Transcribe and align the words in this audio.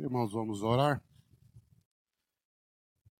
Irmãos, 0.00 0.32
vamos 0.32 0.62
orar. 0.62 1.02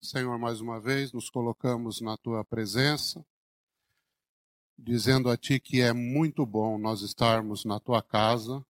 Senhor, 0.01 0.39
mais 0.39 0.61
uma 0.61 0.79
vez 0.79 1.11
nos 1.11 1.29
colocamos 1.29 1.99
na 1.99 2.15
tua 2.17 2.45
presença, 2.45 3.25
dizendo 4.77 5.29
a 5.29 5.35
ti 5.35 5.59
que 5.59 5.81
é 5.81 5.91
muito 5.91 6.45
bom 6.45 6.77
nós 6.77 7.01
estarmos 7.01 7.65
na 7.65 7.81
tua 7.81 8.01
casa, 8.01 8.65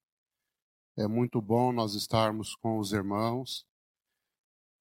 é 0.98 1.08
muito 1.08 1.40
bom 1.40 1.72
nós 1.72 1.94
estarmos 1.94 2.56
com 2.56 2.80
os 2.80 2.94
irmãos, 2.94 3.64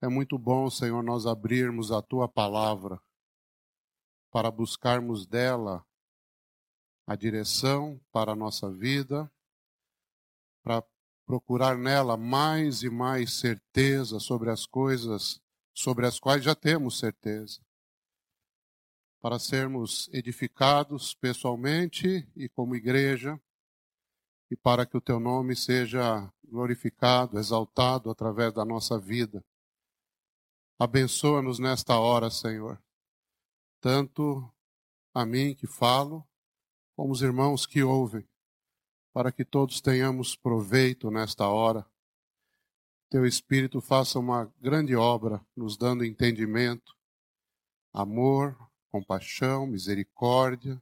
é 0.01 0.07
muito 0.07 0.39
bom, 0.39 0.71
Senhor, 0.71 1.03
nós 1.03 1.27
abrirmos 1.27 1.91
a 1.91 2.01
tua 2.01 2.29
palavra 2.29 3.03
para 4.31 4.53
buscarmos 4.53 5.27
dela 5.27 5.85
a 7.05 7.17
direção 7.17 8.01
para 8.13 8.31
a 8.31 8.37
nossa 8.37 8.71
vida, 8.71 9.29
para 10.63 10.81
procurar 11.27 11.77
nela 11.77 12.17
mais 12.17 12.83
e 12.83 12.89
mais 12.89 13.35
certeza 13.35 14.21
sobre 14.21 14.51
as 14.51 14.65
coisas 14.65 15.41
sobre 15.77 16.07
as 16.07 16.19
quais 16.19 16.43
já 16.43 16.55
temos 16.55 16.99
certeza, 16.99 17.61
para 19.21 19.39
sermos 19.39 20.09
edificados 20.11 21.15
pessoalmente 21.15 22.27
e 22.35 22.49
como 22.49 22.75
igreja, 22.75 23.39
e 24.51 24.57
para 24.57 24.87
que 24.87 24.97
o 24.97 25.01
teu 25.01 25.21
nome 25.21 25.55
seja 25.55 26.33
glorificado, 26.43 27.39
exaltado 27.39 28.09
através 28.09 28.55
da 28.55 28.65
nossa 28.65 28.99
vida. 28.99 29.45
Abençoa-nos 30.79 31.59
nesta 31.59 31.99
hora, 31.99 32.31
Senhor, 32.31 32.83
tanto 33.79 34.51
a 35.13 35.27
mim 35.27 35.55
que 35.55 35.67
falo, 35.67 36.27
como 36.95 37.13
os 37.13 37.21
irmãos 37.21 37.67
que 37.67 37.83
ouvem 37.83 38.27
para 39.17 39.33
que 39.33 39.47
todos 39.47 39.81
tenhamos 39.81 40.37
proveito 40.37 41.11
nesta 41.11 41.49
hora. 41.49 41.87
Teu 43.09 43.25
Espírito 43.25 43.81
faça 43.81 44.19
uma 44.19 44.53
grande 44.61 44.95
obra, 44.95 45.41
nos 45.57 45.79
dando 45.79 46.05
entendimento, 46.05 46.95
amor, 47.95 48.55
compaixão, 48.91 49.67
misericórdia, 49.67 50.79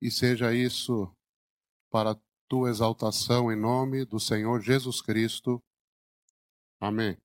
e 0.00 0.08
seja 0.08 0.54
isso 0.54 1.12
para 1.90 2.16
tua 2.46 2.70
exaltação 2.70 3.50
em 3.50 3.56
nome 3.56 4.04
do 4.04 4.20
Senhor 4.20 4.60
Jesus 4.60 5.02
Cristo. 5.02 5.60
Amém. 6.78 7.18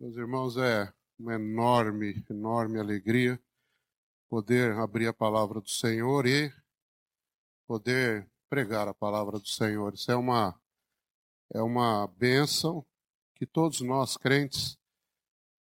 Meus 0.00 0.16
irmãos, 0.16 0.56
é 0.56 0.92
uma 1.16 1.34
enorme, 1.34 2.24
enorme 2.28 2.80
alegria 2.80 3.40
poder 4.28 4.72
abrir 4.72 5.06
a 5.06 5.14
palavra 5.14 5.60
do 5.60 5.70
Senhor 5.70 6.26
e 6.26 6.52
poder 7.68 8.26
pregar 8.48 8.88
a 8.88 8.94
palavra 8.94 9.38
do 9.38 9.46
Senhor. 9.46 9.92
Isso 9.92 10.10
é 10.10 10.16
uma 10.16 10.58
é 11.50 11.62
uma 11.62 12.06
bênção 12.06 12.84
que 13.34 13.46
todos 13.46 13.80
nós 13.80 14.16
crentes 14.16 14.78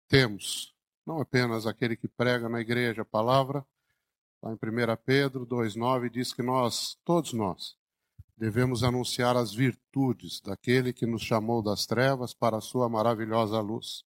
temos. 0.07 0.73
Não 1.05 1.19
apenas 1.19 1.65
aquele 1.65 1.95
que 1.95 2.07
prega 2.07 2.47
na 2.47 2.61
igreja 2.61 3.01
a 3.01 3.05
palavra, 3.05 3.65
lá 4.41 4.51
em 4.51 4.55
1 4.55 4.57
Pedro 5.05 5.45
2,9 5.45 6.09
diz 6.09 6.33
que 6.33 6.41
nós, 6.41 6.97
todos 7.03 7.33
nós, 7.33 7.75
devemos 8.37 8.83
anunciar 8.83 9.35
as 9.35 9.53
virtudes 9.53 10.39
daquele 10.39 10.93
que 10.93 11.05
nos 11.05 11.23
chamou 11.23 11.61
das 11.61 11.85
trevas 11.85 12.33
para 12.33 12.57
a 12.57 12.61
sua 12.61 12.87
maravilhosa 12.87 13.59
luz. 13.59 14.03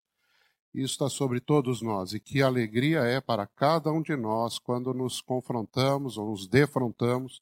Isso 0.74 0.94
está 0.94 1.10
sobre 1.10 1.40
todos 1.40 1.82
nós, 1.82 2.14
e 2.14 2.20
que 2.20 2.42
alegria 2.42 3.02
é 3.02 3.20
para 3.22 3.48
cada 3.48 3.92
um 3.92 4.02
de 4.02 4.16
nós 4.16 4.60
quando 4.60 4.94
nos 4.94 5.22
confrontamos 5.22 6.18
ou 6.18 6.32
nos 6.32 6.48
defrontamos 6.48 7.42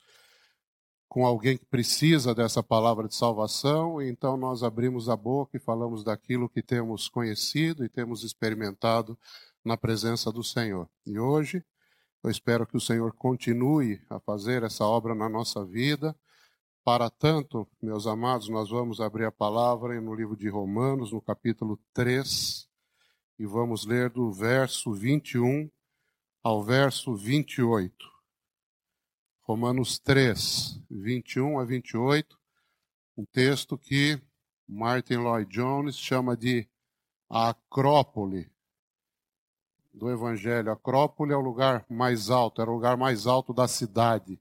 com 1.07 1.25
alguém 1.25 1.57
que 1.57 1.65
precisa 1.65 2.35
dessa 2.35 2.61
palavra 2.61 3.07
de 3.07 3.15
salvação, 3.15 4.01
então 4.01 4.35
nós 4.35 4.61
abrimos 4.63 5.09
a 5.09 5.15
boca 5.15 5.57
e 5.57 5.59
falamos 5.59 6.03
daquilo 6.03 6.49
que 6.49 6.61
temos 6.61 7.07
conhecido 7.07 7.85
e 7.85 7.89
temos 7.89 8.23
experimentado 8.23 9.17
na 9.63 9.77
presença 9.77 10.31
do 10.31 10.43
Senhor. 10.43 10.89
E 11.05 11.17
hoje, 11.17 11.63
eu 12.23 12.29
espero 12.29 12.67
que 12.67 12.75
o 12.75 12.81
Senhor 12.81 13.13
continue 13.13 14.01
a 14.09 14.19
fazer 14.19 14.63
essa 14.63 14.85
obra 14.85 15.15
na 15.15 15.29
nossa 15.29 15.63
vida. 15.63 16.15
Para 16.83 17.09
tanto, 17.09 17.67
meus 17.81 18.07
amados, 18.07 18.49
nós 18.49 18.69
vamos 18.69 18.99
abrir 18.99 19.25
a 19.25 19.31
palavra 19.31 19.99
no 20.01 20.13
livro 20.13 20.35
de 20.35 20.49
Romanos, 20.49 21.11
no 21.11 21.21
capítulo 21.21 21.79
3, 21.93 22.67
e 23.39 23.45
vamos 23.45 23.85
ler 23.85 24.09
do 24.09 24.31
verso 24.31 24.93
21 24.93 25.69
ao 26.43 26.63
verso 26.63 27.13
28. 27.15 28.16
Romanos 29.47 29.97
3, 29.99 30.77
21 30.91 31.57
a 31.57 31.63
28, 31.63 32.37
um 33.15 33.23
texto 33.23 33.77
que 33.77 34.21
Martin 34.67 35.15
Lloyd 35.15 35.49
Jones 35.49 35.97
chama 35.97 36.35
de 36.35 36.67
a 37.29 37.51
Acrópole 37.51 38.51
do 39.93 40.11
Evangelho. 40.11 40.69
A 40.69 40.73
Acrópole 40.73 41.31
é 41.31 41.35
o 41.37 41.39
lugar 41.39 41.85
mais 41.89 42.29
alto, 42.29 42.61
era 42.61 42.69
o 42.69 42.73
lugar 42.73 42.97
mais 42.97 43.25
alto 43.25 43.53
da 43.53 43.69
cidade. 43.69 44.37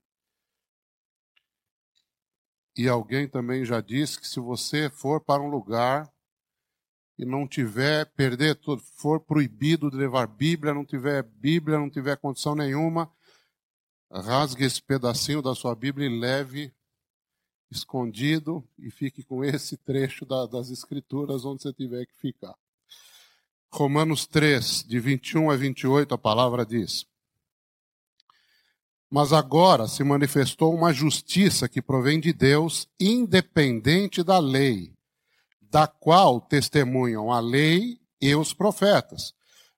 E 2.76 2.88
alguém 2.88 3.28
também 3.28 3.64
já 3.64 3.80
disse 3.80 4.18
que 4.18 4.26
se 4.26 4.40
você 4.40 4.90
for 4.90 5.20
para 5.20 5.40
um 5.40 5.48
lugar 5.48 6.12
e 7.16 7.24
não 7.24 7.46
tiver, 7.46 8.06
perder 8.06 8.56
tudo, 8.56 8.82
for 8.82 9.20
proibido 9.20 9.88
de 9.88 9.96
levar 9.96 10.26
Bíblia, 10.26 10.74
não 10.74 10.84
tiver 10.84 11.22
Bíblia, 11.22 11.78
não 11.78 11.88
tiver 11.88 12.16
condição 12.16 12.56
nenhuma, 12.56 13.08
rasgue 14.10 14.64
esse 14.64 14.82
pedacinho 14.82 15.42
da 15.42 15.54
sua 15.54 15.74
Bíblia 15.74 16.06
e 16.06 16.20
leve 16.20 16.72
escondido 17.70 18.66
e 18.78 18.90
fique 18.90 19.22
com 19.22 19.44
esse 19.44 19.76
trecho 19.76 20.24
da, 20.24 20.46
das 20.46 20.70
Escrituras 20.70 21.44
onde 21.44 21.62
você 21.62 21.72
tiver 21.72 22.06
que 22.06 22.16
ficar. 22.16 22.54
Romanos 23.72 24.26
3, 24.26 24.84
de 24.84 25.00
21 25.00 25.50
a 25.50 25.56
28, 25.56 26.14
a 26.14 26.18
palavra 26.18 26.64
diz: 26.64 27.04
Mas 29.10 29.32
agora 29.32 29.88
se 29.88 30.02
manifestou 30.04 30.74
uma 30.74 30.92
justiça 30.92 31.68
que 31.68 31.82
provém 31.82 32.20
de 32.20 32.32
Deus, 32.32 32.88
independente 32.98 34.22
da 34.22 34.38
lei, 34.38 34.92
da 35.60 35.86
qual 35.86 36.40
testemunham 36.40 37.32
a 37.32 37.40
lei 37.40 38.00
e 38.20 38.34
os 38.34 38.54
profetas 38.54 39.34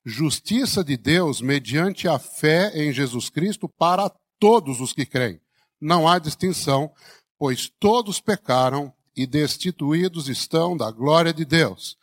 justiça 0.09 0.83
de 0.83 0.97
Deus 0.97 1.43
mediante 1.43 2.09
a 2.09 2.19
fé 2.19 2.73
em 2.75 2.91
Jesus 2.93 3.29
Cristo 3.29 3.69
para 3.69 4.11
todos 4.41 4.81
os 4.81 4.93
que 4.93 5.05
creem. 5.05 5.39
Não 5.79 6.09
há 6.09 6.19
distinção, 6.19 6.91
pois 7.39 7.71
todos 7.79 8.19
pecaram 8.19 8.93
e 9.15 9.27
destituídos 9.27 10.29
estão 10.29 10.77
da 10.77 10.91
glória 10.91 11.33
de 11.33 11.45
Deus, 11.45 11.97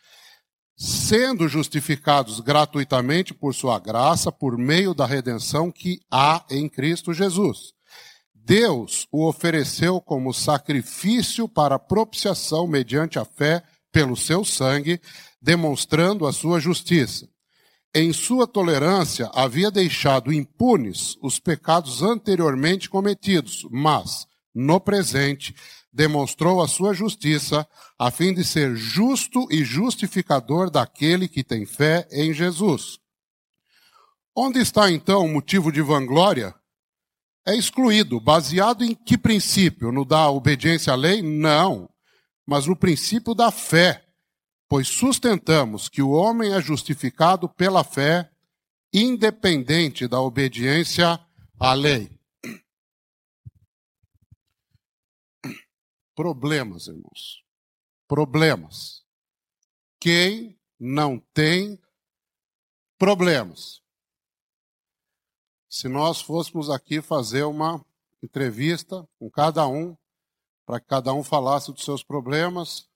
sendo 0.78 1.48
justificados 1.48 2.40
gratuitamente 2.40 3.34
por 3.34 3.56
sua 3.56 3.80
graça, 3.80 4.32
por 4.32 4.56
meio 4.58 4.94
da 4.94 5.06
redenção 5.06 5.72
que 5.72 6.00
há 6.12 6.46
em 6.50 6.70
Cristo 6.70 7.12
Jesus. 7.12 7.74
Deus 8.34 9.08
o 9.12 9.28
ofereceu 9.28 10.00
como 10.00 10.32
sacrifício 10.32 11.50
para 11.50 11.80
propiciação 11.80 12.68
mediante 12.68 13.18
a 13.18 13.26
fé 13.26 13.64
pelo 13.92 14.16
seu 14.16 14.46
sangue, 14.46 15.02
demonstrando 15.42 16.28
a 16.28 16.34
sua 16.34 16.60
justiça 16.60 17.28
em 17.96 18.12
sua 18.12 18.46
tolerância, 18.46 19.32
havia 19.34 19.72
deixado 19.72 20.34
impunes 20.34 21.18
os 21.22 21.40
pecados 21.40 22.04
anteriormente 22.04 22.90
cometidos, 22.90 23.66
mas, 23.72 24.28
no 24.54 24.82
presente, 24.82 25.56
demonstrou 25.94 26.62
a 26.62 26.68
sua 26.68 26.94
justiça, 26.94 27.66
a 27.98 28.12
fim 28.12 28.34
de 28.34 28.44
ser 28.44 28.76
justo 28.76 29.48
e 29.50 29.64
justificador 29.64 30.70
daquele 30.70 31.30
que 31.30 31.42
tem 31.42 31.66
fé 31.66 32.06
em 32.12 32.34
Jesus. 32.34 33.00
Onde 34.36 34.60
está 34.60 34.92
então 34.92 35.24
o 35.24 35.30
motivo 35.30 35.72
de 35.72 35.82
vanglória? 35.82 36.54
É 37.48 37.56
excluído. 37.56 38.20
Baseado 38.20 38.84
em 38.84 38.94
que 38.94 39.18
princípio? 39.18 39.94
No 39.94 40.04
da 40.04 40.30
obediência 40.30 40.92
à 40.92 40.98
lei? 40.98 41.22
Não. 41.22 41.90
Mas 42.46 42.68
no 42.68 42.76
princípio 42.76 43.34
da 43.34 43.52
fé 43.52 44.05
pois 44.68 44.88
sustentamos 44.88 45.88
que 45.88 46.02
o 46.02 46.12
homem 46.12 46.54
é 46.54 46.62
justificado 46.62 47.48
pela 47.48 47.84
fé, 47.84 48.32
independente 48.94 50.08
da 50.08 50.20
obediência 50.20 51.20
à 51.60 51.74
lei. 51.74 52.16
Problemas, 56.16 56.88
irmãos. 56.88 57.44
Problemas. 58.08 59.06
Quem 60.00 60.58
não 60.80 61.20
tem 61.34 61.80
problemas? 62.98 63.82
Se 65.70 65.90
nós 65.90 66.22
fôssemos 66.22 66.70
aqui 66.70 67.02
fazer 67.02 67.44
uma 67.44 67.86
entrevista 68.24 69.06
com 69.20 69.30
cada 69.30 69.68
um, 69.68 69.96
para 70.66 70.80
que 70.80 70.88
cada 70.88 71.14
um 71.14 71.22
falasse 71.22 71.72
dos 71.74 71.84
seus 71.84 72.02
problemas, 72.02 72.90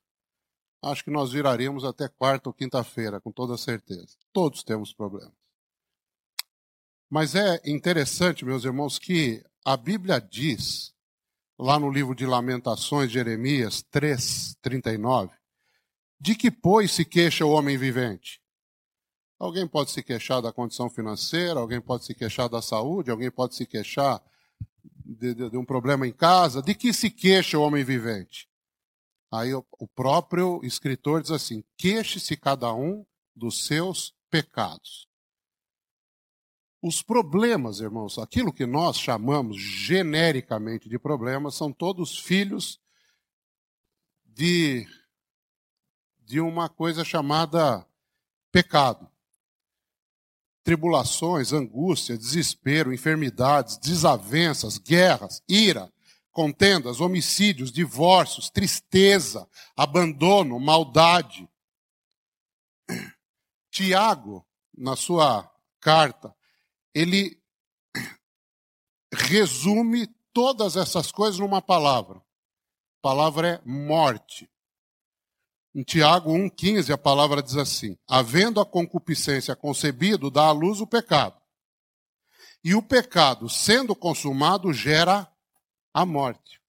acho 0.81 1.04
que 1.04 1.12
nós 1.12 1.31
viraríamos 1.31 1.84
até 1.84 2.08
quarta 2.08 2.50
ou 2.50 2.54
quinta-feira, 2.54 3.20
com 3.20 3.31
toda 3.31 3.58
certeza. 3.58 4.16
Todos 4.31 4.64
temos 4.64 4.94
problemas. 4.94 5.34
Mas 7.10 7.36
é 7.36 7.60
interessante, 7.66 8.46
meus 8.46 8.64
irmãos, 8.64 9.00
que 9.00 9.44
a 9.66 9.76
Bíblia 9.76 10.20
diz, 10.22 10.94
lá 11.58 11.80
no 11.80 11.92
livro 11.92 12.14
de 12.14 12.26
Lamentações, 12.26 13.12
Jeremias 13.12 13.81
3, 13.90 14.56
39. 14.62 15.34
De 16.20 16.36
que, 16.36 16.52
pois, 16.52 16.92
se 16.92 17.04
queixa 17.04 17.46
o 17.46 17.52
homem 17.52 17.78
vivente? 17.78 18.42
Alguém 19.40 19.66
pode 19.66 19.92
se 19.92 20.04
queixar 20.04 20.42
da 20.42 20.52
condição 20.52 20.90
financeira, 20.90 21.60
alguém 21.60 21.80
pode 21.80 22.06
se 22.06 22.14
queixar 22.14 22.50
da 22.50 22.62
saúde, 22.62 23.10
alguém 23.10 23.31
pode 23.31 23.56
se 23.56 23.66
queixar 23.66 24.22
de, 25.06 25.34
de, 25.34 25.50
de 25.50 25.58
um 25.58 25.64
problema 25.64 26.06
em 26.06 26.12
casa. 26.12 26.62
De 26.62 26.76
que 26.76 26.92
se 26.92 27.10
queixa 27.10 27.58
o 27.58 27.62
homem 27.62 27.84
vivente? 27.84 28.49
Aí 29.31 29.54
o, 29.54 29.64
próprio 29.96 30.60
escritor 30.64 31.22
diz 31.22 31.31
assim: 31.31 31.64
queixe-se 31.78 32.36
cada 32.36 32.74
um 32.74 33.06
dos 33.36 33.66
seus 33.66 34.14
pecados. 34.30 35.08
Os 36.81 37.02
problemas, 37.02 37.80
irmãos, 37.80 38.18
aquilo 38.18 38.54
que 38.54 38.66
nós 38.66 38.98
chamamos 38.98 39.62
genericamente 39.62 40.88
de 40.88 40.98
problemas, 40.98 41.56
são 41.56 41.74
todos 41.74 42.18
filhos 42.18 42.80
de, 44.26 44.88
de 46.20 46.40
uma 46.40 46.70
coisa 46.70 47.04
chamada 47.04 47.86
pecado 48.52 49.10
tribulações, 50.70 51.52
angústia, 51.52 52.16
desespero, 52.16 52.94
enfermidades, 52.94 53.76
desavenças, 53.78 54.78
guerras, 54.78 55.42
ira, 55.50 55.92
contendas, 56.39 57.01
homicídios, 57.01 57.69
divórcios, 57.69 58.50
tristeza, 58.50 59.45
abandono, 59.75 60.57
maldade. 60.57 61.50
Tiago, 63.69 64.47
na 64.74 64.95
sua 64.95 65.51
carta, 65.81 66.33
ele 66.95 67.38
resume 69.12 70.07
todas 70.31 70.77
essas 70.77 71.12
coisas 71.12 71.38
numa 71.41 71.62
palavra. 71.62 72.19
A 72.19 73.01
palavra 73.01 73.50
é 73.50 73.62
morte. 73.69 74.50
Em 75.75 75.83
Tiago 75.83 76.31
1,15, 76.31 76.94
a 76.94 76.97
palavra 76.97 77.44
diz 77.44 77.57
assim: 77.57 77.97
Havendo 78.07 78.62
a 78.62 78.65
concupiscência 78.65 79.57
concebido, 79.57 80.31
dá 80.31 80.44
à 80.44 80.51
luz 80.51 80.80
o 80.80 80.88
pecado. 80.88 81.38
E 82.63 82.74
o 82.74 82.81
pecado, 82.81 83.50
sendo 83.50 83.94
consumado, 83.94 84.71
gera 84.71 85.30
a 86.01 86.06
morte. 86.06 86.62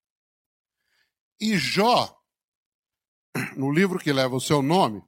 E 1.41 1.56
Jó, 1.56 2.21
no 3.56 3.73
livro 3.73 3.99
que 3.99 4.12
leva 4.12 4.37
o 4.37 4.41
seu 4.41 4.62
nome, 4.62 5.03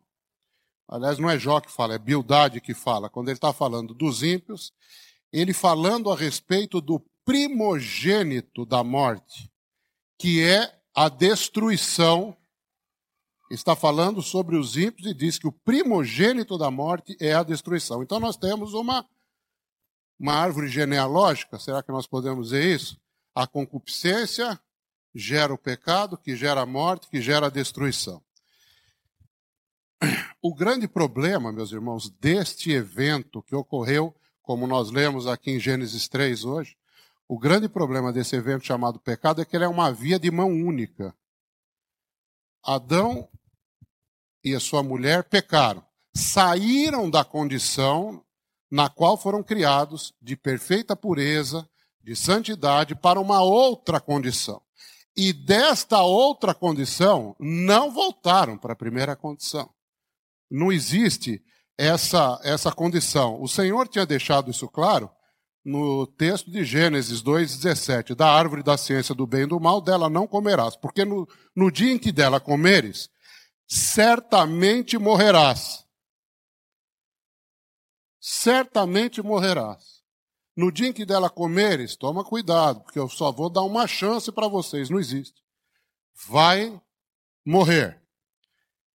aliás, 0.89 1.19
não 1.19 1.29
é 1.29 1.39
Jó 1.39 1.61
que 1.61 1.71
fala, 1.71 1.95
é 1.95 1.99
Bildade 1.99 2.61
que 2.61 2.75
fala, 2.75 3.11
quando 3.11 3.29
ele 3.29 3.37
está 3.37 3.53
falando 3.53 3.95
dos 3.95 4.23
ímpios, 4.23 4.73
ele 5.33 5.53
falando 5.53 6.11
a 6.11 6.17
respeito 6.17 6.81
do 6.81 7.01
primogênito 7.25 8.65
da 8.65 8.83
morte, 8.83 9.51
que 10.19 10.43
é 10.43 10.81
a 10.95 11.09
destruição 11.09 12.37
está 13.55 13.77
falando 13.77 14.23
sobre 14.23 14.57
os 14.57 14.77
ímpios 14.77 15.07
e 15.07 15.15
diz 15.15 15.39
que 15.39 15.47
o 15.47 15.53
primogênito 15.53 16.57
da 16.57 16.71
morte 16.71 17.17
é 17.21 17.35
a 17.35 17.43
destruição. 17.43 18.03
Então 18.03 18.19
nós 18.19 18.37
temos 18.37 18.73
uma, 18.73 19.07
uma 20.19 20.35
árvore 20.35 20.69
genealógica, 20.69 21.59
será 21.59 21.83
que 21.83 21.93
nós 21.93 22.07
podemos 22.07 22.47
dizer 22.47 22.75
isso? 22.75 23.02
A 23.35 23.47
concupiscência 23.47 24.61
gera 25.15 25.53
o 25.53 25.59
pecado, 25.59 26.17
que 26.17 26.37
gera 26.37 26.63
a 26.63 26.67
morte, 26.67 27.09
que 27.09 27.21
gera 27.21 27.47
a 27.47 27.51
destruição. 27.51 28.23
O 30.41 30.55
grande 30.55 30.89
problema, 30.89 31.53
meus 31.53 31.71
irmãos, 31.71 32.11
deste 32.11 32.73
evento 32.73 33.43
que 33.43 33.55
ocorreu, 33.55 34.15
como 34.43 34.67
nós 34.67 34.91
lemos 34.91 35.27
aqui 35.27 35.53
em 35.53 35.61
Gênesis 35.61 36.09
3 36.09 36.45
hoje, 36.45 36.77
o 37.29 37.39
grande 37.39 37.69
problema 37.69 38.13
desse 38.13 38.35
evento 38.37 38.67
chamado 38.67 38.99
pecado 38.99 39.41
é 39.41 39.45
que 39.45 39.57
ele 39.57 39.65
é 39.65 39.69
uma 39.69 39.93
via 39.93 40.19
de 40.19 40.31
mão 40.31 40.51
única. 40.51 41.15
Adão 42.63 43.29
e 44.45 44.55
a 44.55 44.61
sua 44.61 44.83
mulher 44.83 45.25
pecaram, 45.25 45.85
saíram 46.15 47.09
da 47.09 47.25
condição 47.25 48.25
na 48.71 48.89
qual 48.89 49.17
foram 49.17 49.43
criados 49.43 50.13
de 50.21 50.37
perfeita 50.37 50.97
pureza, 50.97 51.69
de 52.03 52.17
santidade, 52.17 52.95
para 52.95 53.21
uma 53.21 53.43
outra 53.43 54.01
condição. 54.01 54.61
E 55.17 55.33
desta 55.33 56.01
outra 56.03 56.55
condição, 56.55 57.37
não 57.39 57.91
voltaram 57.91 58.57
para 58.57 58.73
a 58.73 58.77
primeira 58.77 59.15
condição. 59.15 59.71
Não 60.51 60.73
existe 60.73 61.43
essa, 61.77 62.41
essa 62.43 62.73
condição. 62.73 63.41
O 63.41 63.49
Senhor 63.49 63.89
tinha 63.89 64.07
deixado 64.07 64.51
isso 64.51 64.69
claro 64.69 65.11
no 65.65 66.07
texto 66.07 66.51
de 66.51 66.65
Gênesis 66.65 67.23
2,17: 67.23 68.15
Da 68.15 68.31
árvore 68.31 68.63
da 68.63 68.77
ciência 68.77 69.15
do 69.15 69.27
bem 69.27 69.43
e 69.43 69.47
do 69.47 69.61
mal, 69.61 69.81
dela 69.81 70.09
não 70.09 70.27
comerás, 70.27 70.77
porque 70.77 71.05
no, 71.05 71.29
no 71.55 71.71
dia 71.71 71.93
em 71.93 71.99
que 71.99 72.11
dela 72.13 72.41
comeres, 72.41 73.11
certamente 73.69 74.99
morrerás. 74.99 75.85
Certamente 78.21 79.21
morrerás. 79.21 80.02
No 80.57 80.71
dia 80.71 80.89
em 80.89 80.93
que 80.93 81.07
dela 81.07 81.31
comeres, 81.31 81.97
toma 81.97 82.25
cuidado, 82.25 82.83
porque 82.83 82.99
eu 82.99 83.09
só 83.09 83.33
vou 83.33 83.49
dar 83.49 83.63
uma 83.63 83.87
chance 83.87 84.31
para 84.31 84.49
vocês, 84.49 84.91
não 84.91 85.01
existe. 85.01 85.43
Vai 86.29 86.81
morrer. 87.45 88.01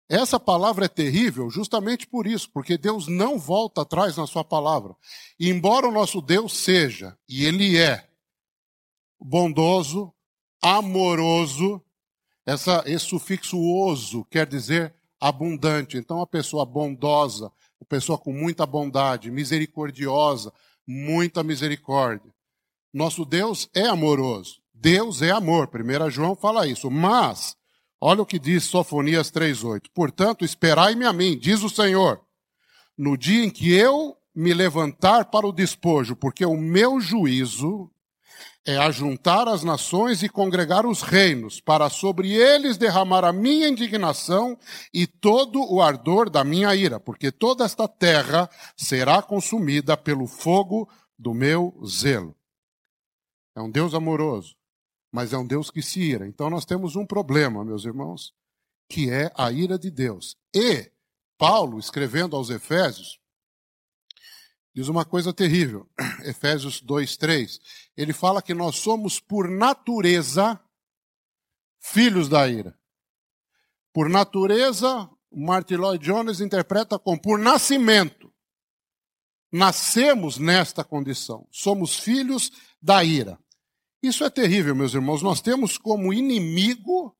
Essa 0.09 0.39
palavra 0.39 0.85
é 0.85 0.87
terrível 0.87 1.49
justamente 1.49 2.07
por 2.07 2.27
isso, 2.27 2.49
porque 2.51 2.77
Deus 2.77 3.07
não 3.07 3.37
volta 3.37 3.81
atrás 3.81 4.15
na 4.15 4.25
sua 4.25 4.43
palavra. 4.43 4.95
E 5.39 5.49
embora 5.49 5.87
o 5.87 5.91
nosso 5.91 6.21
Deus 6.21 6.53
seja, 6.53 7.17
e 7.27 7.43
Ele 7.43 7.77
é, 7.77 8.07
bondoso, 9.19 10.13
amoroso, 10.61 11.83
essa, 12.45 12.83
esse 12.85 13.05
sufixo 13.05 13.59
oso 13.59 14.23
quer 14.25 14.47
dizer 14.47 14.95
abundante. 15.19 15.97
Então, 15.97 16.21
a 16.21 16.27
pessoa 16.27 16.65
bondosa, 16.65 17.51
a 17.81 17.85
pessoa 17.85 18.17
com 18.17 18.31
muita 18.31 18.65
bondade, 18.65 19.29
misericordiosa, 19.29 20.53
muita 20.87 21.43
misericórdia. 21.43 22.33
Nosso 22.93 23.25
Deus 23.25 23.69
é 23.75 23.85
amoroso. 23.85 24.61
Deus 24.73 25.21
é 25.21 25.31
amor. 25.31 25.69
1 25.73 26.09
João 26.09 26.35
fala 26.35 26.67
isso. 26.67 26.89
Mas, 26.89 27.55
olha 27.99 28.21
o 28.21 28.25
que 28.25 28.39
diz 28.39 28.63
Sofonias 28.63 29.29
3,8. 29.31 29.87
Portanto, 29.93 30.45
esperai-me 30.45 31.05
a 31.05 31.11
mim, 31.11 31.37
diz 31.37 31.63
o 31.63 31.69
Senhor, 31.69 32.21
no 32.97 33.17
dia 33.17 33.43
em 33.43 33.49
que 33.49 33.73
eu 33.73 34.15
me 34.33 34.53
levantar 34.53 35.25
para 35.25 35.47
o 35.47 35.51
despojo, 35.51 36.15
porque 36.15 36.45
o 36.45 36.55
meu 36.55 37.01
juízo 37.01 37.91
é 38.65 38.77
ajuntar 38.77 39.47
as 39.47 39.63
nações 39.63 40.21
e 40.23 40.27
congregar 40.29 40.85
os 40.85 41.01
reinos, 41.01 41.61
para 41.61 41.89
sobre 41.89 42.33
eles 42.33 42.77
derramar 42.77 43.23
a 43.23 43.31
minha 43.31 43.69
indignação 43.69 44.57
e 44.93 45.07
todo 45.07 45.61
o 45.71 45.81
ardor 45.81 46.29
da 46.29 46.43
minha 46.43 46.75
ira, 46.75 46.99
porque 46.99 47.31
toda 47.31 47.63
esta 47.63 47.87
terra 47.87 48.49
será 48.75 49.21
consumida 49.21 49.95
pelo 49.95 50.27
fogo 50.27 50.89
do 51.17 51.33
meu 51.33 51.73
zelo. 51.85 52.35
É 53.55 53.61
um 53.61 53.71
Deus 53.71 53.93
amoroso, 53.93 54.55
mas 55.11 55.31
é 55.31 55.37
um 55.37 55.47
Deus 55.47 55.71
que 55.71 55.81
se 55.81 56.01
ira. 56.01 56.27
Então 56.27 56.49
nós 56.49 56.65
temos 56.65 56.95
um 56.95 57.05
problema, 57.05 57.63
meus 57.63 57.85
irmãos, 57.85 58.33
que 58.89 59.09
é 59.09 59.31
a 59.35 59.51
ira 59.51 59.79
de 59.79 59.89
Deus. 59.89 60.35
E 60.53 60.91
Paulo, 61.37 61.79
escrevendo 61.79 62.35
aos 62.35 62.49
Efésios, 62.49 63.19
diz 64.77 64.89
uma 64.89 65.03
coisa 65.03 65.33
terrível. 65.33 65.89
Efésios 66.23 66.81
2, 66.81 67.17
3. 67.17 67.59
Ele 67.97 68.13
fala 68.13 68.43
que 68.43 68.53
nós 68.53 68.75
somos, 68.77 69.19
por 69.19 69.49
natureza, 69.49 70.59
filhos 71.79 72.29
da 72.29 72.47
ira. 72.47 72.77
Por 73.91 74.07
natureza, 74.07 75.09
Martin 75.31 75.77
Lloyd 75.77 76.05
Jones 76.05 76.41
interpreta 76.41 76.99
como 76.99 77.19
por 77.19 77.39
nascimento. 77.39 78.31
Nascemos 79.51 80.37
nesta 80.37 80.83
condição. 80.83 81.47
Somos 81.49 81.97
filhos 81.97 82.51
da 82.79 83.03
ira. 83.03 83.39
Isso 84.03 84.23
é 84.23 84.29
terrível, 84.29 84.75
meus 84.75 84.93
irmãos. 84.93 85.23
Nós 85.23 85.41
temos 85.41 85.79
como 85.79 86.13
inimigo 86.13 87.17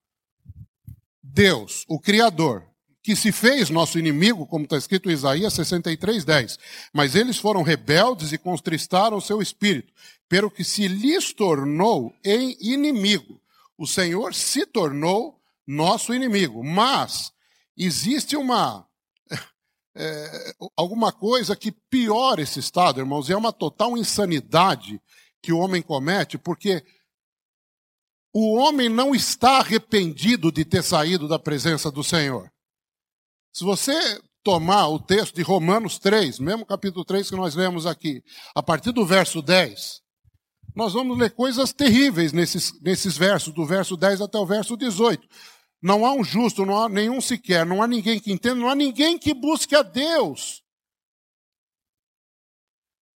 Deus, 1.23 1.85
o 1.87 1.99
Criador 1.99 2.69
que 3.07 3.15
se 3.15 3.31
fez 3.31 3.69
nosso 3.69 3.97
inimigo, 3.97 4.45
como 4.45 4.65
está 4.65 4.75
escrito 4.75 5.09
em 5.09 5.13
Isaías 5.13 5.53
63, 5.53 6.25
10. 6.25 6.59
Mas 6.91 7.15
eles 7.15 7.37
foram 7.37 7.61
rebeldes 7.61 8.33
e 8.33 8.37
contristaram 8.37 9.21
seu 9.21 9.41
espírito, 9.41 9.93
pelo 10.27 10.51
que 10.51 10.61
se 10.61 10.89
lhes 10.89 11.31
tornou 11.31 12.13
em 12.21 12.57
inimigo. 12.59 13.41
O 13.77 13.87
Senhor 13.87 14.35
se 14.35 14.65
tornou 14.65 15.39
nosso 15.65 16.13
inimigo. 16.13 16.61
Mas 16.65 17.31
existe 17.77 18.35
uma. 18.35 18.85
É, 19.99 20.53
alguma 20.75 21.11
coisa 21.11 21.55
que 21.55 21.71
piora 21.71 22.39
esse 22.39 22.59
estado, 22.59 22.99
irmãos, 22.99 23.29
e 23.29 23.33
é 23.33 23.35
uma 23.35 23.51
total 23.51 23.97
insanidade 23.97 25.01
que 25.41 25.51
o 25.51 25.57
homem 25.57 25.81
comete, 25.81 26.37
porque 26.37 26.85
o 28.31 28.53
homem 28.53 28.89
não 28.89 29.15
está 29.15 29.57
arrependido 29.57 30.51
de 30.51 30.63
ter 30.63 30.83
saído 30.83 31.27
da 31.27 31.39
presença 31.39 31.89
do 31.89 32.03
Senhor. 32.03 32.51
Se 33.57 33.63
você 33.63 34.21
tomar 34.43 34.87
o 34.87 34.99
texto 34.99 35.33
de 35.33 35.41
Romanos 35.41 35.97
3, 35.97 36.37
mesmo 36.37 36.63
capítulo 36.63 37.03
3 37.03 37.27
que 37.27 37.35
nós 37.35 37.55
lemos 37.55 37.87
aqui, 37.87 38.23
a 38.53 38.61
partir 38.61 38.91
do 38.91 39.03
verso 39.03 39.41
10, 39.41 39.99
nós 40.75 40.93
vamos 40.93 41.17
ler 41.17 41.31
coisas 41.31 41.73
terríveis 41.73 42.31
nesses, 42.31 42.79
nesses 42.83 43.17
versos, 43.17 43.51
do 43.51 43.65
verso 43.65 43.97
10 43.97 44.21
até 44.21 44.37
o 44.37 44.45
verso 44.45 44.77
18. 44.77 45.27
Não 45.81 46.05
há 46.05 46.13
um 46.13 46.23
justo, 46.23 46.67
não 46.67 46.79
há 46.79 46.87
nenhum 46.87 47.19
sequer, 47.19 47.65
não 47.65 47.81
há 47.81 47.87
ninguém 47.87 48.19
que 48.19 48.31
entenda, 48.31 48.53
não 48.53 48.69
há 48.69 48.75
ninguém 48.75 49.17
que 49.17 49.33
busque 49.33 49.75
a 49.75 49.81
Deus. 49.81 50.61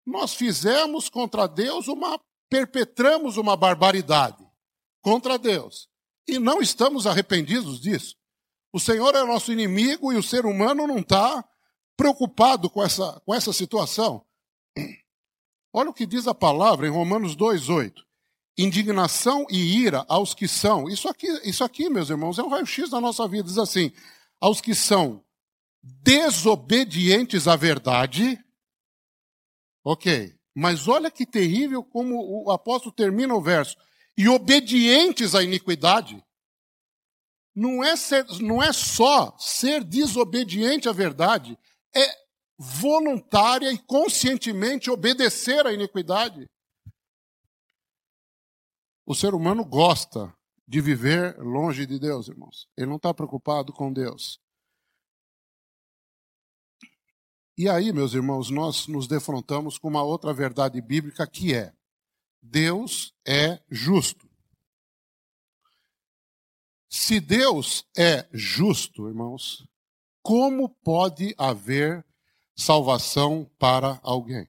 Nós 0.04 0.34
fizemos 0.34 1.08
contra 1.08 1.46
Deus 1.46 1.86
uma, 1.86 2.20
perpetramos 2.50 3.36
uma 3.36 3.56
barbaridade 3.56 4.44
contra 5.00 5.38
Deus. 5.38 5.88
E 6.26 6.40
não 6.40 6.60
estamos 6.60 7.06
arrependidos 7.06 7.80
disso. 7.80 8.20
O 8.72 8.80
Senhor 8.80 9.14
é 9.14 9.22
nosso 9.24 9.52
inimigo 9.52 10.12
e 10.12 10.16
o 10.16 10.22
ser 10.22 10.46
humano 10.46 10.86
não 10.86 10.98
está 10.98 11.44
preocupado 11.96 12.70
com 12.70 12.82
essa, 12.82 13.20
com 13.24 13.34
essa 13.34 13.52
situação. 13.52 14.24
Olha 15.72 15.90
o 15.90 15.94
que 15.94 16.06
diz 16.06 16.26
a 16.26 16.34
palavra 16.34 16.86
em 16.86 16.90
Romanos 16.90 17.36
2,8. 17.36 17.92
Indignação 18.56 19.46
e 19.50 19.78
ira 19.78 20.04
aos 20.08 20.34
que 20.34 20.48
são. 20.48 20.88
Isso 20.88 21.08
aqui, 21.08 21.26
isso 21.44 21.64
aqui, 21.64 21.88
meus 21.88 22.10
irmãos, 22.10 22.38
é 22.38 22.42
um 22.42 22.48
raio-x 22.48 22.90
da 22.90 23.00
nossa 23.00 23.26
vida. 23.28 23.44
Diz 23.44 23.58
assim: 23.58 23.92
aos 24.40 24.60
que 24.60 24.74
são 24.74 25.22
desobedientes 25.82 27.48
à 27.48 27.56
verdade. 27.56 28.38
Ok. 29.84 30.34
Mas 30.54 30.86
olha 30.86 31.10
que 31.10 31.24
terrível 31.24 31.82
como 31.82 32.44
o 32.44 32.50
apóstolo 32.50 32.94
termina 32.94 33.34
o 33.34 33.40
verso. 33.40 33.76
E 34.16 34.28
obedientes 34.28 35.34
à 35.34 35.42
iniquidade. 35.42 36.22
Não 37.54 37.84
é, 37.84 37.96
ser, 37.96 38.24
não 38.40 38.62
é 38.62 38.72
só 38.72 39.36
ser 39.38 39.84
desobediente 39.84 40.88
à 40.88 40.92
verdade, 40.92 41.58
é 41.94 42.22
voluntária 42.56 43.70
e 43.70 43.78
conscientemente 43.78 44.90
obedecer 44.90 45.66
à 45.66 45.72
iniquidade. 45.72 46.48
O 49.04 49.14
ser 49.14 49.34
humano 49.34 49.64
gosta 49.64 50.34
de 50.66 50.80
viver 50.80 51.36
longe 51.38 51.84
de 51.84 51.98
Deus, 51.98 52.28
irmãos. 52.28 52.68
Ele 52.76 52.86
não 52.86 52.96
está 52.96 53.12
preocupado 53.12 53.72
com 53.72 53.92
Deus. 53.92 54.40
E 57.58 57.68
aí, 57.68 57.92
meus 57.92 58.14
irmãos, 58.14 58.48
nós 58.50 58.86
nos 58.86 59.06
defrontamos 59.06 59.76
com 59.76 59.88
uma 59.88 60.02
outra 60.02 60.32
verdade 60.32 60.80
bíblica 60.80 61.26
que 61.26 61.52
é: 61.52 61.74
Deus 62.40 63.12
é 63.26 63.60
justo. 63.70 64.31
Se 66.94 67.18
Deus 67.20 67.88
é 67.96 68.28
justo, 68.34 69.08
irmãos, 69.08 69.66
como 70.20 70.68
pode 70.68 71.34
haver 71.38 72.04
salvação 72.54 73.50
para 73.58 73.98
alguém. 74.02 74.46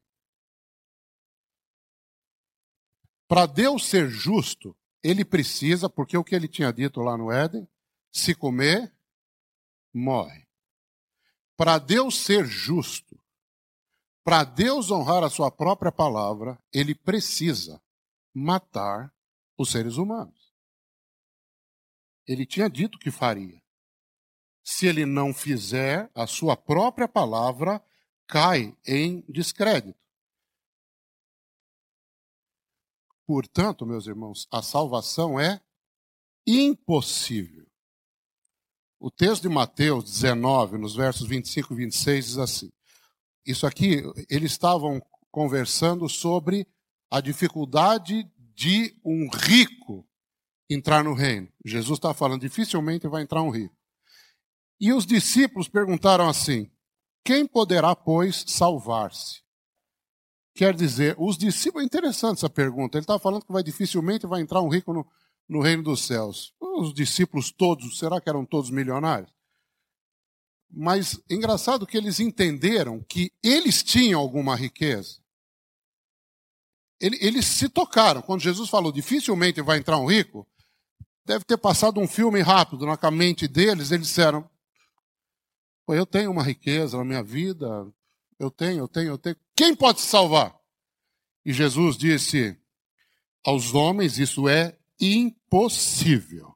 Para 3.29 3.45
Deus 3.45 3.85
ser 3.85 4.09
justo, 4.09 4.75
ele 5.01 5.23
precisa, 5.23 5.89
porque 5.89 6.17
o 6.17 6.23
que 6.23 6.35
ele 6.35 6.49
tinha 6.49 6.73
dito 6.73 6.99
lá 6.99 7.17
no 7.17 7.31
Éden, 7.31 7.65
se 8.11 8.35
comer, 8.35 8.93
morre. 9.93 10.45
Para 11.55 11.77
Deus 11.79 12.17
ser 12.17 12.45
justo, 12.45 13.17
para 14.21 14.43
Deus 14.43 14.91
honrar 14.91 15.23
a 15.23 15.29
sua 15.29 15.49
própria 15.49 15.93
palavra, 15.93 16.61
ele 16.73 16.93
precisa 16.93 17.81
matar 18.33 19.15
os 19.57 19.71
seres 19.71 19.95
humanos. 19.95 20.42
Ele 22.27 22.45
tinha 22.45 22.69
dito 22.69 22.97
que 22.97 23.11
faria. 23.11 23.61
Se 24.63 24.87
ele 24.87 25.05
não 25.05 25.33
fizer, 25.33 26.09
a 26.15 26.25
sua 26.25 26.55
própria 26.55 27.07
palavra 27.07 27.83
cai 28.27 28.75
em 28.87 29.23
descrédito. 29.27 29.99
Portanto, 33.25 33.85
meus 33.85 34.07
irmãos, 34.07 34.47
a 34.51 34.61
salvação 34.61 35.39
é 35.39 35.61
impossível. 36.45 37.65
O 38.99 39.11
texto 39.11 39.43
de 39.43 39.49
Mateus 39.49 40.05
19, 40.05 40.77
nos 40.77 40.95
versos 40.95 41.27
25 41.27 41.73
e 41.73 41.77
26, 41.77 42.25
diz 42.25 42.37
assim: 42.37 42.71
Isso 43.45 43.67
aqui, 43.67 44.01
eles 44.29 44.51
estavam 44.53 45.01
conversando 45.29 46.07
sobre 46.07 46.67
a 47.09 47.19
dificuldade 47.19 48.29
de 48.55 48.97
um 49.03 49.29
rico 49.29 50.07
entrar 50.69 51.03
no 51.03 51.13
reino. 51.13 51.47
Jesus 51.65 51.97
está 51.97 52.13
falando, 52.13 52.41
dificilmente 52.41 53.07
vai 53.07 53.23
entrar 53.23 53.41
um 53.41 53.49
rico. 53.49 53.75
E 54.79 54.91
os 54.91 55.05
discípulos 55.05 55.67
perguntaram 55.67 56.27
assim: 56.27 56.69
quem 57.23 57.47
poderá, 57.47 57.95
pois, 57.95 58.43
salvar-se? 58.47 59.41
Quer 60.55 60.75
dizer, 60.75 61.15
os 61.17 61.37
discípulos. 61.37 61.83
É 61.83 61.85
interessante 61.85 62.37
essa 62.37 62.49
pergunta. 62.49 62.97
Ele 62.97 63.03
está 63.03 63.17
falando 63.17 63.45
que 63.45 63.51
vai 63.51 63.63
dificilmente 63.63 64.27
vai 64.27 64.41
entrar 64.41 64.61
um 64.61 64.69
rico 64.69 64.93
no, 64.93 65.07
no 65.47 65.61
reino 65.61 65.83
dos 65.83 66.05
céus. 66.05 66.53
Os 66.59 66.93
discípulos 66.93 67.51
todos, 67.51 67.97
será 67.97 68.21
que 68.21 68.29
eram 68.29 68.45
todos 68.45 68.69
milionários? 68.69 69.31
Mas 70.69 71.19
engraçado 71.29 71.85
que 71.85 71.97
eles 71.97 72.19
entenderam 72.19 73.03
que 73.07 73.31
eles 73.43 73.83
tinham 73.83 74.19
alguma 74.19 74.55
riqueza. 74.55 75.21
Eles 76.99 77.45
se 77.45 77.67
tocaram. 77.67 78.21
Quando 78.21 78.41
Jesus 78.41 78.69
falou 78.69 78.91
dificilmente 78.91 79.61
vai 79.61 79.77
entrar 79.77 79.97
um 79.97 80.05
rico, 80.05 80.47
deve 81.25 81.45
ter 81.45 81.57
passado 81.57 81.99
um 81.99 82.07
filme 82.07 82.41
rápido 82.41 82.85
na 82.85 83.11
mente 83.11 83.47
deles. 83.47 83.91
Eles 83.91 84.07
disseram: 84.07 84.49
eu 85.87 86.05
tenho 86.05 86.31
uma 86.31 86.43
riqueza 86.43 86.97
na 86.97 87.03
minha 87.03 87.23
vida, 87.23 87.87
eu 88.39 88.49
tenho, 88.49 88.79
eu 88.79 88.87
tenho, 88.87 89.07
eu 89.09 89.17
tenho. 89.17 89.35
Quem 89.55 89.75
pode 89.75 90.01
se 90.01 90.07
salvar? 90.07 90.55
E 91.45 91.51
Jesus 91.51 91.97
disse: 91.97 92.57
aos 93.45 93.73
homens 93.73 94.17
isso 94.17 94.47
é 94.47 94.77
impossível, 94.99 96.55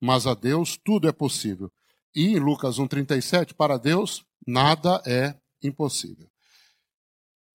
mas 0.00 0.26
a 0.26 0.34
Deus 0.34 0.76
tudo 0.76 1.08
é 1.08 1.12
possível. 1.12 1.70
E 2.14 2.28
em 2.28 2.38
Lucas 2.38 2.78
1,37, 2.78 3.54
para 3.54 3.78
Deus 3.78 4.24
nada 4.46 5.02
é 5.06 5.38
impossível. 5.62 6.28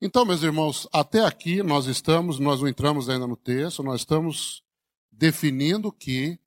Então, 0.02 0.26
meus 0.26 0.42
irmãos, 0.42 0.88
até 0.92 1.24
aqui 1.24 1.62
nós 1.62 1.86
estamos, 1.86 2.40
nós 2.40 2.62
não 2.62 2.68
entramos 2.68 3.08
ainda 3.10 3.28
no 3.28 3.38
texto, 3.38 3.84
nós 3.84 4.02
estamos 4.02 4.64
definindo 5.22 5.92
que 5.92 6.40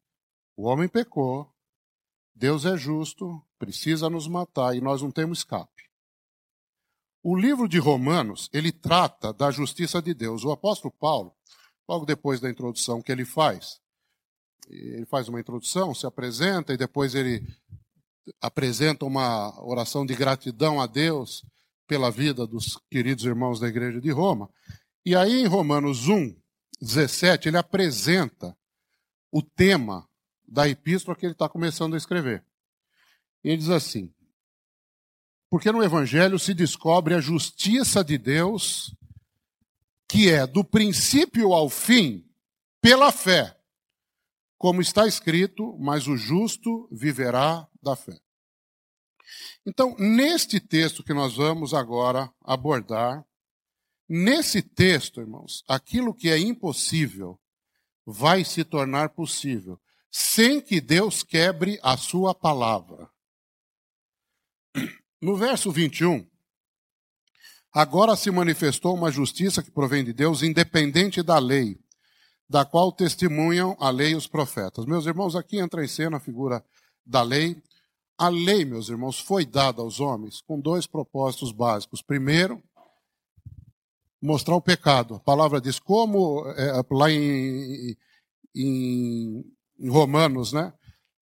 o 0.56 0.64
homem 0.64 0.88
pecou, 0.88 1.48
Deus 2.34 2.64
é 2.64 2.76
justo, 2.76 3.40
precisa 3.56 4.10
nos 4.10 4.26
matar 4.26 4.74
e 4.74 4.80
nós 4.80 5.00
não 5.00 5.12
temos 5.12 5.38
escape. 5.38 5.84
O 7.22 7.36
livro 7.36 7.68
de 7.68 7.78
Romanos, 7.78 8.50
ele 8.52 8.72
trata 8.72 9.32
da 9.32 9.52
justiça 9.52 10.02
de 10.02 10.12
Deus. 10.12 10.42
O 10.42 10.50
apóstolo 10.50 10.92
Paulo, 10.92 11.32
logo 11.88 12.04
depois 12.04 12.40
da 12.40 12.50
introdução 12.50 13.00
que 13.00 13.12
ele 13.12 13.24
faz, 13.24 13.80
ele 14.68 15.06
faz 15.06 15.28
uma 15.28 15.38
introdução, 15.38 15.94
se 15.94 16.04
apresenta 16.04 16.74
e 16.74 16.76
depois 16.76 17.14
ele 17.14 17.46
apresenta 18.40 19.04
uma 19.04 19.54
oração 19.64 20.04
de 20.04 20.16
gratidão 20.16 20.80
a 20.80 20.88
Deus 20.88 21.44
pela 21.86 22.10
vida 22.10 22.44
dos 22.44 22.76
queridos 22.90 23.24
irmãos 23.24 23.60
da 23.60 23.68
igreja 23.68 24.00
de 24.00 24.10
Roma. 24.10 24.50
E 25.06 25.14
aí 25.14 25.42
em 25.42 25.46
Romanos 25.46 26.08
1, 26.08 26.34
17, 26.80 27.48
ele 27.48 27.56
apresenta 27.56 28.56
o 29.34 29.42
tema 29.42 30.08
da 30.46 30.68
epístola 30.68 31.16
que 31.16 31.26
ele 31.26 31.32
está 31.32 31.48
começando 31.48 31.94
a 31.94 31.96
escrever. 31.96 32.44
Ele 33.42 33.56
diz 33.56 33.68
assim: 33.68 34.14
Porque 35.50 35.72
no 35.72 35.82
Evangelho 35.82 36.38
se 36.38 36.54
descobre 36.54 37.14
a 37.14 37.20
justiça 37.20 38.04
de 38.04 38.16
Deus, 38.16 38.94
que 40.08 40.30
é 40.30 40.46
do 40.46 40.62
princípio 40.62 41.52
ao 41.52 41.68
fim, 41.68 42.24
pela 42.80 43.10
fé. 43.10 43.58
Como 44.56 44.80
está 44.80 45.04
escrito, 45.04 45.76
mas 45.80 46.06
o 46.06 46.16
justo 46.16 46.88
viverá 46.92 47.68
da 47.82 47.96
fé. 47.96 48.16
Então, 49.66 49.96
neste 49.98 50.60
texto 50.60 51.02
que 51.02 51.12
nós 51.12 51.34
vamos 51.34 51.74
agora 51.74 52.32
abordar, 52.40 53.26
nesse 54.08 54.62
texto, 54.62 55.20
irmãos, 55.20 55.64
aquilo 55.66 56.14
que 56.14 56.30
é 56.30 56.38
impossível 56.38 57.36
vai 58.06 58.44
se 58.44 58.64
tornar 58.64 59.10
possível, 59.10 59.80
sem 60.10 60.60
que 60.60 60.80
Deus 60.80 61.22
quebre 61.22 61.78
a 61.82 61.96
sua 61.96 62.34
palavra. 62.34 63.10
No 65.20 65.36
verso 65.36 65.70
21, 65.72 66.26
agora 67.72 68.14
se 68.14 68.30
manifestou 68.30 68.94
uma 68.94 69.10
justiça 69.10 69.62
que 69.62 69.70
provém 69.70 70.04
de 70.04 70.12
Deus, 70.12 70.42
independente 70.42 71.22
da 71.22 71.38
lei, 71.38 71.80
da 72.48 72.64
qual 72.64 72.92
testemunham 72.92 73.76
a 73.80 73.90
lei 73.90 74.12
e 74.12 74.16
os 74.16 74.26
profetas. 74.26 74.84
Meus 74.84 75.06
irmãos, 75.06 75.34
aqui 75.34 75.58
entra 75.58 75.82
em 75.82 75.88
cena 75.88 76.18
a 76.18 76.20
figura 76.20 76.64
da 77.04 77.22
lei. 77.22 77.62
A 78.16 78.28
lei, 78.28 78.64
meus 78.64 78.88
irmãos, 78.88 79.18
foi 79.18 79.44
dada 79.44 79.80
aos 79.80 79.98
homens 79.98 80.40
com 80.42 80.60
dois 80.60 80.86
propósitos 80.86 81.50
básicos. 81.50 82.02
Primeiro, 82.02 82.62
mostrar 84.24 84.56
o 84.56 84.60
pecado. 84.60 85.16
A 85.16 85.20
palavra 85.20 85.60
diz 85.60 85.78
como, 85.78 86.48
é, 86.56 86.72
lá 86.90 87.10
em, 87.10 87.94
em, 88.54 89.44
em 89.78 89.88
Romanos, 89.90 90.50
né? 90.50 90.72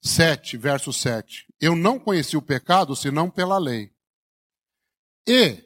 7, 0.01 0.57
verso 0.57 0.93
7. 0.93 1.53
Eu 1.61 1.75
não 1.75 1.99
conheci 1.99 2.37
o 2.37 2.43
pecado 2.43 2.95
senão 2.95 3.29
pela 3.29 3.59
lei. 3.59 3.91
E, 5.27 5.65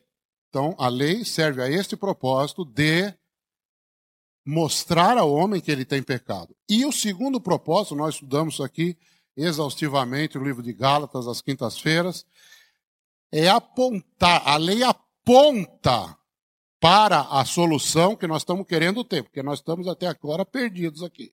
então, 0.49 0.75
a 0.78 0.88
lei 0.88 1.26
serve 1.26 1.62
a 1.62 1.71
este 1.71 1.95
propósito 1.95 2.64
de 2.64 3.12
mostrar 4.45 5.19
ao 5.19 5.31
homem 5.33 5.61
que 5.61 5.71
ele 5.71 5.85
tem 5.85 6.02
pecado. 6.02 6.57
E 6.69 6.87
o 6.87 6.93
segundo 6.93 7.38
propósito, 7.38 7.95
nós 7.95 8.14
estudamos 8.14 8.61
aqui 8.62 8.97
exaustivamente 9.37 10.38
no 10.38 10.45
livro 10.45 10.62
de 10.62 10.73
Gálatas, 10.73 11.26
às 11.26 11.43
quintas-feiras, 11.43 12.25
é 13.31 13.49
apontar, 13.49 14.43
a 14.47 14.57
lei 14.57 14.83
aponta 14.83 16.16
para 16.80 17.21
a 17.23 17.45
solução 17.45 18.14
que 18.14 18.26
nós 18.26 18.42
estamos 18.42 18.66
querendo 18.66 19.02
ter, 19.02 19.23
porque 19.23 19.42
nós 19.42 19.59
estamos 19.59 19.88
até 19.88 20.06
agora 20.06 20.45
perdidos 20.45 21.02
aqui. 21.02 21.33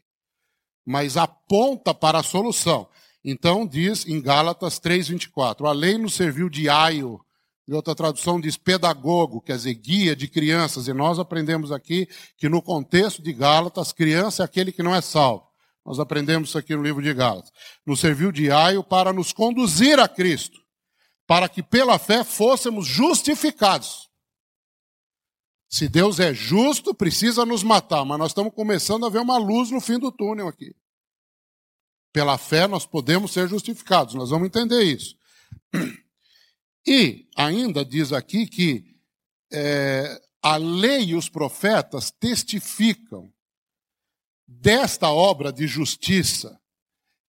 Mas 0.86 1.18
aponta 1.18 1.94
para 1.94 2.20
a 2.20 2.24
solução. 2.24 2.88
Então 3.24 3.66
diz 3.66 4.06
em 4.06 4.22
Gálatas 4.22 4.80
3:24, 4.80 5.66
a 5.66 5.72
lei 5.72 5.98
nos 5.98 6.14
serviu 6.14 6.50
de 6.50 6.70
aio 6.70 7.20
e 7.68 7.74
outra 7.74 7.96
tradução 7.96 8.42
diz 8.42 8.58
pedagogo, 8.58 9.42
quer 9.42 9.56
dizer, 9.56 9.74
guia 9.76 10.16
de 10.16 10.28
crianças. 10.28 10.88
E 10.88 10.94
nós 10.94 11.18
aprendemos 11.18 11.72
aqui 11.72 12.08
que 12.38 12.50
no 12.50 12.62
contexto 12.62 13.22
de 13.22 13.32
Gálatas, 13.32 13.94
criança 13.94 14.44
é 14.44 14.46
aquele 14.46 14.72
que 14.72 14.84
não 14.84 14.94
é 14.94 15.02
salvo. 15.02 15.48
Nós 15.86 16.00
aprendemos 16.00 16.50
isso 16.50 16.58
aqui 16.58 16.76
no 16.76 16.84
livro 16.84 17.02
de 17.02 17.14
Gálatas. 17.14 17.52
Nos 17.86 18.00
serviu 18.00 18.32
de 18.32 18.52
aio 18.52 18.84
para 18.84 19.14
nos 19.14 19.32
conduzir 19.32 20.00
a 20.00 20.08
Cristo, 20.08 20.60
para 21.26 21.48
que 21.48 21.64
pela 21.64 21.98
fé 21.98 22.24
fôssemos 22.24 22.86
justificados. 22.86 24.10
Se 25.74 25.90
Deus 25.90 26.20
é 26.20 26.36
justo, 26.36 26.94
precisa 26.94 27.48
nos 27.48 27.64
matar, 27.64 28.06
mas 28.06 28.20
nós 28.20 28.30
estamos 28.30 28.54
começando 28.54 29.08
a 29.08 29.10
ver 29.10 29.18
uma 29.18 29.40
luz 29.40 29.72
no 29.72 29.82
fim 29.82 29.98
do 29.98 30.12
túnel 30.12 30.48
aqui. 30.48 30.76
Pela 32.14 32.38
fé 32.38 32.68
nós 32.68 32.86
podemos 32.86 33.34
ser 33.34 33.48
justificados, 33.48 34.14
nós 34.14 34.30
vamos 34.30 34.46
entender 34.46 34.84
isso. 34.84 35.18
E 36.86 37.30
ainda 37.38 37.86
diz 37.86 38.12
aqui 38.12 38.46
que 38.46 38.84
é, 39.52 40.22
a 40.42 40.58
lei 40.58 41.06
e 41.06 41.16
os 41.16 41.30
profetas 41.30 42.12
testificam 42.12 43.32
desta 44.46 45.10
obra 45.10 45.52
de 45.52 45.66
justiça 45.66 46.60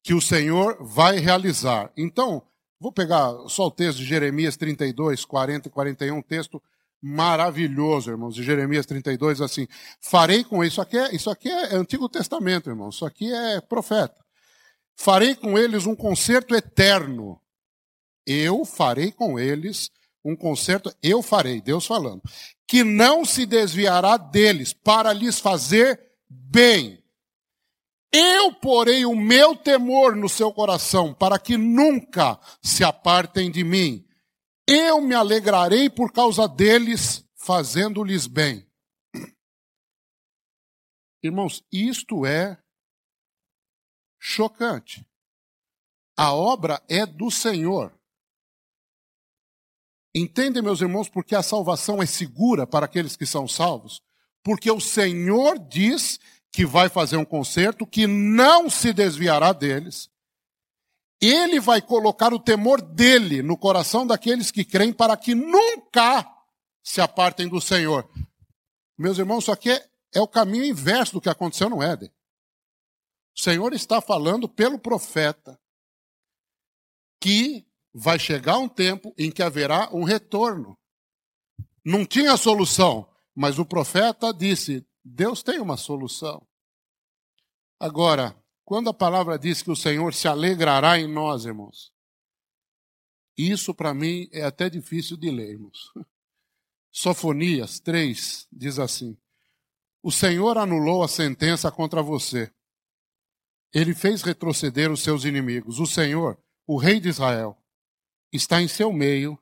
que 0.02 0.12
o 0.12 0.20
Senhor 0.20 0.76
vai 0.84 1.20
realizar. 1.20 1.92
Então, 1.96 2.42
vou 2.80 2.90
pegar 2.90 3.32
só 3.48 3.68
o 3.68 3.70
texto 3.70 3.98
de 3.98 4.04
Jeremias 4.04 4.56
32, 4.56 5.24
40 5.24 5.68
e 5.68 5.70
41, 5.70 6.16
um 6.16 6.20
texto 6.20 6.60
maravilhoso, 7.04 8.10
irmãos, 8.10 8.34
de 8.34 8.42
Jeremias 8.42 8.86
32, 8.86 9.40
assim, 9.40 9.66
farei 10.00 10.42
com 10.42 10.64
isso 10.64 10.80
aqui 10.80 10.96
é, 10.96 11.14
isso 11.14 11.28
aqui 11.28 11.48
é 11.48 11.74
Antigo 11.74 12.08
Testamento, 12.08 12.70
irmãos, 12.70 12.94
isso 12.94 13.04
aqui 13.04 13.32
é 13.32 13.60
profeta. 13.60 14.24
Farei 14.96 15.34
com 15.34 15.58
eles 15.58 15.86
um 15.86 15.94
concerto 15.94 16.54
eterno 16.54 17.40
eu 18.26 18.64
farei 18.64 19.12
com 19.12 19.38
eles 19.38 19.90
um 20.24 20.34
concerto, 20.34 20.92
eu 21.02 21.22
farei, 21.22 21.60
Deus 21.60 21.86
falando, 21.86 22.22
que 22.66 22.82
não 22.82 23.24
se 23.24 23.44
desviará 23.44 24.16
deles 24.16 24.72
para 24.72 25.12
lhes 25.12 25.38
fazer 25.38 26.00
bem. 26.28 27.02
Eu 28.10 28.52
porei 28.54 29.04
o 29.04 29.14
meu 29.14 29.54
temor 29.54 30.16
no 30.16 30.28
seu 30.28 30.52
coração 30.52 31.12
para 31.12 31.38
que 31.38 31.58
nunca 31.58 32.38
se 32.62 32.82
apartem 32.82 33.50
de 33.50 33.64
mim. 33.64 34.03
Eu 34.66 35.00
me 35.00 35.14
alegrarei 35.14 35.90
por 35.90 36.12
causa 36.12 36.48
deles, 36.48 37.24
fazendo-lhes 37.34 38.26
bem. 38.26 38.66
Irmãos, 41.22 41.62
isto 41.70 42.24
é 42.24 42.58
chocante. 44.18 45.06
A 46.16 46.32
obra 46.32 46.82
é 46.88 47.04
do 47.04 47.30
Senhor. 47.30 47.92
Entendem, 50.14 50.62
meus 50.62 50.80
irmãos, 50.80 51.08
porque 51.08 51.34
a 51.34 51.42
salvação 51.42 52.02
é 52.02 52.06
segura 52.06 52.66
para 52.66 52.86
aqueles 52.86 53.16
que 53.16 53.26
são 53.26 53.48
salvos? 53.48 54.00
Porque 54.42 54.70
o 54.70 54.80
Senhor 54.80 55.58
diz 55.58 56.20
que 56.52 56.64
vai 56.64 56.88
fazer 56.88 57.16
um 57.16 57.24
conserto, 57.24 57.86
que 57.86 58.06
não 58.06 58.70
se 58.70 58.92
desviará 58.92 59.52
deles. 59.52 60.08
Ele 61.26 61.60
vai 61.60 61.80
colocar 61.80 62.32
o 62.32 62.38
temor 62.38 62.82
dele 62.82 63.42
no 63.42 63.56
coração 63.56 64.06
daqueles 64.06 64.50
que 64.50 64.64
creem 64.64 64.92
para 64.92 65.16
que 65.16 65.34
nunca 65.34 66.28
se 66.82 67.00
apartem 67.00 67.48
do 67.48 67.60
Senhor. 67.60 68.08
Meus 68.98 69.18
irmãos, 69.18 69.44
isso 69.44 69.52
aqui 69.52 69.70
é, 69.70 69.88
é 70.14 70.20
o 70.20 70.28
caminho 70.28 70.64
inverso 70.64 71.14
do 71.14 71.20
que 71.20 71.28
aconteceu 71.28 71.70
no 71.70 71.82
Éden. 71.82 72.12
O 73.36 73.40
Senhor 73.40 73.72
está 73.72 74.00
falando 74.00 74.48
pelo 74.48 74.78
profeta 74.78 75.58
que 77.20 77.66
vai 77.92 78.18
chegar 78.18 78.58
um 78.58 78.68
tempo 78.68 79.14
em 79.16 79.30
que 79.30 79.42
haverá 79.42 79.88
um 79.92 80.04
retorno. 80.04 80.78
Não 81.84 82.04
tinha 82.04 82.36
solução, 82.36 83.08
mas 83.34 83.58
o 83.58 83.64
profeta 83.64 84.32
disse: 84.32 84.86
Deus 85.04 85.42
tem 85.42 85.60
uma 85.60 85.76
solução. 85.76 86.46
Agora, 87.80 88.36
quando 88.64 88.88
a 88.88 88.94
palavra 88.94 89.38
diz 89.38 89.62
que 89.62 89.70
o 89.70 89.76
Senhor 89.76 90.14
se 90.14 90.26
alegrará 90.26 90.98
em 90.98 91.06
nós, 91.06 91.44
irmãos, 91.44 91.92
isso 93.36 93.74
para 93.74 93.92
mim 93.92 94.28
é 94.32 94.42
até 94.42 94.70
difícil 94.70 95.16
de 95.16 95.30
lermos. 95.30 95.92
Sofonias 96.90 97.80
3 97.80 98.46
diz 98.52 98.78
assim: 98.78 99.18
O 100.02 100.12
Senhor 100.12 100.56
anulou 100.56 101.02
a 101.02 101.08
sentença 101.08 101.70
contra 101.70 102.00
você. 102.00 102.50
Ele 103.72 103.92
fez 103.92 104.22
retroceder 104.22 104.90
os 104.90 105.02
seus 105.02 105.24
inimigos. 105.24 105.80
O 105.80 105.86
Senhor, 105.86 106.38
o 106.64 106.76
Rei 106.76 107.00
de 107.00 107.08
Israel, 107.08 107.58
está 108.32 108.62
em 108.62 108.68
seu 108.68 108.92
meio, 108.92 109.36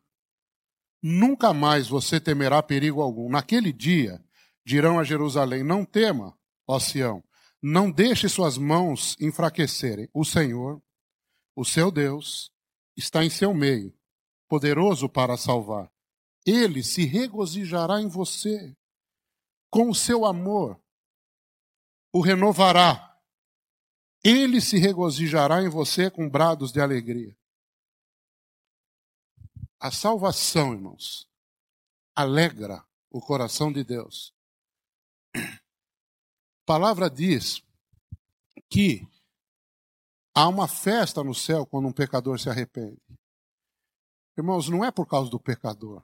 nunca 1.03 1.53
mais 1.53 1.87
você 1.87 2.19
temerá 2.19 2.63
perigo 2.63 3.03
algum. 3.03 3.29
Naquele 3.29 3.73
dia, 3.73 4.25
dirão 4.65 4.99
a 4.99 5.05
Jerusalém: 5.05 5.63
Não 5.63 5.85
tema, 5.85 6.37
ó 6.67 6.79
Sião, 6.79 7.23
não 7.63 7.91
deixe 7.91 8.29
suas 8.29 8.59
mãos 8.59 9.17
enfraquecerem. 9.21 10.11
O 10.13 10.25
Senhor, 10.25 10.83
o 11.55 11.65
seu 11.65 11.93
Deus, 11.93 12.53
está 12.97 13.25
em 13.25 13.31
seu 13.31 13.55
meio, 13.55 13.97
poderoso 14.49 15.09
para 15.09 15.37
salvar. 15.37 15.91
Ele 16.45 16.83
se 16.83 17.05
regozijará 17.05 18.01
em 18.01 18.09
você, 18.09 18.77
com 19.71 19.89
o 19.89 19.95
seu 19.95 20.27
amor, 20.27 20.83
o 22.13 22.21
renovará. 22.21 23.09
Ele 24.25 24.61
se 24.61 24.77
regozijará 24.79 25.63
em 25.63 25.69
você 25.69 26.11
com 26.11 26.29
brados 26.29 26.73
de 26.73 26.81
alegria. 26.81 27.37
A 29.79 29.91
salvação, 29.91 30.73
irmãos, 30.73 31.29
alegra 32.15 32.85
o 33.11 33.21
coração 33.21 33.73
de 33.73 33.83
Deus. 33.83 34.35
Palavra 36.73 37.11
diz 37.11 37.63
que 38.71 39.07
há 40.35 40.49
uma 40.49 40.67
festa 40.67 41.23
no 41.23 41.35
céu 41.35 41.67
quando 41.67 41.87
um 41.87 41.93
pecador 41.93 42.41
se 42.41 42.49
arrepende. 42.49 42.99
Irmãos, 44.39 44.71
não 44.71 44.83
é 44.83 44.91
por 44.91 45.07
causa 45.07 45.31
do 45.31 45.39
pecador. 45.39 46.03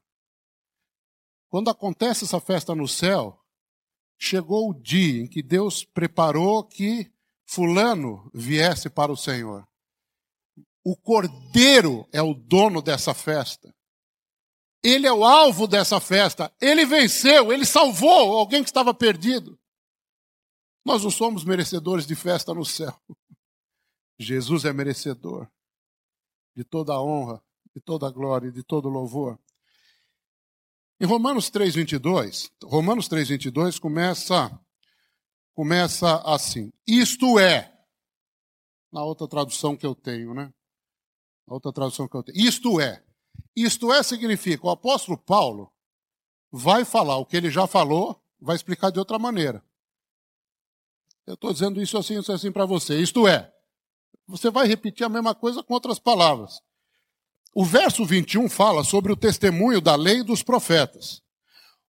Quando 1.49 1.71
acontece 1.71 2.25
essa 2.25 2.39
festa 2.39 2.75
no 2.75 2.87
céu, 2.87 3.43
chegou 4.19 4.69
o 4.69 4.75
dia 4.75 5.23
em 5.23 5.27
que 5.27 5.43
Deus 5.43 5.87
preparou 5.87 6.63
que 6.63 7.11
Fulano 7.47 8.31
viesse 8.35 8.91
para 8.91 9.11
o 9.11 9.17
Senhor. 9.17 9.67
O 10.85 10.95
cordeiro 10.95 12.07
é 12.13 12.21
o 12.21 12.35
dono 12.35 12.83
dessa 12.83 13.15
festa. 13.15 13.75
Ele 14.85 15.07
é 15.07 15.13
o 15.15 15.25
alvo 15.25 15.67
dessa 15.67 15.99
festa. 15.99 16.53
Ele 16.61 16.85
venceu, 16.85 17.55
ele 17.55 17.65
salvou 17.65 18.37
alguém 18.37 18.63
que 18.63 18.69
estava 18.69 18.93
perdido. 18.93 19.59
Nós 20.89 21.05
não 21.05 21.11
somos 21.11 21.45
merecedores 21.45 22.07
de 22.07 22.15
festa 22.15 22.55
no 22.55 22.65
céu. 22.65 22.99
Jesus 24.19 24.65
é 24.65 24.73
merecedor 24.73 25.47
de 26.57 26.65
toda 26.65 26.95
a 26.95 27.03
honra, 27.03 27.45
de 27.77 27.81
toda 27.83 28.07
a 28.07 28.11
glória, 28.11 28.51
de 28.51 28.63
todo 28.63 28.87
o 28.87 28.91
louvor. 28.91 29.39
Em 30.99 31.05
Romanos 31.05 31.51
3:22, 31.51 32.51
Romanos 32.65 33.07
3:22 33.07 33.79
começa 33.79 34.51
começa 35.53 36.23
assim: 36.23 36.73
Isto 36.87 37.39
é, 37.39 37.71
na 38.91 39.05
outra 39.05 39.29
tradução 39.29 39.77
que 39.77 39.85
eu 39.85 39.95
tenho, 39.95 40.33
né? 40.33 40.51
outra 41.47 41.71
tradução 41.71 42.09
que 42.09 42.17
eu 42.17 42.23
tenho. 42.23 42.39
Isto 42.39 42.81
é. 42.81 43.05
Isto 43.55 43.93
é 43.93 44.03
significa 44.03 44.67
o 44.67 44.71
apóstolo 44.71 45.19
Paulo 45.19 45.71
vai 46.51 46.83
falar 46.87 47.19
o 47.19 47.27
que 47.27 47.37
ele 47.37 47.51
já 47.51 47.67
falou, 47.67 48.19
vai 48.41 48.57
explicar 48.57 48.91
de 48.91 48.99
outra 48.99 49.19
maneira. 49.19 49.63
Eu 51.29 51.35
estou 51.35 51.53
dizendo 51.53 51.79
isso 51.83 51.99
assim, 51.99 52.19
isso 52.19 52.33
assim 52.33 52.51
para 52.51 52.65
você. 52.65 52.99
Isto 52.99 53.29
é, 53.29 53.53
você 54.27 54.51
vai 54.51 54.67
repetir 54.67 55.05
a 55.05 55.11
mesma 55.11 55.35
coisa 55.35 55.63
com 55.63 55.75
outras 55.75 55.99
palavras. 55.99 56.59
O 57.55 57.67
verso 57.67 58.03
21 58.03 58.49
fala 58.49 58.83
sobre 58.83 59.13
o 59.13 59.17
testemunho 59.17 59.79
da 59.79 59.95
lei 59.95 60.23
dos 60.23 60.43
profetas. 60.43 61.21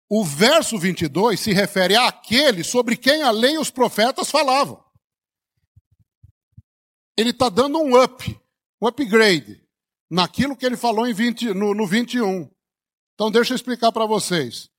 O 0.09 0.25
verso 0.25 0.77
22 0.77 1.39
se 1.39 1.53
refere 1.53 1.95
àquele 1.95 2.65
sobre 2.65 2.97
quem 2.97 3.23
a 3.23 3.31
lei 3.31 3.53
e 3.53 3.57
os 3.57 3.71
profetas 3.71 4.29
falavam. 4.29 4.83
Ele 7.15 7.29
está 7.29 7.47
dando 7.47 7.79
um 7.79 8.01
up 8.01 8.37
um 8.81 8.87
upgrade 8.87 9.65
naquilo 10.09 10.55
que 10.55 10.65
ele 10.65 10.75
falou 10.75 11.07
em 11.07 11.13
20, 11.13 11.53
no, 11.53 11.73
no 11.73 11.87
21. 11.87 12.49
Então, 13.13 13.31
deixa 13.31 13.53
eu 13.53 13.55
explicar 13.55 13.91
para 13.93 14.05
vocês. 14.05 14.69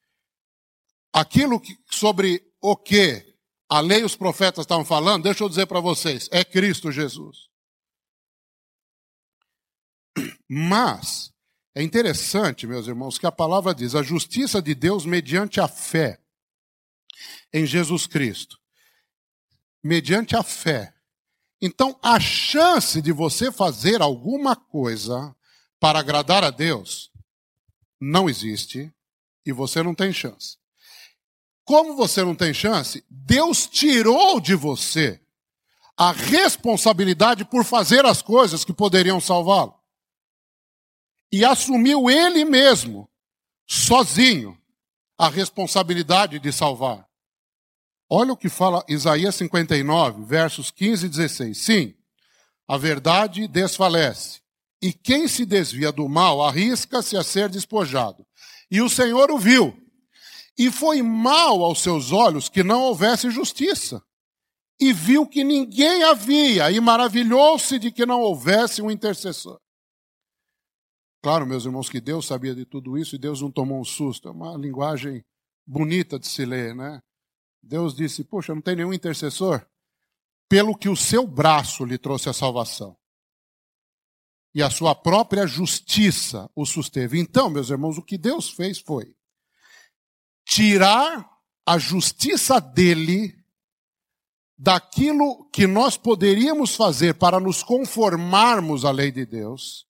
Aquilo 1.12 1.58
que, 1.58 1.78
sobre 1.90 2.42
o 2.60 2.76
que 2.76 3.29
a 3.70 3.78
lei 3.78 4.00
e 4.00 4.04
os 4.04 4.16
profetas 4.16 4.64
estavam 4.64 4.84
falando, 4.84 5.22
deixa 5.22 5.44
eu 5.44 5.48
dizer 5.48 5.66
para 5.66 5.78
vocês, 5.78 6.28
é 6.32 6.44
Cristo 6.44 6.90
Jesus. 6.90 7.48
Mas 10.48 11.32
é 11.72 11.82
interessante, 11.82 12.66
meus 12.66 12.88
irmãos, 12.88 13.16
que 13.16 13.26
a 13.26 13.32
palavra 13.32 13.72
diz: 13.72 13.94
a 13.94 14.02
justiça 14.02 14.60
de 14.60 14.74
Deus 14.74 15.06
mediante 15.06 15.60
a 15.60 15.68
fé 15.68 16.20
em 17.52 17.64
Jesus 17.64 18.08
Cristo. 18.08 18.58
Mediante 19.82 20.34
a 20.34 20.42
fé. 20.42 20.92
Então, 21.62 21.98
a 22.02 22.18
chance 22.18 23.00
de 23.00 23.12
você 23.12 23.52
fazer 23.52 24.02
alguma 24.02 24.56
coisa 24.56 25.34
para 25.78 26.00
agradar 26.00 26.42
a 26.42 26.50
Deus 26.50 27.10
não 28.00 28.28
existe 28.28 28.92
e 29.46 29.52
você 29.52 29.82
não 29.82 29.94
tem 29.94 30.12
chance. 30.12 30.59
Como 31.64 31.94
você 31.94 32.24
não 32.24 32.34
tem 32.34 32.52
chance, 32.52 33.04
Deus 33.08 33.66
tirou 33.66 34.40
de 34.40 34.54
você 34.54 35.20
a 35.96 36.12
responsabilidade 36.12 37.44
por 37.44 37.64
fazer 37.64 38.06
as 38.06 38.22
coisas 38.22 38.64
que 38.64 38.72
poderiam 38.72 39.20
salvá-lo. 39.20 39.74
E 41.30 41.44
assumiu 41.44 42.10
ele 42.10 42.44
mesmo, 42.44 43.08
sozinho, 43.66 44.58
a 45.18 45.28
responsabilidade 45.28 46.38
de 46.38 46.50
salvar. 46.50 47.06
Olha 48.08 48.32
o 48.32 48.36
que 48.36 48.48
fala 48.48 48.84
Isaías 48.88 49.36
59, 49.36 50.24
versos 50.24 50.70
15 50.70 51.06
e 51.06 51.08
16. 51.10 51.58
Sim, 51.58 51.94
a 52.66 52.76
verdade 52.76 53.46
desfalece, 53.46 54.40
e 54.82 54.92
quem 54.92 55.28
se 55.28 55.44
desvia 55.44 55.92
do 55.92 56.08
mal 56.08 56.42
arrisca-se 56.42 57.16
a 57.16 57.22
ser 57.22 57.48
despojado. 57.48 58.26
E 58.70 58.80
o 58.80 58.88
Senhor 58.88 59.30
o 59.30 59.38
viu, 59.38 59.79
e 60.58 60.70
foi 60.70 61.02
mal 61.02 61.62
aos 61.62 61.82
seus 61.82 62.12
olhos 62.12 62.48
que 62.48 62.62
não 62.62 62.82
houvesse 62.82 63.30
justiça. 63.30 64.02
E 64.78 64.92
viu 64.92 65.26
que 65.26 65.44
ninguém 65.44 66.02
havia, 66.04 66.70
e 66.70 66.80
maravilhou-se 66.80 67.78
de 67.78 67.90
que 67.90 68.06
não 68.06 68.20
houvesse 68.20 68.80
um 68.80 68.90
intercessor. 68.90 69.60
Claro, 71.22 71.46
meus 71.46 71.66
irmãos, 71.66 71.90
que 71.90 72.00
Deus 72.00 72.26
sabia 72.26 72.54
de 72.54 72.64
tudo 72.64 72.96
isso 72.96 73.14
e 73.14 73.18
Deus 73.18 73.42
não 73.42 73.50
tomou 73.50 73.78
um 73.78 73.84
susto. 73.84 74.28
É 74.28 74.30
uma 74.30 74.56
linguagem 74.56 75.22
bonita 75.66 76.18
de 76.18 76.26
se 76.26 76.46
ler, 76.46 76.74
né? 76.74 77.02
Deus 77.62 77.94
disse: 77.94 78.24
Poxa, 78.24 78.54
não 78.54 78.62
tem 78.62 78.76
nenhum 78.76 78.92
intercessor? 78.92 79.66
Pelo 80.48 80.76
que 80.76 80.88
o 80.88 80.96
seu 80.96 81.26
braço 81.26 81.84
lhe 81.84 81.98
trouxe 81.98 82.30
a 82.30 82.32
salvação. 82.32 82.96
E 84.54 84.62
a 84.62 84.70
sua 84.70 84.94
própria 84.94 85.46
justiça 85.46 86.50
o 86.56 86.64
susteve. 86.64 87.20
Então, 87.20 87.50
meus 87.50 87.68
irmãos, 87.68 87.98
o 87.98 88.02
que 88.02 88.18
Deus 88.18 88.50
fez 88.50 88.78
foi 88.78 89.14
tirar 90.50 91.30
a 91.64 91.78
justiça 91.78 92.60
dele 92.60 93.38
daquilo 94.58 95.48
que 95.52 95.64
nós 95.64 95.96
poderíamos 95.96 96.74
fazer 96.74 97.14
para 97.14 97.38
nos 97.38 97.62
conformarmos 97.62 98.84
à 98.84 98.90
lei 98.90 99.12
de 99.12 99.24
Deus 99.24 99.86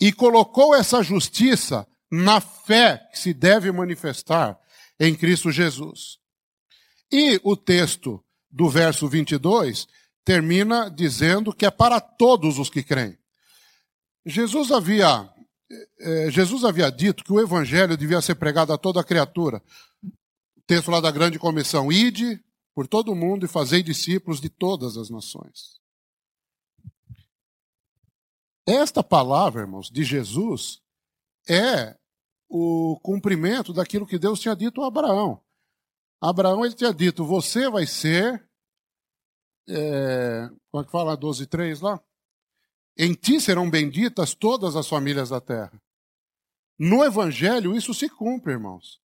e 0.00 0.10
colocou 0.10 0.74
essa 0.74 1.02
justiça 1.02 1.86
na 2.10 2.40
fé 2.40 3.06
que 3.12 3.18
se 3.18 3.34
deve 3.34 3.70
manifestar 3.70 4.58
em 4.98 5.14
Cristo 5.14 5.52
Jesus. 5.52 6.16
E 7.12 7.38
o 7.44 7.54
texto 7.54 8.24
do 8.50 8.66
verso 8.66 9.06
22 9.08 9.86
termina 10.24 10.90
dizendo 10.90 11.52
que 11.52 11.66
é 11.66 11.70
para 11.70 12.00
todos 12.00 12.58
os 12.58 12.70
que 12.70 12.82
creem. 12.82 13.18
Jesus 14.24 14.72
havia, 14.72 15.28
Jesus 16.30 16.64
havia 16.64 16.90
dito 16.90 17.22
que 17.22 17.32
o 17.32 17.40
evangelho 17.40 17.96
devia 17.96 18.20
ser 18.22 18.34
pregado 18.36 18.72
a 18.72 18.78
toda 18.78 19.04
criatura. 19.04 19.62
Texto 20.66 20.90
lá 20.90 21.00
da 21.00 21.10
grande 21.10 21.38
comissão: 21.38 21.92
ide 21.92 22.42
por 22.74 22.86
todo 22.86 23.12
o 23.12 23.16
mundo 23.16 23.44
e 23.44 23.48
fazei 23.48 23.82
discípulos 23.82 24.40
de 24.40 24.48
todas 24.48 24.96
as 24.96 25.10
nações. 25.10 25.78
Esta 28.66 29.02
palavra, 29.02 29.62
irmãos, 29.62 29.90
de 29.90 30.04
Jesus 30.04 30.82
é 31.48 31.96
o 32.48 32.98
cumprimento 33.02 33.72
daquilo 33.72 34.06
que 34.06 34.18
Deus 34.18 34.40
tinha 34.40 34.54
dito 34.54 34.82
a 34.82 34.88
Abraão. 34.88 35.42
Abraão 36.20 36.64
ele 36.64 36.74
tinha 36.74 36.92
dito: 36.92 37.24
Você 37.24 37.70
vai 37.70 37.86
ser. 37.86 38.46
É, 39.68 40.48
como 40.70 40.82
é 40.82 40.84
que 40.84 40.92
fala 40.92 41.16
12,3 41.16 41.82
lá? 41.82 42.02
Em 42.98 43.14
ti 43.14 43.40
serão 43.40 43.70
benditas 43.70 44.34
todas 44.34 44.74
as 44.76 44.88
famílias 44.88 45.28
da 45.28 45.40
terra. 45.40 45.72
No 46.78 47.04
Evangelho, 47.04 47.74
isso 47.76 47.94
se 47.94 48.08
cumpre, 48.08 48.52
irmãos. 48.52 49.00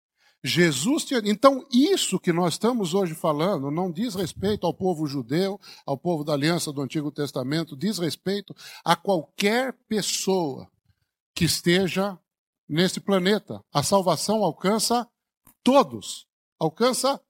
Jesus 0.44 1.04
tinha. 1.04 1.22
Então, 1.26 1.68
isso 1.72 2.20
que 2.20 2.32
nós 2.32 2.54
estamos 2.54 2.94
hoje 2.94 3.14
falando 3.14 3.70
não 3.70 3.92
diz 3.92 4.16
respeito 4.16 4.66
ao 4.66 4.74
povo 4.74 5.06
judeu, 5.06 5.60
ao 5.86 5.98
povo 5.98 6.24
da 6.24 6.34
aliança 6.34 6.72
do 6.72 6.82
Antigo 6.82 7.12
Testamento, 7.12 7.76
diz 7.76 7.98
respeito 7.98 8.56
a 8.86 8.96
qualquer 8.96 9.74
pessoa 9.88 10.70
que 11.36 11.46
esteja 11.46 12.18
nesse 12.68 13.00
planeta. 13.00 13.62
A 13.74 13.84
salvação 13.84 14.44
alcança 14.44 15.08
todos 15.64 16.30
alcança 16.60 17.22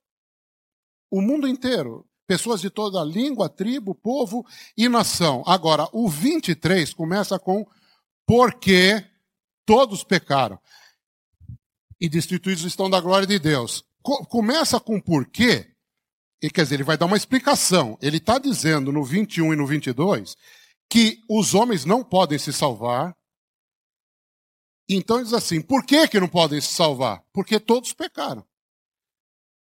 o 1.11 1.21
mundo 1.21 1.47
inteiro. 1.47 2.08
Pessoas 2.29 2.61
de 2.61 2.69
toda 2.69 3.03
língua, 3.03 3.49
tribo, 3.49 3.95
povo 3.95 4.45
e 4.77 4.87
nação. 4.87 5.41
Agora, 5.47 5.89
o 5.91 6.07
23 6.07 6.93
começa 6.93 7.39
com 7.39 7.65
porque 8.23 9.03
todos 9.65 10.03
pecaram 10.03 10.59
e 11.99 12.07
destituídos 12.07 12.63
estão 12.65 12.87
da 12.87 13.01
glória 13.01 13.25
de 13.25 13.39
Deus. 13.39 13.83
começa 14.03 14.79
com 14.79 15.01
porquê, 15.01 15.73
e 16.39 16.51
quer 16.51 16.61
dizer, 16.61 16.75
ele 16.75 16.83
vai 16.83 16.99
dar 16.99 17.07
uma 17.07 17.17
explicação. 17.17 17.97
Ele 17.99 18.17
está 18.17 18.37
dizendo 18.37 18.91
no 18.91 19.03
21 19.03 19.51
e 19.51 19.55
no 19.55 19.65
22 19.65 20.37
que 20.87 21.23
os 21.27 21.55
homens 21.55 21.83
não 21.83 22.03
podem 22.03 22.37
se 22.37 22.53
salvar. 22.53 23.17
Então 24.87 25.23
diz 25.23 25.33
assim: 25.33 25.61
por 25.61 25.83
que, 25.83 26.07
que 26.07 26.19
não 26.19 26.27
podem 26.27 26.61
se 26.61 26.75
salvar? 26.75 27.23
Porque 27.33 27.59
todos 27.59 27.91
pecaram. 27.91 28.45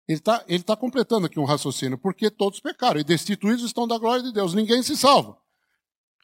Ele 0.07 0.19
está 0.19 0.43
ele 0.47 0.63
tá 0.63 0.75
completando 0.75 1.25
aqui 1.25 1.39
um 1.39 1.45
raciocínio, 1.45 1.97
porque 1.97 2.29
todos 2.29 2.59
pecaram 2.59 2.99
e 2.99 3.03
destituídos 3.03 3.63
estão 3.65 3.87
da 3.87 3.97
glória 3.97 4.23
de 4.23 4.31
Deus, 4.31 4.53
ninguém 4.53 4.83
se 4.83 4.95
salva. 4.95 5.37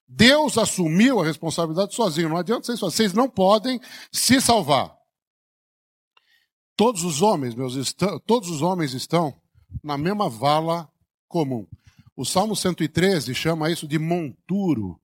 Deus 0.07 0.57
assumiu 0.57 1.19
a 1.19 1.25
responsabilidade 1.25 1.95
sozinho, 1.95 2.29
não 2.29 2.37
adianta 2.37 2.65
vocês 2.65 2.79
falarem, 2.79 2.95
vocês 2.95 3.13
não 3.13 3.29
podem 3.29 3.79
se 4.11 4.41
salvar. 4.41 4.95
Todos 6.75 7.03
os 7.03 7.21
homens, 7.21 7.55
meus, 7.55 7.95
todos 8.25 8.49
os 8.49 8.61
homens 8.61 8.93
estão 8.93 9.33
na 9.83 9.97
mesma 9.97 10.29
vala 10.29 10.89
comum. 11.27 11.65
O 12.15 12.25
Salmo 12.25 12.55
113 12.55 13.33
chama 13.33 13.71
isso 13.71 13.87
de 13.87 13.97
monturo. 13.97 14.99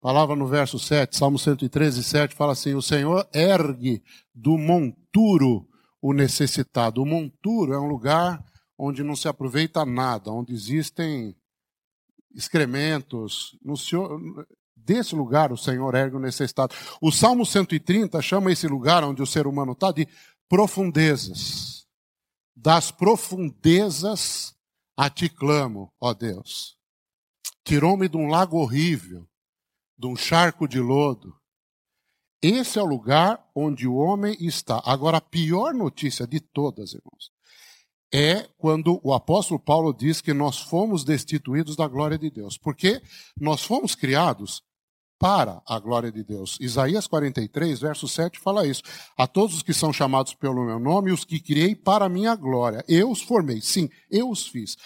Palavra 0.00 0.34
no 0.34 0.46
verso 0.46 0.78
7, 0.78 1.16
Salmo 1.16 1.38
113, 1.38 2.02
7 2.02 2.34
fala 2.34 2.52
assim: 2.52 2.74
O 2.74 2.80
Senhor 2.80 3.28
ergue 3.34 4.02
do 4.34 4.56
monturo 4.56 5.68
o 6.00 6.12
necessitado. 6.12 7.02
O 7.02 7.06
monturo 7.06 7.72
é 7.72 7.78
um 7.78 7.86
lugar 7.86 8.42
onde 8.78 9.02
não 9.02 9.14
se 9.14 9.28
aproveita 9.28 9.84
nada, 9.84 10.30
onde 10.30 10.54
existem 10.54 11.36
excrementos. 12.34 13.58
Senhor, 13.76 14.18
desse 14.74 15.14
lugar 15.14 15.52
o 15.52 15.56
Senhor 15.56 15.94
ergue 15.94 16.16
o 16.16 16.20
necessitado. 16.20 16.74
O 17.00 17.12
Salmo 17.12 17.44
130 17.44 18.20
chama 18.22 18.52
esse 18.52 18.66
lugar 18.66 19.04
onde 19.04 19.22
o 19.22 19.26
ser 19.26 19.46
humano 19.46 19.72
está 19.72 19.92
de 19.92 20.08
profundezas. 20.48 21.86
Das 22.56 22.90
profundezas 22.90 24.54
a 24.96 25.08
ti 25.08 25.28
clamo, 25.28 25.92
ó 26.00 26.12
Deus. 26.12 26.76
Tirou-me 27.64 28.08
de 28.08 28.16
um 28.16 28.26
lago 28.26 28.58
horrível, 28.58 29.26
de 29.98 30.06
um 30.06 30.16
charco 30.16 30.66
de 30.66 30.80
lodo 30.80 31.39
esse 32.42 32.78
é 32.78 32.82
o 32.82 32.86
lugar 32.86 33.44
onde 33.54 33.86
o 33.86 33.96
homem 33.96 34.36
está. 34.40 34.80
Agora, 34.84 35.18
a 35.18 35.20
pior 35.20 35.74
notícia 35.74 36.26
de 36.26 36.40
todas, 36.40 36.94
irmãos, 36.94 37.30
é 38.12 38.48
quando 38.58 39.00
o 39.04 39.12
apóstolo 39.12 39.60
Paulo 39.60 39.92
diz 39.92 40.20
que 40.20 40.32
nós 40.32 40.58
fomos 40.58 41.04
destituídos 41.04 41.76
da 41.76 41.86
glória 41.86 42.18
de 42.18 42.30
Deus. 42.30 42.58
Porque 42.58 43.02
nós 43.38 43.62
fomos 43.62 43.94
criados 43.94 44.62
para 45.18 45.62
a 45.66 45.78
glória 45.78 46.10
de 46.10 46.24
Deus. 46.24 46.56
Isaías 46.60 47.06
43, 47.06 47.78
verso 47.78 48.08
7 48.08 48.40
fala 48.40 48.66
isso. 48.66 48.82
A 49.16 49.26
todos 49.26 49.56
os 49.56 49.62
que 49.62 49.74
são 49.74 49.92
chamados 49.92 50.34
pelo 50.34 50.64
meu 50.64 50.80
nome, 50.80 51.12
os 51.12 51.26
que 51.26 51.38
criei 51.38 51.76
para 51.76 52.06
a 52.06 52.08
minha 52.08 52.34
glória. 52.34 52.82
Eu 52.88 53.10
os 53.10 53.20
formei. 53.20 53.60
Sim, 53.60 53.90
eu 54.10 54.30
os 54.30 54.48
fiz. 54.48 54.76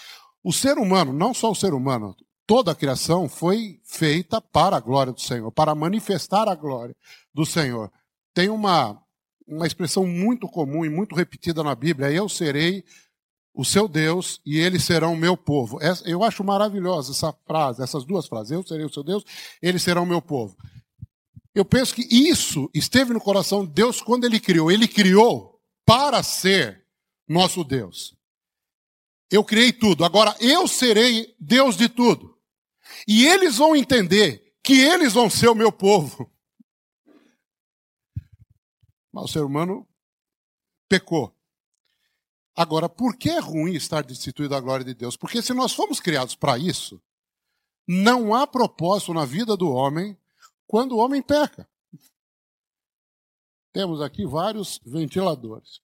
O 0.43 0.51
ser 0.51 0.77
humano, 0.77 1.13
não 1.13 1.33
só 1.33 1.49
o 1.49 1.55
ser 1.55 1.73
humano, 1.73 2.13
toda 2.45 2.71
a 2.71 2.75
criação 2.75 3.27
foi 3.27 3.79
feita 3.83 4.39
para 4.39 4.77
a 4.77 4.79
glória 4.79 5.11
do 5.11 5.21
Senhor, 5.21 5.51
para 5.51 5.75
manifestar 5.75 6.47
a 6.47 6.55
glória 6.55 6.95
do 7.33 7.45
Senhor. 7.45 7.91
Tem 8.33 8.49
uma, 8.49 9.01
uma 9.47 9.67
expressão 9.67 10.05
muito 10.05 10.47
comum 10.47 10.85
e 10.85 10.89
muito 10.89 11.15
repetida 11.15 11.63
na 11.63 11.75
Bíblia: 11.75 12.11
Eu 12.11 12.29
serei 12.29 12.83
o 13.53 13.63
seu 13.63 13.87
Deus 13.87 14.41
e 14.45 14.57
eles 14.57 14.83
serão 14.83 15.13
o 15.13 15.17
meu 15.17 15.37
povo. 15.37 15.79
Eu 16.05 16.23
acho 16.23 16.43
maravilhosa 16.43 17.11
essa 17.11 17.33
frase, 17.47 17.81
essas 17.81 18.03
duas 18.03 18.27
frases. 18.27 18.51
Eu 18.51 18.63
serei 18.63 18.85
o 18.85 18.93
seu 18.93 19.03
Deus, 19.03 19.23
eles 19.61 19.81
serão 19.81 20.03
o 20.03 20.07
meu 20.07 20.21
povo. 20.21 20.55
Eu 21.53 21.63
penso 21.63 21.95
que 21.95 22.05
isso 22.11 22.69
esteve 22.73 23.13
no 23.13 23.21
coração 23.21 23.65
de 23.65 23.71
Deus 23.71 24.01
quando 24.01 24.25
ele 24.25 24.41
criou. 24.41 24.69
Ele 24.69 24.89
criou 24.89 25.57
para 25.85 26.21
ser 26.21 26.83
nosso 27.27 27.63
Deus. 27.63 28.13
Eu 29.31 29.43
criei 29.43 29.71
tudo. 29.71 30.03
Agora 30.03 30.35
eu 30.41 30.67
serei 30.67 31.33
Deus 31.39 31.77
de 31.77 31.87
tudo. 31.87 32.34
E 33.07 33.25
eles 33.25 33.57
vão 33.57 33.75
entender 33.75 34.55
que 34.63 34.73
eles 34.73 35.13
vão 35.13 35.29
ser 35.29 35.47
o 35.47 35.55
meu 35.55 35.71
povo. 35.71 36.31
Mas 39.11 39.25
o 39.25 39.27
ser 39.27 39.43
humano 39.43 39.87
pecou. 40.89 41.35
Agora, 42.55 42.87
por 42.87 43.15
que 43.15 43.29
é 43.29 43.39
ruim 43.39 43.73
estar 43.73 44.03
destituído 44.03 44.49
da 44.51 44.59
glória 44.59 44.85
de 44.85 44.93
Deus? 44.93 45.17
Porque 45.17 45.41
se 45.41 45.53
nós 45.53 45.73
fomos 45.73 45.99
criados 45.99 46.35
para 46.35 46.57
isso, 46.57 47.01
não 47.87 48.33
há 48.33 48.47
propósito 48.47 49.13
na 49.13 49.25
vida 49.25 49.55
do 49.55 49.69
homem 49.69 50.17
quando 50.65 50.93
o 50.93 50.97
homem 50.97 51.21
peca. 51.21 51.69
Temos 53.71 54.01
aqui 54.01 54.25
vários 54.25 54.79
ventiladores. 54.85 55.81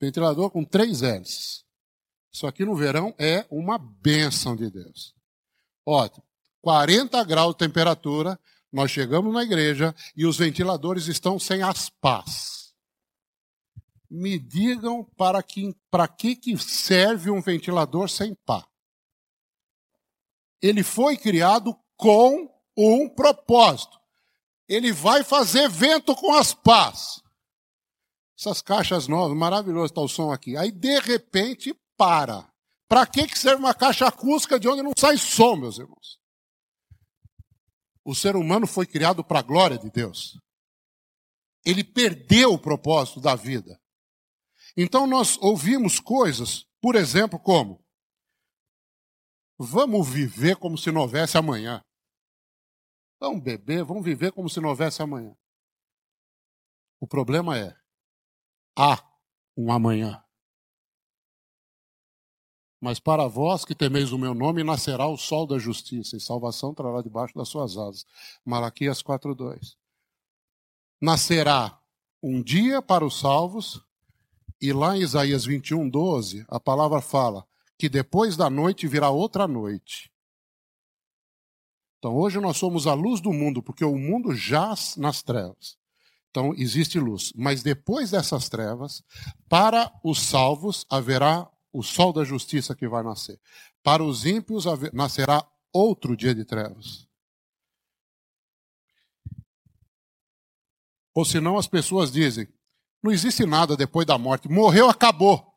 Ventilador 0.00 0.50
com 0.50 0.64
três 0.64 1.02
hélices. 1.02 1.64
Isso 2.30 2.46
aqui 2.46 2.64
no 2.64 2.76
verão 2.76 3.14
é 3.18 3.46
uma 3.50 3.78
bênção 3.78 4.54
de 4.54 4.70
Deus. 4.70 5.17
Ó, 5.90 6.06
40 6.60 7.24
graus 7.24 7.54
de 7.54 7.58
temperatura, 7.58 8.38
nós 8.70 8.90
chegamos 8.90 9.32
na 9.32 9.42
igreja 9.42 9.94
e 10.14 10.26
os 10.26 10.36
ventiladores 10.36 11.06
estão 11.06 11.38
sem 11.38 11.62
as 11.62 11.88
pás. 11.88 12.74
Me 14.10 14.38
digam 14.38 15.02
para 15.16 15.42
que, 15.42 15.74
para 15.90 16.06
que, 16.06 16.36
que 16.36 16.58
serve 16.58 17.30
um 17.30 17.40
ventilador 17.40 18.08
sem 18.10 18.34
pá. 18.34 18.66
Ele 20.60 20.82
foi 20.82 21.16
criado 21.16 21.74
com 21.96 22.50
um 22.76 23.08
propósito. 23.08 23.98
Ele 24.68 24.92
vai 24.92 25.24
fazer 25.24 25.70
vento 25.70 26.14
com 26.14 26.34
as 26.34 26.52
pás. 26.52 27.22
Essas 28.38 28.60
caixas 28.60 29.08
novas, 29.08 29.36
maravilhoso 29.36 29.86
está 29.86 30.02
o 30.02 30.08
som 30.08 30.32
aqui. 30.32 30.54
Aí, 30.54 30.70
de 30.70 31.00
repente, 31.00 31.74
para. 31.96 32.47
Para 32.88 33.06
que, 33.06 33.26
que 33.26 33.38
serve 33.38 33.62
uma 33.62 33.74
caixa 33.74 34.08
acústica 34.08 34.58
de 34.58 34.66
onde 34.66 34.82
não 34.82 34.92
sai 34.96 35.18
som, 35.18 35.56
meus 35.56 35.78
irmãos? 35.78 36.18
O 38.02 38.14
ser 38.14 38.34
humano 38.34 38.66
foi 38.66 38.86
criado 38.86 39.22
para 39.22 39.40
a 39.40 39.42
glória 39.42 39.78
de 39.78 39.90
Deus. 39.90 40.40
Ele 41.64 41.84
perdeu 41.84 42.54
o 42.54 42.58
propósito 42.58 43.20
da 43.20 43.34
vida. 43.34 43.78
Então 44.74 45.06
nós 45.06 45.36
ouvimos 45.38 46.00
coisas, 46.00 46.64
por 46.80 46.96
exemplo, 46.96 47.38
como: 47.38 47.84
vamos 49.58 50.08
viver 50.08 50.56
como 50.56 50.78
se 50.78 50.90
não 50.90 51.02
houvesse 51.02 51.36
amanhã. 51.36 51.84
Vamos 53.20 53.42
beber, 53.42 53.84
vamos 53.84 54.04
viver 54.04 54.32
como 54.32 54.48
se 54.48 54.60
não 54.60 54.70
houvesse 54.70 55.02
amanhã. 55.02 55.36
O 56.98 57.06
problema 57.06 57.58
é: 57.58 57.76
há 58.74 58.96
um 59.54 59.70
amanhã. 59.70 60.24
Mas 62.80 63.00
para 63.00 63.26
vós 63.26 63.64
que 63.64 63.74
temeis 63.74 64.12
o 64.12 64.18
meu 64.18 64.34
nome, 64.34 64.62
nascerá 64.62 65.06
o 65.06 65.16
sol 65.16 65.46
da 65.46 65.58
justiça, 65.58 66.16
e 66.16 66.20
salvação 66.20 66.72
trará 66.72 67.02
debaixo 67.02 67.34
das 67.34 67.48
suas 67.48 67.76
asas. 67.76 68.06
Malaquias 68.44 69.02
4:2. 69.02 69.76
Nascerá 71.00 71.80
um 72.22 72.42
dia 72.42 72.80
para 72.80 73.04
os 73.04 73.18
salvos, 73.18 73.82
e 74.60 74.72
lá 74.72 74.96
em 74.96 75.00
Isaías 75.00 75.44
21:12, 75.44 76.44
a 76.48 76.60
palavra 76.60 77.00
fala 77.00 77.46
que 77.76 77.88
depois 77.88 78.36
da 78.36 78.50
noite 78.50 78.86
virá 78.86 79.10
outra 79.10 79.46
noite. 79.46 80.10
Então 81.98 82.14
hoje 82.14 82.40
nós 82.40 82.56
somos 82.56 82.86
a 82.86 82.94
luz 82.94 83.20
do 83.20 83.32
mundo, 83.32 83.60
porque 83.60 83.84
o 83.84 83.96
mundo 83.96 84.34
jaz 84.34 84.96
nas 84.96 85.22
trevas. 85.22 85.76
Então 86.30 86.54
existe 86.54 87.00
luz, 87.00 87.32
mas 87.34 87.62
depois 87.62 88.10
dessas 88.10 88.48
trevas, 88.48 89.02
para 89.48 89.92
os 90.04 90.20
salvos 90.20 90.84
haverá 90.88 91.50
o 91.78 91.82
sol 91.82 92.12
da 92.12 92.24
justiça 92.24 92.74
que 92.74 92.88
vai 92.88 93.04
nascer. 93.04 93.40
Para 93.84 94.02
os 94.02 94.26
ímpios 94.26 94.64
nascerá 94.92 95.48
outro 95.72 96.16
dia 96.16 96.34
de 96.34 96.44
trevas. 96.44 97.08
Ou 101.14 101.24
senão 101.24 101.56
as 101.56 101.68
pessoas 101.68 102.10
dizem: 102.10 102.52
não 103.00 103.12
existe 103.12 103.46
nada 103.46 103.76
depois 103.76 104.04
da 104.04 104.18
morte, 104.18 104.48
morreu, 104.48 104.90
acabou. 104.90 105.56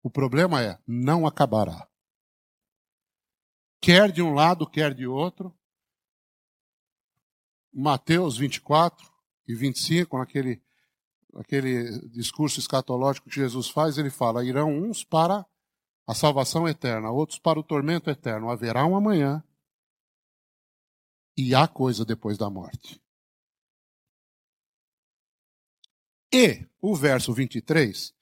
O 0.00 0.08
problema 0.08 0.62
é: 0.62 0.78
não 0.86 1.26
acabará. 1.26 1.88
Quer 3.80 4.12
de 4.12 4.22
um 4.22 4.32
lado, 4.32 4.64
quer 4.64 4.94
de 4.94 5.08
outro. 5.08 5.52
Mateus 7.72 8.36
24 8.36 9.12
e 9.48 9.56
25, 9.56 10.18
naquele 10.18 10.62
aquele 11.34 11.98
discurso 12.08 12.58
escatológico 12.58 13.28
que 13.28 13.36
Jesus 13.36 13.68
faz, 13.68 13.98
ele 13.98 14.10
fala: 14.10 14.44
irão 14.44 14.70
uns 14.70 15.04
para 15.04 15.46
a 16.06 16.14
salvação 16.14 16.66
eterna, 16.68 17.10
outros 17.10 17.38
para 17.38 17.58
o 17.58 17.62
tormento 17.62 18.08
eterno. 18.10 18.50
Haverá 18.50 18.86
um 18.86 18.96
amanhã 18.96 19.42
e 21.36 21.54
há 21.54 21.68
coisa 21.68 22.04
depois 22.04 22.38
da 22.38 22.48
morte. 22.48 23.00
E 26.32 26.66
o 26.80 26.94
verso 26.94 27.32
23, 27.32 28.14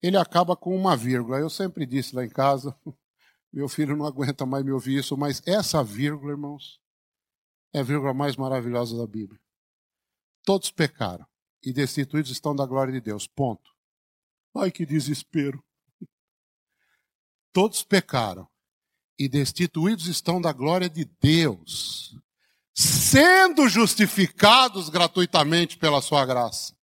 ele 0.00 0.16
acaba 0.16 0.56
com 0.56 0.74
uma 0.74 0.96
vírgula. 0.96 1.38
Eu 1.38 1.50
sempre 1.50 1.84
disse 1.84 2.14
lá 2.14 2.24
em 2.24 2.30
casa, 2.30 2.76
meu 3.52 3.68
filho 3.68 3.96
não 3.96 4.06
aguenta 4.06 4.46
mais 4.46 4.64
me 4.64 4.72
ouvir 4.72 4.98
isso, 4.98 5.16
mas 5.16 5.42
essa 5.46 5.82
vírgula, 5.82 6.32
irmãos, 6.32 6.80
é 7.72 7.80
a 7.80 7.82
vírgula 7.82 8.14
mais 8.14 8.36
maravilhosa 8.36 8.96
da 8.96 9.06
Bíblia. 9.06 9.40
Todos 10.44 10.70
pecaram 10.70 11.26
e 11.64 11.72
destituídos 11.72 12.30
estão 12.30 12.54
da 12.54 12.66
glória 12.66 12.92
de 12.92 13.00
Deus. 13.00 13.26
Ponto. 13.26 13.70
Ai, 14.54 14.70
que 14.70 14.84
desespero. 14.84 15.62
Todos 17.52 17.82
pecaram 17.82 18.48
e 19.18 19.28
destituídos 19.28 20.06
estão 20.06 20.40
da 20.40 20.52
glória 20.52 20.88
de 20.88 21.04
Deus, 21.20 22.16
sendo 22.74 23.68
justificados 23.68 24.88
gratuitamente 24.88 25.76
pela 25.76 26.02
sua 26.02 26.24
graça. 26.24 26.74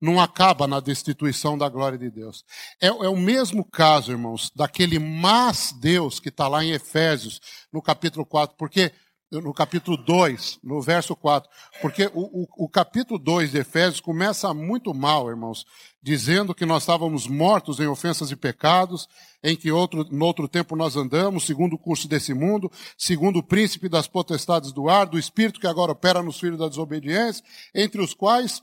Não 0.00 0.20
acaba 0.20 0.68
na 0.68 0.78
destituição 0.78 1.58
da 1.58 1.68
glória 1.68 1.98
de 1.98 2.08
Deus. 2.08 2.44
É, 2.80 2.86
é 2.86 3.08
o 3.08 3.16
mesmo 3.16 3.64
caso, 3.64 4.12
irmãos, 4.12 4.50
daquele 4.54 4.98
mas 5.00 5.72
Deus 5.72 6.20
que 6.20 6.28
está 6.28 6.46
lá 6.46 6.64
em 6.64 6.70
Efésios, 6.70 7.40
no 7.72 7.82
capítulo 7.82 8.24
4, 8.24 8.56
porque 8.56 8.92
no 9.30 9.52
capítulo 9.52 9.96
2, 9.96 10.60
no 10.62 10.80
verso 10.80 11.14
4. 11.14 11.50
Porque 11.82 12.10
o, 12.14 12.42
o, 12.42 12.64
o, 12.64 12.68
capítulo 12.68 13.18
2 13.18 13.50
de 13.50 13.58
Efésios 13.58 14.00
começa 14.00 14.52
muito 14.54 14.94
mal, 14.94 15.28
irmãos, 15.28 15.66
dizendo 16.02 16.54
que 16.54 16.64
nós 16.64 16.82
estávamos 16.82 17.26
mortos 17.26 17.78
em 17.78 17.86
ofensas 17.86 18.30
e 18.30 18.36
pecados, 18.36 19.06
em 19.42 19.54
que 19.54 19.70
outro, 19.70 20.06
no 20.10 20.24
outro 20.24 20.48
tempo 20.48 20.74
nós 20.74 20.96
andamos, 20.96 21.44
segundo 21.44 21.74
o 21.74 21.78
curso 21.78 22.08
desse 22.08 22.32
mundo, 22.32 22.70
segundo 22.96 23.40
o 23.40 23.42
príncipe 23.42 23.88
das 23.88 24.06
potestades 24.06 24.72
do 24.72 24.88
ar, 24.88 25.06
do 25.06 25.18
espírito 25.18 25.60
que 25.60 25.66
agora 25.66 25.92
opera 25.92 26.22
nos 26.22 26.40
filhos 26.40 26.58
da 26.58 26.68
desobediência, 26.68 27.44
entre 27.74 28.00
os 28.00 28.14
quais 28.14 28.62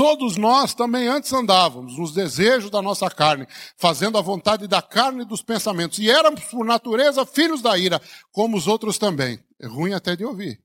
Todos 0.00 0.38
nós 0.38 0.72
também 0.72 1.08
antes 1.08 1.30
andávamos 1.30 1.98
nos 1.98 2.14
desejos 2.14 2.70
da 2.70 2.80
nossa 2.80 3.10
carne, 3.10 3.46
fazendo 3.76 4.16
a 4.16 4.22
vontade 4.22 4.66
da 4.66 4.80
carne 4.80 5.22
e 5.22 5.26
dos 5.26 5.42
pensamentos, 5.42 5.98
e 5.98 6.10
éramos 6.10 6.42
por 6.44 6.64
natureza 6.64 7.26
filhos 7.26 7.60
da 7.60 7.76
ira, 7.76 8.00
como 8.32 8.56
os 8.56 8.66
outros 8.66 8.96
também. 8.96 9.44
É 9.58 9.66
ruim 9.66 9.92
até 9.92 10.16
de 10.16 10.24
ouvir. 10.24 10.62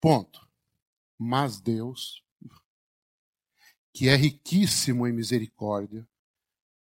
Ponto. 0.00 0.40
Mas 1.16 1.60
Deus, 1.60 2.22
que 3.94 4.08
é 4.08 4.16
riquíssimo 4.16 5.06
em 5.06 5.12
misericórdia, 5.12 6.04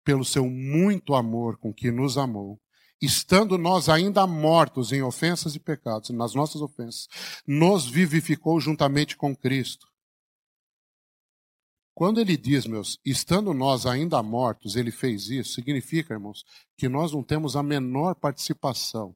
pelo 0.04 0.24
seu 0.24 0.48
muito 0.48 1.16
amor 1.16 1.56
com 1.58 1.74
que 1.74 1.90
nos 1.90 2.16
amou, 2.16 2.60
estando 3.00 3.58
nós 3.58 3.88
ainda 3.88 4.26
mortos 4.26 4.92
em 4.92 5.02
ofensas 5.02 5.56
e 5.56 5.58
pecados, 5.58 6.10
nas 6.10 6.32
nossas 6.32 6.62
ofensas, 6.62 7.08
nos 7.44 7.86
vivificou 7.88 8.60
juntamente 8.60 9.16
com 9.16 9.34
Cristo 9.34 9.92
quando 11.94 12.20
ele 12.20 12.36
diz, 12.36 12.66
meus, 12.66 12.98
estando 13.04 13.54
nós 13.54 13.86
ainda 13.86 14.20
mortos, 14.20 14.74
ele 14.74 14.90
fez 14.90 15.28
isso, 15.28 15.52
significa, 15.52 16.14
irmãos, 16.14 16.44
que 16.76 16.88
nós 16.88 17.12
não 17.12 17.22
temos 17.22 17.54
a 17.54 17.62
menor 17.62 18.16
participação 18.16 19.14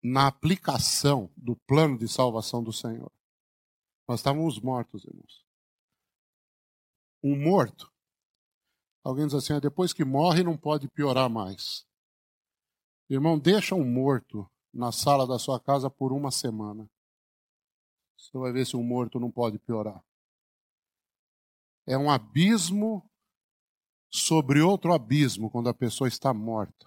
na 0.00 0.28
aplicação 0.28 1.32
do 1.36 1.56
plano 1.56 1.98
de 1.98 2.06
salvação 2.06 2.62
do 2.62 2.72
Senhor. 2.72 3.10
Nós 4.06 4.20
estávamos 4.20 4.60
mortos, 4.60 5.04
irmãos. 5.04 5.44
Um 7.20 7.36
morto, 7.36 7.90
alguém 9.02 9.26
diz 9.26 9.34
assim, 9.34 9.54
ah, 9.54 9.60
depois 9.60 9.92
que 9.92 10.04
morre 10.04 10.44
não 10.44 10.56
pode 10.56 10.86
piorar 10.88 11.28
mais. 11.28 11.84
Irmão, 13.10 13.38
deixa 13.38 13.74
um 13.74 13.84
morto 13.84 14.48
na 14.72 14.92
sala 14.92 15.26
da 15.26 15.38
sua 15.38 15.58
casa 15.58 15.90
por 15.90 16.12
uma 16.12 16.30
semana. 16.30 16.88
Você 18.16 18.38
vai 18.38 18.52
ver 18.52 18.66
se 18.66 18.76
um 18.76 18.84
morto 18.84 19.18
não 19.18 19.32
pode 19.32 19.58
piorar 19.58 20.04
é 21.86 21.96
um 21.96 22.10
abismo 22.10 23.08
sobre 24.10 24.60
outro 24.60 24.92
abismo 24.92 25.50
quando 25.50 25.68
a 25.68 25.74
pessoa 25.74 26.08
está 26.08 26.32
morta. 26.32 26.86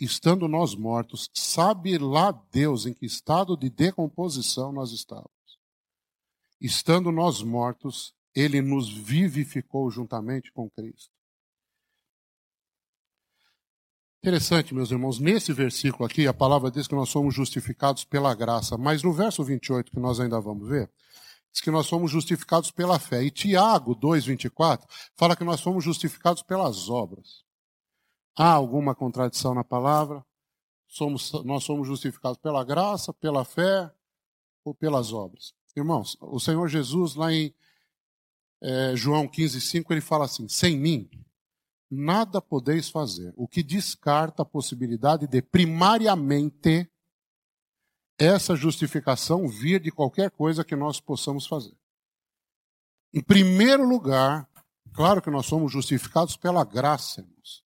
Estando 0.00 0.46
nós 0.46 0.74
mortos, 0.74 1.28
sabe 1.34 1.98
lá 1.98 2.30
Deus 2.52 2.86
em 2.86 2.94
que 2.94 3.04
estado 3.04 3.56
de 3.56 3.68
decomposição 3.68 4.72
nós 4.72 4.92
estávamos. 4.92 5.28
Estando 6.60 7.10
nós 7.10 7.42
mortos, 7.42 8.14
ele 8.34 8.60
nos 8.60 8.88
vivificou 8.90 9.90
juntamente 9.90 10.52
com 10.52 10.70
Cristo. 10.70 11.12
Interessante, 14.20 14.74
meus 14.74 14.90
irmãos, 14.90 15.20
nesse 15.20 15.52
versículo 15.52 16.04
aqui, 16.04 16.26
a 16.26 16.34
palavra 16.34 16.70
diz 16.70 16.88
que 16.88 16.94
nós 16.94 17.08
somos 17.08 17.34
justificados 17.34 18.04
pela 18.04 18.34
graça, 18.34 18.76
mas 18.76 19.02
no 19.02 19.12
verso 19.12 19.44
28, 19.44 19.92
que 19.92 20.00
nós 20.00 20.18
ainda 20.18 20.40
vamos 20.40 20.68
ver, 20.68 20.90
diz 21.52 21.60
que 21.60 21.70
nós 21.70 21.86
somos 21.86 22.10
justificados 22.10 22.70
pela 22.70 22.98
fé. 22.98 23.22
E 23.22 23.30
Tiago 23.30 23.94
2,24 23.96 24.84
fala 25.16 25.36
que 25.36 25.44
nós 25.44 25.60
somos 25.60 25.84
justificados 25.84 26.42
pelas 26.42 26.88
obras. 26.88 27.44
Há 28.36 28.52
alguma 28.52 28.94
contradição 28.94 29.54
na 29.54 29.64
palavra? 29.64 30.24
Somos, 30.86 31.32
nós 31.44 31.64
somos 31.64 31.86
justificados 31.86 32.38
pela 32.38 32.64
graça, 32.64 33.12
pela 33.12 33.44
fé 33.44 33.92
ou 34.64 34.74
pelas 34.74 35.12
obras? 35.12 35.54
Irmãos, 35.76 36.16
o 36.20 36.40
Senhor 36.40 36.66
Jesus, 36.68 37.14
lá 37.14 37.32
em 37.32 37.54
é, 38.60 38.96
João 38.96 39.28
15,5, 39.28 39.84
ele 39.90 40.00
fala 40.00 40.24
assim: 40.24 40.48
sem 40.48 40.76
mim 40.76 41.08
nada 41.90 42.40
podeis 42.40 42.90
fazer. 42.90 43.32
O 43.36 43.48
que 43.48 43.62
descarta 43.62 44.42
a 44.42 44.46
possibilidade 44.46 45.26
de, 45.26 45.40
primariamente, 45.40 46.90
essa 48.18 48.56
justificação 48.56 49.46
vir 49.46 49.80
de 49.80 49.90
qualquer 49.90 50.30
coisa 50.30 50.64
que 50.64 50.74
nós 50.74 51.00
possamos 51.00 51.46
fazer. 51.46 51.74
Em 53.14 53.22
primeiro 53.22 53.88
lugar, 53.88 54.48
claro 54.92 55.22
que 55.22 55.30
nós 55.30 55.46
somos 55.46 55.72
justificados 55.72 56.36
pela 56.36 56.64
graça, 56.64 57.20
irmãos. 57.20 57.64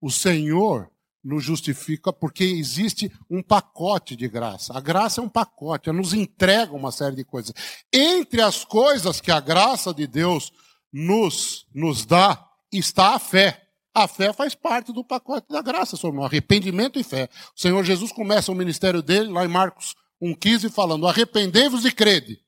O 0.00 0.10
Senhor 0.10 0.90
nos 1.22 1.44
justifica 1.44 2.12
porque 2.12 2.42
existe 2.42 3.12
um 3.30 3.42
pacote 3.42 4.16
de 4.16 4.28
graça. 4.28 4.76
A 4.76 4.80
graça 4.80 5.20
é 5.20 5.24
um 5.24 5.28
pacote, 5.28 5.88
ela 5.88 5.98
nos 5.98 6.12
entrega 6.12 6.72
uma 6.72 6.90
série 6.90 7.14
de 7.14 7.24
coisas. 7.24 7.54
Entre 7.92 8.42
as 8.42 8.64
coisas 8.64 9.20
que 9.20 9.30
a 9.30 9.38
graça 9.38 9.94
de 9.94 10.06
Deus 10.06 10.52
nos, 10.92 11.66
nos 11.72 12.04
dá, 12.04 12.44
está 12.72 13.14
a 13.14 13.18
fé. 13.18 13.61
A 13.94 14.08
fé 14.08 14.32
faz 14.32 14.54
parte 14.54 14.92
do 14.92 15.04
pacote 15.04 15.46
da 15.48 15.60
graça, 15.60 15.96
sobre 15.96 16.22
arrependimento 16.22 16.98
e 16.98 17.04
fé. 17.04 17.28
O 17.54 17.60
Senhor 17.60 17.84
Jesus 17.84 18.10
começa 18.10 18.50
o 18.50 18.54
ministério 18.54 19.02
dele, 19.02 19.30
lá 19.30 19.44
em 19.44 19.48
Marcos 19.48 19.94
1,15, 20.20 20.70
falando: 20.70 21.06
arrependei-vos 21.06 21.84
e 21.84 21.92
crede. 21.92 22.42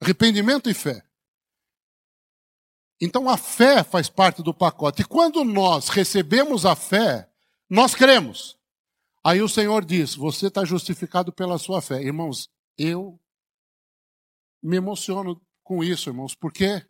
Arrependimento 0.00 0.68
e 0.68 0.74
fé. 0.74 1.02
Então 3.00 3.28
a 3.28 3.36
fé 3.36 3.84
faz 3.84 4.08
parte 4.08 4.42
do 4.42 4.54
pacote. 4.54 5.02
E 5.02 5.04
quando 5.04 5.44
nós 5.44 5.88
recebemos 5.88 6.64
a 6.64 6.74
fé, 6.74 7.30
nós 7.68 7.94
cremos. 7.94 8.58
Aí 9.24 9.42
o 9.42 9.48
Senhor 9.48 9.84
diz: 9.84 10.14
Você 10.14 10.48
está 10.48 10.64
justificado 10.64 11.32
pela 11.32 11.58
sua 11.58 11.80
fé. 11.80 12.02
Irmãos, 12.02 12.48
eu 12.76 13.20
me 14.62 14.76
emociono 14.76 15.40
com 15.62 15.84
isso, 15.84 16.10
irmãos, 16.10 16.34
porque 16.34 16.84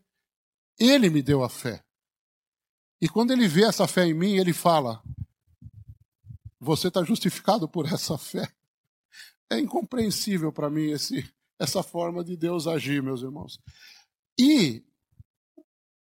Ele 0.78 1.10
me 1.10 1.22
deu 1.22 1.42
a 1.42 1.48
fé. 1.48 1.85
E 3.00 3.08
quando 3.08 3.32
ele 3.32 3.46
vê 3.46 3.64
essa 3.64 3.86
fé 3.86 4.06
em 4.06 4.14
mim, 4.14 4.36
ele 4.36 4.52
fala: 4.52 5.02
Você 6.60 6.88
está 6.88 7.02
justificado 7.04 7.68
por 7.68 7.86
essa 7.86 8.16
fé. 8.16 8.50
É 9.50 9.58
incompreensível 9.58 10.52
para 10.52 10.70
mim 10.70 10.90
esse, 10.90 11.28
essa 11.58 11.82
forma 11.82 12.24
de 12.24 12.36
Deus 12.36 12.66
agir, 12.66 13.02
meus 13.02 13.22
irmãos. 13.22 13.60
E 14.38 14.84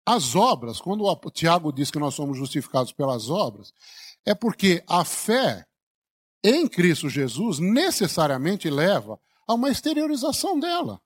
as 0.06 0.36
obras, 0.36 0.82
quando 0.82 1.06
o 1.06 1.32
Tiago 1.32 1.72
diz 1.72 1.90
que 1.90 2.00
nós 2.00 2.14
somos 2.14 2.38
justificados 2.38 2.92
pelas 2.92 3.30
obras, 3.30 3.74
é 4.26 4.36
porque 4.36 4.84
a 4.88 5.04
fé 5.04 5.66
em 6.44 6.68
Cristo 6.68 7.10
Jesus 7.10 7.60
necessariamente 7.60 8.70
leva 8.70 9.20
a 9.48 9.54
uma 9.54 9.70
exteriorização 9.70 10.60
dela. 10.60 11.02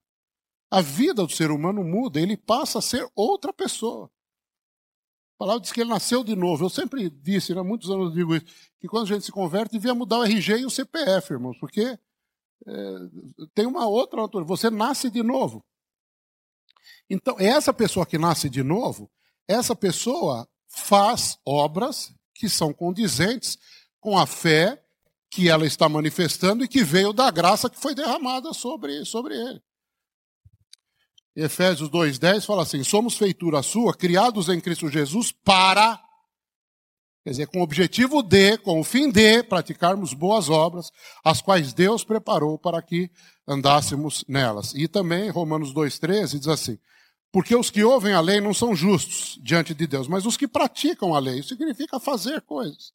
A 0.69 0.81
vida 0.81 1.25
do 1.25 1.31
ser 1.31 1.51
humano 1.51 1.83
muda, 1.83 2.19
ele 2.19 2.35
passa 2.35 2.79
a 2.79 2.81
ser 2.81 3.07
outra 3.15 3.53
pessoa. 3.53 4.11
A 5.37 5.45
palavra 5.45 5.61
diz 5.61 5.71
que 5.71 5.81
ele 5.81 5.89
nasceu 5.91 6.23
de 6.23 6.35
novo. 6.35 6.65
Eu 6.65 6.69
sempre 6.69 7.11
disse, 7.11 7.51
há 7.51 7.55
né, 7.55 7.61
muitos 7.61 7.91
anos 7.91 8.07
eu 8.07 8.15
digo 8.15 8.35
isso, 8.35 8.45
que 8.79 8.87
quando 8.87 9.03
a 9.03 9.07
gente 9.07 9.23
se 9.23 9.31
converte, 9.31 9.73
devia 9.73 9.93
mudar 9.93 10.17
o 10.17 10.23
RG 10.23 10.57
e 10.57 10.65
o 10.65 10.69
CPF, 10.69 11.31
irmãos, 11.33 11.57
porque 11.59 11.81
é, 11.81 11.99
tem 13.53 13.67
uma 13.67 13.87
outra 13.87 14.19
altura. 14.19 14.43
Você 14.43 14.71
nasce 14.71 15.11
de 15.11 15.21
novo. 15.21 15.63
Então, 17.07 17.35
essa 17.37 17.71
pessoa 17.71 18.03
que 18.03 18.17
nasce 18.17 18.49
de 18.49 18.63
novo, 18.63 19.11
essa 19.47 19.75
pessoa 19.75 20.49
faz 20.67 21.37
obras 21.45 22.11
que 22.33 22.49
são 22.49 22.73
condizentes 22.73 23.59
com 23.99 24.17
a 24.17 24.25
fé 24.25 24.83
que 25.29 25.49
ela 25.49 25.67
está 25.67 25.87
manifestando 25.87 26.63
e 26.63 26.67
que 26.67 26.83
veio 26.83 27.13
da 27.13 27.29
graça 27.29 27.69
que 27.69 27.79
foi 27.79 27.93
derramada 27.93 28.53
sobre, 28.53 29.05
sobre 29.05 29.35
ele. 29.35 29.61
Efésios 31.37 31.87
2,10 31.89 32.45
fala 32.45 32.63
assim: 32.63 32.83
somos 32.83 33.15
feitura 33.15 33.61
sua, 33.61 33.93
criados 33.93 34.49
em 34.49 34.59
Cristo 34.59 34.89
Jesus 34.89 35.31
para, 35.31 36.01
quer 37.23 37.29
dizer, 37.29 37.47
com 37.47 37.59
o 37.59 37.63
objetivo 37.63 38.23
de, 38.23 38.57
com 38.57 38.79
o 38.79 38.83
fim 38.83 39.11
de 39.11 39.43
praticarmos 39.43 40.15
boas 40.15 40.49
obras, 40.49 40.91
as 41.23 41.39
quais 41.39 41.73
Deus 41.73 42.03
preparou 42.03 42.57
para 42.57 42.81
que 42.81 43.11
andássemos 43.47 44.25
nelas. 44.27 44.73
E 44.73 44.87
também 44.87 45.29
Romanos 45.29 45.71
2,13 45.71 46.39
diz 46.39 46.47
assim: 46.47 46.79
porque 47.31 47.55
os 47.55 47.69
que 47.69 47.83
ouvem 47.83 48.13
a 48.13 48.19
lei 48.19 48.41
não 48.41 48.51
são 48.51 48.75
justos 48.75 49.39
diante 49.43 49.75
de 49.75 49.85
Deus, 49.85 50.07
mas 50.07 50.25
os 50.25 50.35
que 50.35 50.47
praticam 50.47 51.13
a 51.13 51.19
lei. 51.19 51.37
Isso 51.37 51.49
significa 51.49 51.99
fazer 51.99 52.41
coisas. 52.41 52.91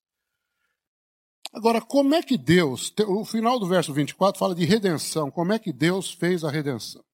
Agora, 1.52 1.80
como 1.80 2.12
é 2.14 2.22
que 2.22 2.36
Deus, 2.36 2.92
o 3.06 3.24
final 3.24 3.60
do 3.60 3.68
verso 3.68 3.92
24 3.92 4.36
fala 4.36 4.54
de 4.54 4.64
redenção, 4.64 5.30
como 5.30 5.52
é 5.52 5.60
que 5.60 5.72
Deus 5.72 6.10
fez 6.10 6.42
a 6.42 6.50
redenção? 6.50 7.04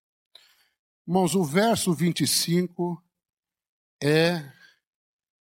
Irmãos, 1.08 1.34
o 1.34 1.42
verso 1.42 1.94
25 1.94 3.02
é 4.02 4.52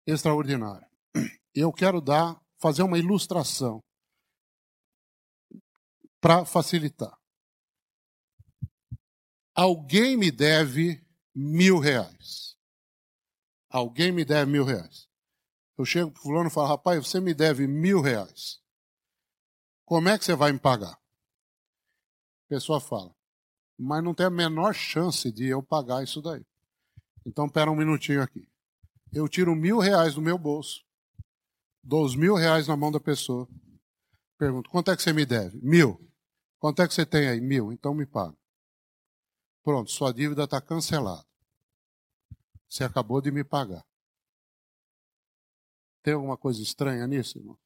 extraordinário. 0.06 0.88
Eu 1.56 1.74
quero 1.74 2.00
dar, 2.00 2.40
fazer 2.60 2.84
uma 2.84 3.00
ilustração 3.00 3.84
para 6.22 6.46
facilitar. 6.46 7.18
Alguém 9.56 10.16
me 10.16 10.30
deve 10.30 11.04
mil 11.34 11.80
reais. 11.80 12.56
Alguém 13.72 14.12
me 14.12 14.24
deve 14.24 14.52
mil 14.52 14.64
reais. 14.64 15.10
Eu 15.80 15.84
chego 15.84 16.12
para 16.12 16.20
o 16.20 16.22
fulano 16.22 16.50
e 16.50 16.54
falo, 16.54 16.68
rapaz, 16.68 17.08
você 17.08 17.20
me 17.20 17.34
deve 17.34 17.66
mil 17.66 18.02
reais. 18.02 18.62
Como 19.84 20.10
é 20.10 20.20
que 20.20 20.26
você 20.26 20.36
vai 20.36 20.52
me 20.52 20.60
pagar? 20.60 20.94
A 20.94 22.50
pessoa 22.50 22.80
fala, 22.80 23.18
mas 23.80 24.04
não 24.04 24.14
tem 24.14 24.26
a 24.26 24.30
menor 24.30 24.74
chance 24.74 25.32
de 25.32 25.46
eu 25.46 25.64
pagar 25.64 26.04
isso 26.04 26.22
daí. 26.22 26.46
Então, 27.26 27.46
espera 27.46 27.72
um 27.72 27.76
minutinho 27.76 28.22
aqui. 28.22 28.48
Eu 29.14 29.28
tiro 29.28 29.56
mil 29.56 29.80
reais 29.80 30.16
do 30.16 30.22
meu 30.22 30.38
bolso, 30.38 30.84
dou 31.82 32.04
os 32.04 32.16
mil 32.16 32.36
reais 32.36 32.68
na 32.68 32.76
mão 32.76 32.92
da 32.92 33.00
pessoa, 33.00 33.48
pergunto, 34.38 34.70
quanto 34.70 34.92
é 34.92 34.96
que 34.96 35.02
você 35.02 35.14
me 35.14 35.26
deve? 35.26 35.58
Mil. 35.62 36.00
Quanto 36.60 36.82
é 36.82 36.88
que 36.88 36.94
você 36.94 37.06
tem 37.06 37.30
aí? 37.30 37.40
Mil. 37.40 37.72
Então 37.72 37.94
me 37.94 38.06
paga. 38.06 38.38
Pronto, 39.64 39.90
sua 39.90 40.14
dívida 40.14 40.44
está 40.44 40.60
cancelada. 40.60 41.26
Você 42.68 42.84
acabou 42.84 43.22
de 43.22 43.32
me 43.32 43.44
pagar. 43.44 43.86
Tem 46.04 46.14
alguma 46.14 46.38
coisa 46.38 46.62
estranha 46.62 47.08
nisso, 47.08 47.38
irmão? 47.38 47.58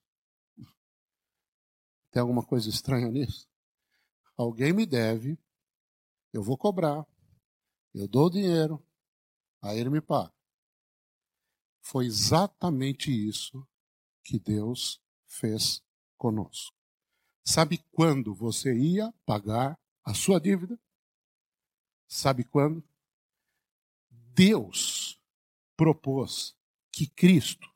Tem 2.12 2.22
alguma 2.22 2.44
coisa 2.44 2.70
estranha 2.70 3.10
nisso? 3.10 3.48
Alguém 4.38 4.72
me 4.72 4.86
deve 4.86 5.38
eu 6.34 6.42
vou 6.42 6.58
cobrar, 6.58 7.06
eu 7.94 8.08
dou 8.08 8.26
o 8.26 8.30
dinheiro, 8.30 8.84
aí 9.62 9.80
ele 9.80 9.90
me 9.90 10.02
paga. 10.02 10.34
Foi 11.82 12.06
exatamente 12.06 13.12
isso 13.12 13.68
que 14.24 14.40
Deus 14.40 15.02
fez 15.28 15.84
conosco. 16.18 16.76
Sabe 17.46 17.78
quando 17.92 18.34
você 18.34 18.74
ia 18.74 19.14
pagar 19.26 19.78
a 20.04 20.14
sua 20.14 20.40
dívida? 20.40 20.80
Sabe 22.08 22.44
quando? 22.44 22.84
Deus 24.10 25.20
propôs 25.76 26.56
que 26.92 27.08
Cristo, 27.08 27.68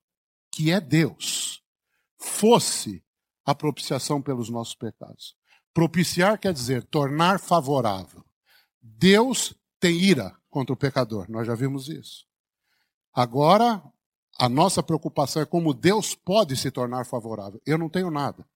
que 0.52 0.72
é 0.72 0.80
Deus, 0.80 1.62
fosse 2.18 3.03
a 3.45 3.53
propiciação 3.53 4.22
pelos 4.22 4.49
nossos 4.49 4.76
pecados. 4.76 5.36
Propiciar 5.74 6.39
quer 6.39 6.53
dizer 6.53 6.84
tornar 6.86 7.39
favorável. 7.39 8.26
Deus 8.96 9.54
tem 9.80 9.98
ira 9.98 10.36
contra 10.50 10.74
o 10.74 10.78
pecador, 10.78 11.30
nós 11.30 11.46
já 11.46 11.56
vimos 11.56 11.88
isso. 11.88 12.26
Agora, 13.14 13.84
a 14.38 14.48
nossa 14.48 14.84
preocupação 14.84 15.42
é 15.42 15.46
como 15.46 15.74
Deus 15.74 16.14
pode 16.14 16.56
se 16.56 16.70
tornar 16.70 17.06
favorável. 17.06 17.62
Eu 17.66 17.78
não 17.78 17.90
tenho 17.90 18.12
nada. 18.12 18.48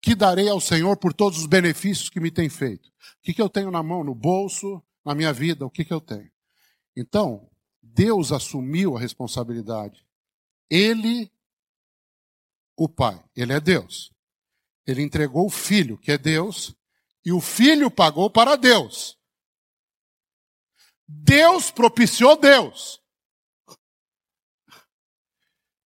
Que 0.00 0.14
darei 0.14 0.48
ao 0.48 0.60
Senhor 0.60 0.96
por 0.96 1.12
todos 1.12 1.38
os 1.38 1.46
benefícios 1.46 2.08
que 2.08 2.20
me 2.20 2.30
tem 2.30 2.48
feito? 2.48 2.88
O 2.88 2.92
que, 3.22 3.34
que 3.34 3.42
eu 3.42 3.48
tenho 3.48 3.70
na 3.70 3.82
mão, 3.82 4.02
no 4.02 4.14
bolso, 4.14 4.82
na 5.04 5.14
minha 5.14 5.32
vida? 5.32 5.64
O 5.64 5.70
que, 5.70 5.84
que 5.84 5.92
eu 5.92 6.00
tenho? 6.00 6.30
Então, 6.96 7.48
Deus 7.82 8.32
assumiu 8.32 8.96
a 8.96 9.00
responsabilidade. 9.00 10.06
Ele, 10.68 11.30
o 12.76 12.88
Pai, 12.88 13.22
ele 13.36 13.52
é 13.52 13.60
Deus. 13.60 14.12
Ele 14.86 15.02
entregou 15.02 15.46
o 15.46 15.50
Filho, 15.50 15.96
que 15.96 16.12
é 16.12 16.18
Deus, 16.18 16.74
e 17.24 17.32
o 17.32 17.40
Filho 17.40 17.90
pagou 17.90 18.28
para 18.28 18.56
Deus. 18.56 19.18
Deus 21.06 21.70
propiciou 21.70 22.36
Deus. 22.36 23.00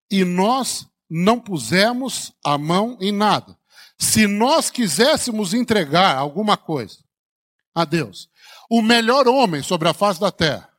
E 0.10 0.24
nós 0.24 0.88
não 1.10 1.40
pusemos 1.40 2.34
a 2.44 2.58
mão 2.58 2.98
em 3.02 3.12
nada. 3.12 3.58
Se 3.98 4.28
nós 4.28 4.70
quiséssemos 4.70 5.54
entregar 5.54 6.16
alguma 6.16 6.56
coisa 6.56 7.00
a 7.74 7.84
Deus, 7.84 8.30
o 8.70 8.82
melhor 8.82 9.28
homem 9.28 9.64
sobre 9.64 9.88
a 9.88 9.94
face 9.94 10.20
da 10.20 10.32
terra, 10.32 10.72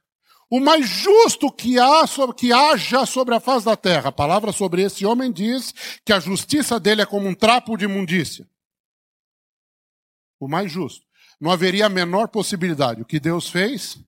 o 0.51 0.61
mais 0.61 0.89
justo 0.89 1.53
que, 1.53 1.79
há, 1.79 2.05
que 2.35 2.53
haja 2.53 3.05
sobre 3.05 3.35
a 3.35 3.41
face 3.41 3.67
da 3.67 3.77
terra. 3.77 4.09
A 4.09 4.13
palavra 4.13 4.51
sobre 4.51 4.83
esse 4.83 5.05
homem 5.05 5.31
diz 5.31 5.75
que 6.05 6.13
a 6.13 6.21
justiça 6.21 6.81
dele 6.81 7.03
é 7.03 7.07
como 7.07 7.29
um 7.29 7.35
trapo 7.35 7.77
de 7.77 7.85
imundícia. 7.85 8.49
O 10.41 10.49
mais 10.49 10.73
justo. 10.73 11.07
Não 11.39 11.51
haveria 11.51 11.87
a 11.87 11.91
menor 11.91 12.29
possibilidade. 12.29 13.03
O 13.03 13.05
que 13.05 13.21
Deus 13.21 13.51
fez? 13.51 13.99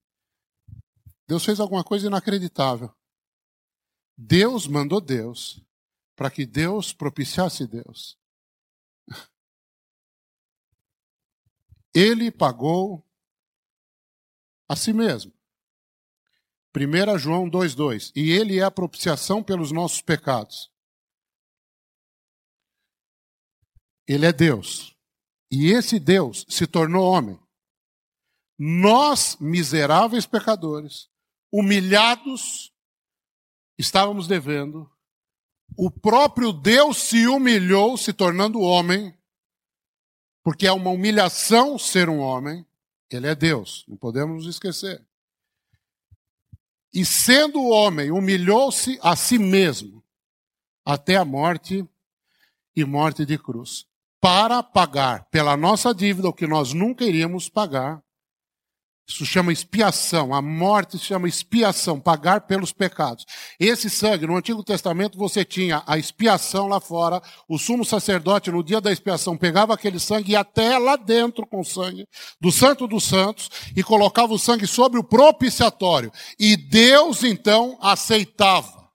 Deus 1.30 1.44
fez 1.44 1.60
alguma 1.60 1.84
coisa 1.84 2.08
inacreditável. 2.08 2.92
Deus 4.16 4.66
mandou 4.66 5.00
Deus 5.00 5.64
para 6.16 6.28
que 6.28 6.44
Deus 6.44 6.92
propiciasse 6.92 7.68
Deus. 7.68 8.18
Ele 11.94 12.32
pagou 12.32 13.08
a 14.68 14.74
si 14.74 14.92
mesmo. 14.92 15.32
1 16.76 17.16
João 17.16 17.48
2,2. 17.48 18.10
E 18.16 18.32
ele 18.32 18.58
é 18.58 18.64
a 18.64 18.70
propiciação 18.70 19.40
pelos 19.40 19.70
nossos 19.70 20.02
pecados. 20.02 20.68
Ele 24.04 24.26
é 24.26 24.32
Deus. 24.32 24.96
E 25.48 25.70
esse 25.70 26.00
Deus 26.00 26.44
se 26.48 26.66
tornou 26.66 27.08
homem. 27.08 27.38
Nós, 28.58 29.36
miseráveis 29.36 30.26
pecadores, 30.26 31.08
humilhados, 31.52 32.72
estávamos 33.78 34.26
devendo. 34.26 34.90
O 35.76 35.90
próprio 35.90 36.52
Deus 36.52 36.98
se 36.98 37.26
humilhou, 37.26 37.96
se 37.96 38.12
tornando 38.12 38.60
homem, 38.60 39.16
porque 40.42 40.66
é 40.66 40.72
uma 40.72 40.90
humilhação 40.90 41.78
ser 41.78 42.08
um 42.08 42.18
homem. 42.18 42.66
Ele 43.10 43.26
é 43.26 43.34
Deus, 43.34 43.84
não 43.88 43.96
podemos 43.96 44.44
nos 44.44 44.54
esquecer. 44.54 45.04
E 46.92 47.04
sendo 47.04 47.62
homem, 47.68 48.10
humilhou-se 48.10 48.98
a 49.02 49.14
si 49.14 49.38
mesmo 49.38 50.04
até 50.84 51.16
a 51.16 51.24
morte 51.24 51.88
e 52.74 52.84
morte 52.84 53.24
de 53.24 53.38
cruz, 53.38 53.86
para 54.20 54.62
pagar 54.62 55.24
pela 55.30 55.56
nossa 55.56 55.94
dívida 55.94 56.28
o 56.28 56.32
que 56.32 56.46
nós 56.46 56.72
nunca 56.72 57.04
iríamos 57.04 57.48
pagar, 57.48 58.02
isso 59.10 59.26
chama 59.26 59.52
expiação. 59.52 60.32
A 60.32 60.40
morte 60.40 60.96
se 60.96 61.04
chama 61.04 61.28
expiação, 61.28 61.98
pagar 61.98 62.42
pelos 62.42 62.72
pecados. 62.72 63.26
Esse 63.58 63.90
sangue, 63.90 64.24
no 64.24 64.36
Antigo 64.36 64.62
Testamento, 64.62 65.18
você 65.18 65.44
tinha 65.44 65.82
a 65.84 65.98
expiação 65.98 66.68
lá 66.68 66.78
fora. 66.78 67.20
O 67.48 67.58
sumo 67.58 67.84
sacerdote, 67.84 68.52
no 68.52 68.62
dia 68.62 68.80
da 68.80 68.92
expiação, 68.92 69.36
pegava 69.36 69.74
aquele 69.74 69.98
sangue 69.98 70.32
e 70.32 70.36
até 70.36 70.78
lá 70.78 70.94
dentro 70.94 71.44
com 71.44 71.60
o 71.60 71.64
sangue 71.64 72.06
do 72.40 72.52
Santo 72.52 72.86
dos 72.86 73.02
Santos 73.02 73.50
e 73.74 73.82
colocava 73.82 74.32
o 74.32 74.38
sangue 74.38 74.66
sobre 74.66 75.00
o 75.00 75.04
propiciatório. 75.04 76.12
E 76.38 76.56
Deus, 76.56 77.24
então, 77.24 77.76
aceitava. 77.80 78.88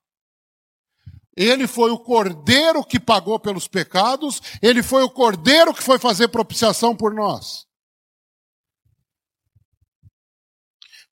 Ele 1.35 1.67
foi 1.67 1.91
o 1.91 1.99
cordeiro 1.99 2.85
que 2.85 2.97
pagou 2.97 3.37
pelos 3.37 3.67
pecados, 3.67 4.41
ele 4.61 4.81
foi 4.81 5.03
o 5.03 5.09
cordeiro 5.09 5.73
que 5.73 5.83
foi 5.83 5.99
fazer 5.99 6.29
propiciação 6.29 6.95
por 6.95 7.13
nós. 7.13 7.65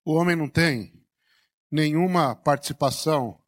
O 0.06 0.14
homem 0.14 0.36
não 0.36 0.49
tem 0.49 0.93
nenhuma 1.72 2.36
participação 2.36 3.39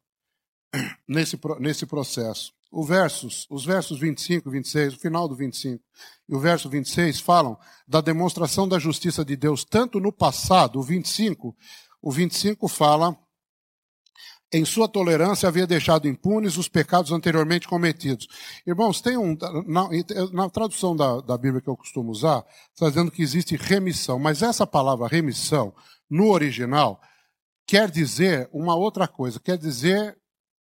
nesse, 1.08 1.38
nesse 1.60 1.86
processo. 1.86 2.52
O 2.70 2.84
versos, 2.84 3.46
os 3.48 3.64
versos 3.64 4.00
25 4.00 4.48
e 4.48 4.52
26, 4.52 4.94
o 4.94 4.98
final 4.98 5.28
do 5.28 5.36
25 5.36 5.82
e 6.28 6.34
o 6.34 6.40
verso 6.40 6.68
26 6.68 7.20
falam 7.20 7.56
da 7.86 8.00
demonstração 8.00 8.68
da 8.68 8.78
justiça 8.78 9.24
de 9.24 9.36
Deus 9.36 9.64
tanto 9.64 10.00
no 10.00 10.12
passado, 10.12 10.78
o 10.78 10.82
25, 10.82 11.56
o 12.02 12.10
25 12.10 12.68
fala 12.68 13.16
em 14.52 14.64
sua 14.64 14.88
tolerância 14.88 15.48
havia 15.48 15.66
deixado 15.66 16.06
impunes 16.06 16.56
os 16.56 16.68
pecados 16.68 17.10
anteriormente 17.10 17.66
cometidos. 17.66 18.28
Irmãos, 18.66 19.00
tem 19.00 19.16
um. 19.16 19.36
Na, 19.66 19.88
na 20.32 20.48
tradução 20.48 20.94
da, 20.96 21.20
da, 21.20 21.36
Bíblia 21.36 21.60
que 21.60 21.68
eu 21.68 21.76
costumo 21.76 22.10
usar, 22.10 22.44
está 22.72 22.88
dizendo 22.88 23.10
que 23.10 23.22
existe 23.22 23.56
remissão, 23.56 24.18
mas 24.18 24.42
essa 24.42 24.66
palavra 24.66 25.08
remissão 25.08 25.74
no 26.08 26.30
original, 26.30 27.00
quer 27.66 27.90
dizer 27.90 28.48
uma 28.52 28.76
outra 28.76 29.08
coisa, 29.08 29.40
quer 29.40 29.58
dizer 29.58 30.16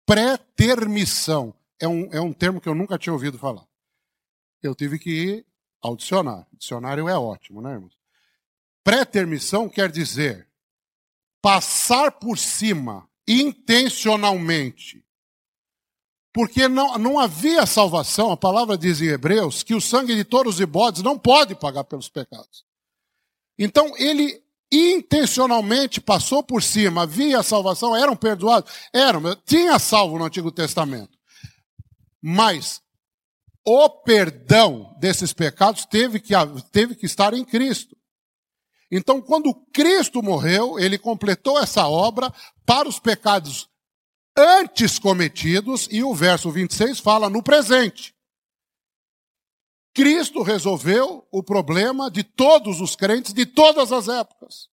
pré-termissão. 0.05 1.53
É 1.79 1.87
um, 1.87 2.07
é 2.11 2.21
um 2.21 2.31
termo 2.31 2.61
que 2.61 2.69
eu 2.69 2.75
nunca 2.75 2.97
tinha 2.97 3.13
ouvido 3.13 3.39
falar. 3.39 3.65
Eu 4.61 4.75
tive 4.75 4.99
que 4.99 5.09
ir 5.09 5.45
ao 5.81 5.95
dicionário. 5.95 6.45
Dicionário 6.53 7.09
é 7.09 7.17
ótimo, 7.17 7.61
né, 7.61 7.73
irmãos? 7.73 7.97
Pré-termissão 8.83 9.67
quer 9.67 9.89
dizer 9.89 10.47
passar 11.41 12.11
por 12.11 12.37
cima 12.37 13.09
intencionalmente. 13.27 15.03
Porque 16.33 16.67
não, 16.67 16.97
não 16.97 17.19
havia 17.19 17.65
salvação, 17.65 18.31
a 18.31 18.37
palavra 18.37 18.77
diz 18.77 19.01
em 19.01 19.07
Hebreus 19.07 19.63
que 19.63 19.75
o 19.75 19.81
sangue 19.81 20.15
de 20.15 20.23
touros 20.23 20.59
e 20.59 20.65
bodes 20.65 21.03
não 21.03 21.19
pode 21.19 21.55
pagar 21.55 21.83
pelos 21.83 22.07
pecados. 22.07 22.63
Então 23.57 23.93
ele 23.97 24.41
intencionalmente 24.71 25.99
passou 25.99 26.41
por 26.41 26.63
cima, 26.63 27.03
havia 27.03 27.43
salvação, 27.43 27.95
eram 27.95 28.15
perdoados? 28.15 28.71
Eram, 28.93 29.35
tinha 29.45 29.77
salvo 29.77 30.17
no 30.17 30.23
Antigo 30.23 30.51
Testamento. 30.51 31.17
Mas 32.21 32.81
o 33.65 33.89
perdão 33.89 34.95
desses 34.99 35.33
pecados 35.33 35.85
teve 35.85 36.19
que, 36.19 36.33
teve 36.71 36.95
que 36.95 37.05
estar 37.05 37.33
em 37.33 37.43
Cristo. 37.43 37.97
Então, 38.89 39.21
quando 39.21 39.53
Cristo 39.73 40.21
morreu, 40.21 40.77
ele 40.77 40.97
completou 40.97 41.59
essa 41.59 41.87
obra 41.87 42.33
para 42.71 42.87
os 42.87 42.99
pecados 42.99 43.69
antes 44.33 44.97
cometidos, 44.97 45.89
e 45.91 46.05
o 46.05 46.15
verso 46.15 46.49
26 46.49 47.01
fala 47.01 47.29
no 47.29 47.43
presente. 47.43 48.15
Cristo 49.93 50.41
resolveu 50.41 51.27
o 51.29 51.43
problema 51.43 52.09
de 52.09 52.23
todos 52.23 52.79
os 52.79 52.95
crentes 52.95 53.33
de 53.33 53.45
todas 53.45 53.91
as 53.91 54.07
épocas. 54.07 54.69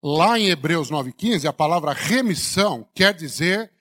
Lá 0.00 0.38
em 0.38 0.46
Hebreus 0.46 0.92
9,15, 0.92 1.48
a 1.48 1.52
palavra 1.52 1.92
remissão 1.92 2.88
quer 2.94 3.12
dizer 3.12 3.72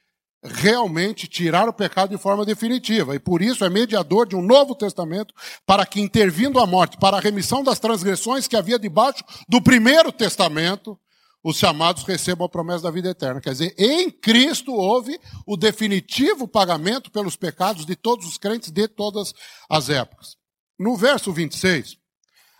realmente 0.44 1.28
tirar 1.28 1.68
o 1.68 1.74
pecado 1.74 2.16
de 2.16 2.22
forma 2.22 2.46
definitiva. 2.46 3.16
E 3.16 3.20
por 3.20 3.42
isso 3.42 3.66
é 3.66 3.70
mediador 3.70 4.28
de 4.28 4.36
um 4.36 4.42
novo 4.42 4.74
testamento 4.74 5.34
para 5.66 5.86
que, 5.86 6.00
intervindo 6.00 6.60
a 6.60 6.66
morte, 6.66 6.98
para 6.98 7.18
a 7.18 7.22
remissão 7.22 7.64
das 7.64 7.80
transgressões 7.80 8.48
que 8.48 8.56
havia 8.56 8.80
debaixo 8.80 9.24
do 9.48 9.62
primeiro 9.62 10.12
testamento, 10.12 10.98
os 11.44 11.58
chamados 11.58 12.04
recebam 12.04 12.46
a 12.46 12.50
promessa 12.50 12.84
da 12.84 12.92
vida 12.92 13.10
eterna. 13.10 13.42
Quer 13.42 13.52
dizer, 13.52 13.76
em 13.78 14.10
Cristo 14.10 14.74
houve 14.74 15.20
o 15.46 15.56
definitivo 15.56 16.48
pagamento 16.48 17.12
pelos 17.12 17.36
pecados 17.36 17.86
de 17.86 17.96
todos 17.96 18.26
os 18.26 18.38
crentes 18.38 18.72
de 18.72 18.88
todas 18.88 19.34
as 19.70 19.90
épocas. 19.90 20.38
No 20.78 20.96
verso 20.96 21.32
26, 21.32 21.98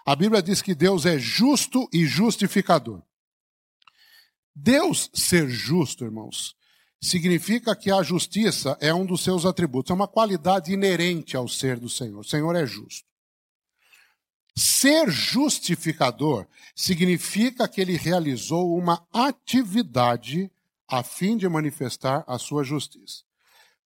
a 0.06 0.16
Bíblia 0.16 0.42
diz 0.42 0.62
que 0.62 0.76
Deus 0.76 1.06
é 1.06 1.18
justo 1.18 1.88
e 1.94 2.06
justificador. 2.06 3.02
Deus 4.56 5.10
ser 5.14 5.48
justo, 5.50 6.04
irmãos, 6.04 6.56
significa 7.02 7.76
que 7.76 7.92
a 7.92 8.04
justiça 8.04 8.78
é 8.82 8.94
um 8.94 9.06
dos 9.06 9.24
seus 9.24 9.46
atributos, 9.46 9.92
é 9.92 9.94
uma 9.94 10.08
qualidade 10.08 10.74
inerente 10.74 11.38
ao 11.38 11.48
ser 11.48 11.80
do 11.80 11.90
Senhor. 11.90 12.20
O 12.20 12.24
Senhor 12.24 12.56
é 12.56 12.66
justo. 12.66 13.08
Ser 14.56 15.10
justificador 15.10 16.46
significa 16.76 17.68
que 17.68 17.80
ele 17.80 17.96
realizou 17.96 18.78
uma 18.78 19.08
atividade 19.14 20.52
a 20.88 21.02
fim 21.04 21.38
de 21.38 21.48
manifestar 21.48 22.26
a 22.28 22.38
sua 22.38 22.64
justiça. 22.64 23.24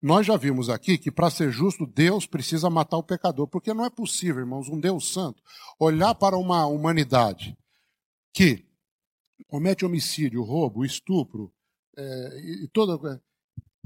Nós 0.00 0.26
já 0.26 0.36
vimos 0.36 0.68
aqui 0.68 0.96
que 0.96 1.10
para 1.10 1.30
ser 1.30 1.52
justo, 1.52 1.86
Deus 1.86 2.26
precisa 2.26 2.70
matar 2.70 2.96
o 2.96 3.02
pecador, 3.02 3.46
porque 3.46 3.74
não 3.74 3.84
é 3.84 3.90
possível, 3.90 4.40
irmãos, 4.40 4.68
um 4.68 4.80
Deus 4.80 5.12
santo 5.12 5.42
olhar 5.78 6.14
para 6.14 6.36
uma 6.36 6.66
humanidade 6.66 7.56
que 8.32 8.64
comete 9.46 9.84
homicídio, 9.84 10.42
roubo, 10.42 10.84
estupro, 10.84 11.52
é, 11.96 12.40
e, 12.64 12.68
toda, 12.68 13.22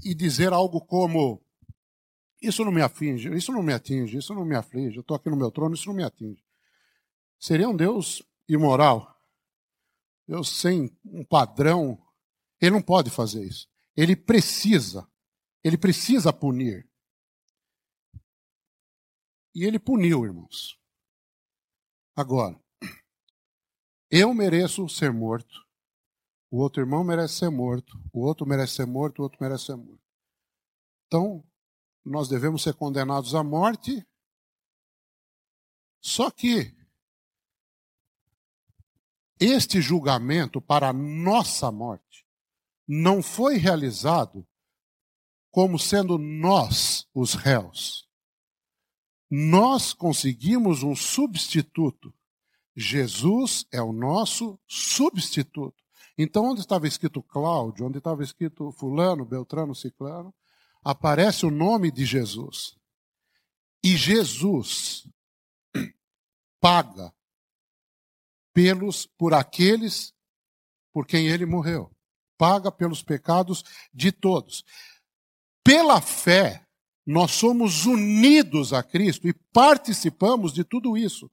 e 0.04 0.14
dizer 0.14 0.52
algo 0.52 0.80
como: 0.80 1.42
Isso 2.40 2.64
não 2.64 2.72
me 2.72 2.82
atinge, 2.82 3.32
isso 3.34 3.52
não 3.52 3.62
me 3.62 3.72
atinge, 3.72 4.18
isso 4.18 4.34
não 4.34 4.44
me 4.44 4.56
aflige, 4.56 4.96
eu 4.96 5.00
estou 5.00 5.16
aqui 5.16 5.30
no 5.30 5.36
meu 5.36 5.50
trono, 5.50 5.74
isso 5.74 5.88
não 5.88 5.94
me 5.94 6.04
atinge. 6.04 6.44
Seria 7.38 7.68
um 7.68 7.76
Deus 7.76 8.22
imoral. 8.48 9.14
Deus 10.26 10.48
sem 10.48 10.96
um 11.04 11.24
padrão. 11.24 12.02
Ele 12.60 12.72
não 12.72 12.82
pode 12.82 13.10
fazer 13.10 13.44
isso. 13.44 13.68
Ele 13.96 14.16
precisa. 14.16 15.08
Ele 15.62 15.78
precisa 15.78 16.32
punir. 16.32 16.88
E 19.54 19.64
ele 19.64 19.78
puniu, 19.78 20.24
irmãos. 20.24 20.78
Agora, 22.14 22.60
eu 24.10 24.32
mereço 24.34 24.88
ser 24.88 25.12
morto. 25.12 25.65
O 26.56 26.60
outro 26.60 26.80
irmão 26.80 27.04
merece 27.04 27.34
ser 27.34 27.50
morto, 27.50 28.00
o 28.10 28.20
outro 28.20 28.46
merece 28.46 28.76
ser 28.76 28.86
morto, 28.86 29.18
o 29.18 29.22
outro 29.24 29.36
merece 29.42 29.66
ser 29.66 29.76
morto. 29.76 30.00
Então, 31.06 31.44
nós 32.02 32.28
devemos 32.30 32.62
ser 32.62 32.72
condenados 32.72 33.34
à 33.34 33.44
morte. 33.44 34.02
Só 36.00 36.30
que 36.30 36.74
este 39.38 39.82
julgamento 39.82 40.58
para 40.62 40.88
a 40.88 40.92
nossa 40.94 41.70
morte 41.70 42.26
não 42.88 43.22
foi 43.22 43.58
realizado 43.58 44.46
como 45.50 45.78
sendo 45.78 46.16
nós 46.16 47.06
os 47.12 47.34
réus. 47.34 48.08
Nós 49.30 49.92
conseguimos 49.92 50.82
um 50.82 50.96
substituto. 50.96 52.14
Jesus 52.74 53.66
é 53.70 53.82
o 53.82 53.92
nosso 53.92 54.58
substituto. 54.66 55.85
Então, 56.18 56.46
onde 56.46 56.60
estava 56.60 56.86
escrito 56.86 57.22
Cláudio, 57.22 57.86
onde 57.86 57.98
estava 57.98 58.22
escrito 58.22 58.72
Fulano, 58.72 59.24
Beltrano, 59.24 59.74
Ciclano, 59.74 60.34
aparece 60.82 61.44
o 61.44 61.50
nome 61.50 61.90
de 61.90 62.06
Jesus. 62.06 62.76
E 63.84 63.96
Jesus 63.96 65.06
paga 66.60 67.12
pelos 68.54 69.06
por 69.06 69.34
aqueles 69.34 70.14
por 70.92 71.06
quem 71.06 71.26
ele 71.26 71.44
morreu. 71.44 71.94
Paga 72.38 72.72
pelos 72.72 73.02
pecados 73.02 73.62
de 73.92 74.10
todos. 74.10 74.64
Pela 75.62 76.00
fé, 76.00 76.66
nós 77.04 77.32
somos 77.32 77.84
unidos 77.84 78.72
a 78.72 78.82
Cristo 78.82 79.28
e 79.28 79.34
participamos 79.52 80.52
de 80.52 80.64
tudo 80.64 80.96
isso. 80.96 81.30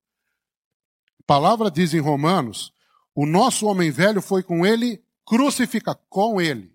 A 1.21 1.23
palavra 1.25 1.71
diz 1.71 1.93
em 1.93 1.99
Romanos: 1.99 2.72
o 3.15 3.25
nosso 3.25 3.65
homem 3.67 3.91
velho 3.91 4.21
foi 4.21 4.43
com 4.43 4.65
ele 4.65 5.03
crucificado, 5.25 5.99
com 6.09 6.41
ele, 6.41 6.71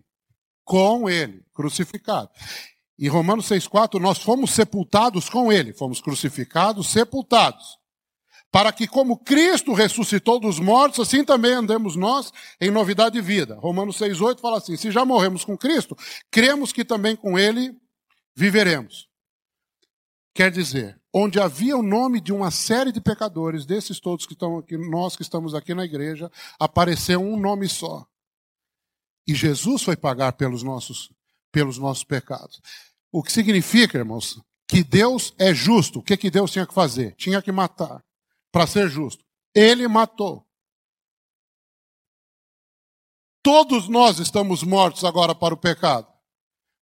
com 0.64 1.08
ele, 1.08 1.44
crucificado. 1.52 2.30
Em 2.98 3.08
Romanos 3.08 3.48
6,4, 3.48 4.00
nós 4.00 4.18
fomos 4.18 4.50
sepultados 4.50 5.28
com 5.28 5.52
ele, 5.52 5.72
fomos 5.72 6.00
crucificados, 6.00 6.88
sepultados 6.88 7.78
para 8.50 8.72
que, 8.72 8.86
como 8.86 9.18
Cristo 9.18 9.72
ressuscitou 9.74 10.40
dos 10.40 10.58
mortos, 10.58 11.00
assim 11.00 11.24
também 11.24 11.52
andemos 11.52 11.96
nós 11.96 12.32
em 12.60 12.70
novidade 12.70 13.14
de 13.14 13.20
vida. 13.20 13.56
Romanos 13.56 13.98
6,8 13.98 14.40
fala 14.40 14.58
assim: 14.58 14.76
se 14.76 14.90
já 14.90 15.04
morremos 15.04 15.44
com 15.44 15.56
Cristo, 15.56 15.96
cremos 16.30 16.72
que 16.72 16.84
também 16.84 17.14
com 17.14 17.38
Ele 17.38 17.76
viveremos. 18.34 19.08
Quer 20.34 20.50
dizer, 20.50 20.97
onde 21.12 21.40
havia 21.40 21.76
o 21.76 21.82
nome 21.82 22.20
de 22.20 22.32
uma 22.32 22.50
série 22.50 22.92
de 22.92 23.00
pecadores, 23.00 23.64
desses 23.64 23.98
todos 24.00 24.26
que 24.26 24.34
estão 24.34 24.58
aqui, 24.58 24.76
nós 24.76 25.16
que 25.16 25.22
estamos 25.22 25.54
aqui 25.54 25.74
na 25.74 25.84
igreja, 25.84 26.30
apareceu 26.58 27.20
um 27.20 27.38
nome 27.38 27.68
só. 27.68 28.06
E 29.26 29.34
Jesus 29.34 29.82
foi 29.82 29.96
pagar 29.96 30.32
pelos 30.32 30.62
nossos, 30.62 31.12
pelos 31.50 31.78
nossos 31.78 32.04
pecados. 32.04 32.60
O 33.10 33.22
que 33.22 33.32
significa, 33.32 33.98
irmãos, 33.98 34.40
que 34.66 34.84
Deus 34.84 35.34
é 35.38 35.54
justo. 35.54 35.98
O 35.98 36.02
que, 36.02 36.16
que 36.16 36.30
Deus 36.30 36.50
tinha 36.50 36.66
que 36.66 36.74
fazer? 36.74 37.14
Tinha 37.16 37.40
que 37.40 37.50
matar 37.50 38.04
para 38.52 38.66
ser 38.66 38.88
justo. 38.88 39.24
Ele 39.54 39.88
matou. 39.88 40.46
Todos 43.42 43.88
nós 43.88 44.18
estamos 44.18 44.62
mortos 44.62 45.04
agora 45.04 45.34
para 45.34 45.54
o 45.54 45.58
pecado, 45.58 46.12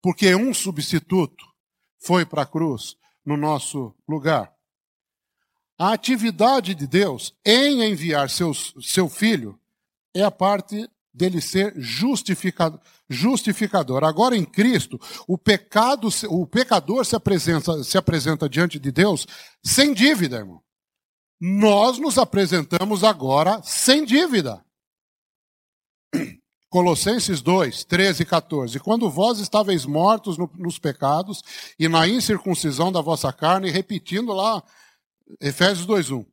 porque 0.02 0.34
um 0.34 0.52
substituto 0.52 1.46
foi 1.98 2.26
para 2.26 2.42
a 2.42 2.46
cruz 2.46 2.99
no 3.24 3.36
nosso 3.36 3.94
lugar. 4.08 4.52
A 5.78 5.92
atividade 5.92 6.74
de 6.74 6.86
Deus 6.86 7.34
em 7.44 7.82
enviar 7.82 8.28
seus, 8.28 8.74
seu 8.80 9.08
filho 9.08 9.58
é 10.14 10.22
a 10.22 10.30
parte 10.30 10.88
dele 11.12 11.40
ser 11.40 11.72
justificado, 11.76 12.80
justificador. 13.08 14.04
Agora 14.04 14.36
em 14.36 14.44
Cristo, 14.44 15.00
o 15.26 15.38
pecado, 15.38 16.08
o 16.28 16.46
pecador 16.46 17.04
se 17.04 17.16
apresenta, 17.16 17.82
se 17.82 17.96
apresenta 17.96 18.48
diante 18.48 18.78
de 18.78 18.92
Deus 18.92 19.26
sem 19.62 19.94
dívida, 19.94 20.36
irmão 20.36 20.62
nós 21.40 21.98
nos 21.98 22.18
apresentamos 22.18 23.02
agora 23.02 23.62
sem 23.62 24.04
dívida. 24.04 24.62
Colossenses 26.70 27.42
2, 27.42 27.84
13 27.84 28.22
e 28.22 28.26
14. 28.26 28.78
Quando 28.78 29.10
vós 29.10 29.40
estáveis 29.40 29.84
mortos 29.84 30.38
no, 30.38 30.48
nos 30.56 30.78
pecados 30.78 31.42
e 31.76 31.88
na 31.88 32.06
incircuncisão 32.06 32.92
da 32.92 33.00
vossa 33.00 33.32
carne, 33.32 33.70
repetindo 33.70 34.32
lá, 34.32 34.62
Efésios 35.40 35.84
2, 35.84 36.10
1. 36.12 36.24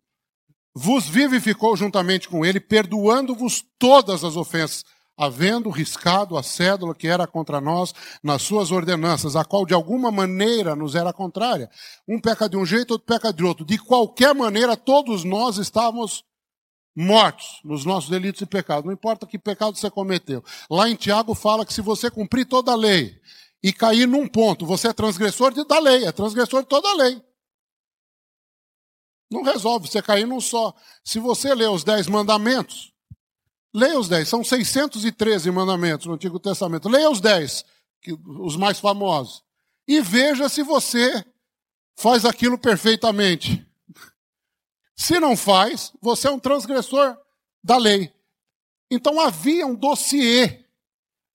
Vos 0.75 1.09
vivificou 1.09 1.75
juntamente 1.75 2.29
com 2.29 2.45
ele, 2.45 2.59
perdoando-vos 2.59 3.65
todas 3.79 4.23
as 4.23 4.37
ofensas 4.37 4.85
havendo 5.17 5.71
riscado 5.71 6.37
a 6.37 6.43
cédula 6.43 6.93
que 6.93 7.07
era 7.07 7.25
contra 7.25 7.59
nós 7.59 7.93
nas 8.21 8.43
suas 8.43 8.71
ordenanças, 8.71 9.35
a 9.35 9.43
qual 9.43 9.65
de 9.65 9.73
alguma 9.73 10.11
maneira 10.11 10.75
nos 10.75 10.93
era 10.93 11.11
contrária. 11.11 11.69
Um 12.07 12.21
peca 12.21 12.47
de 12.47 12.55
um 12.55 12.63
jeito, 12.63 12.91
outro 12.91 13.07
peca 13.07 13.33
de 13.33 13.43
outro. 13.43 13.65
De 13.65 13.79
qualquer 13.79 14.35
maneira, 14.35 14.77
todos 14.77 15.23
nós 15.23 15.57
estávamos 15.57 16.23
mortos 16.97 17.59
nos 17.63 17.85
nossos 17.85 18.09
delitos 18.09 18.41
e 18.41 18.45
pecados. 18.45 18.85
Não 18.85 18.93
importa 18.93 19.27
que 19.27 19.37
pecado 19.37 19.77
você 19.77 19.89
cometeu. 19.89 20.43
Lá 20.69 20.89
em 20.89 20.95
Tiago 20.95 21.35
fala 21.35 21.65
que 21.65 21.73
se 21.73 21.81
você 21.81 22.09
cumprir 22.09 22.45
toda 22.45 22.71
a 22.71 22.75
lei 22.75 23.21
e 23.61 23.71
cair 23.71 24.07
num 24.07 24.27
ponto, 24.27 24.65
você 24.65 24.87
é 24.87 24.93
transgressor 24.93 25.53
da 25.65 25.79
lei, 25.79 26.05
é 26.05 26.11
transgressor 26.11 26.63
de 26.63 26.67
toda 26.67 26.89
a 26.89 26.95
lei. 26.95 27.21
Não 29.29 29.43
resolve 29.43 29.87
você 29.87 30.01
cair 30.01 30.25
num 30.25 30.41
só. 30.41 30.73
Se 31.03 31.19
você 31.19 31.53
ler 31.53 31.69
os 31.69 31.83
dez 31.83 32.07
mandamentos, 32.07 32.93
Leia 33.77 33.99
os 33.99 34.09
dez, 34.09 34.27
são 34.27 34.43
613 34.43 35.51
mandamentos 35.51 36.07
no 36.07 36.13
Antigo 36.13 36.39
Testamento. 36.39 36.89
Leia 36.89 37.11
os 37.11 37.21
dez, 37.21 37.63
os 38.25 38.55
mais 38.55 38.79
famosos, 38.79 39.43
e 39.87 40.01
veja 40.01 40.49
se 40.49 40.63
você 40.63 41.23
faz 41.95 42.25
aquilo 42.25 42.57
perfeitamente. 42.57 43.66
Se 44.97 45.19
não 45.19 45.37
faz, 45.37 45.93
você 46.01 46.27
é 46.27 46.31
um 46.31 46.39
transgressor 46.39 47.15
da 47.63 47.77
lei. 47.77 48.11
Então 48.89 49.19
havia 49.19 49.67
um 49.67 49.75
dossiê 49.75 50.65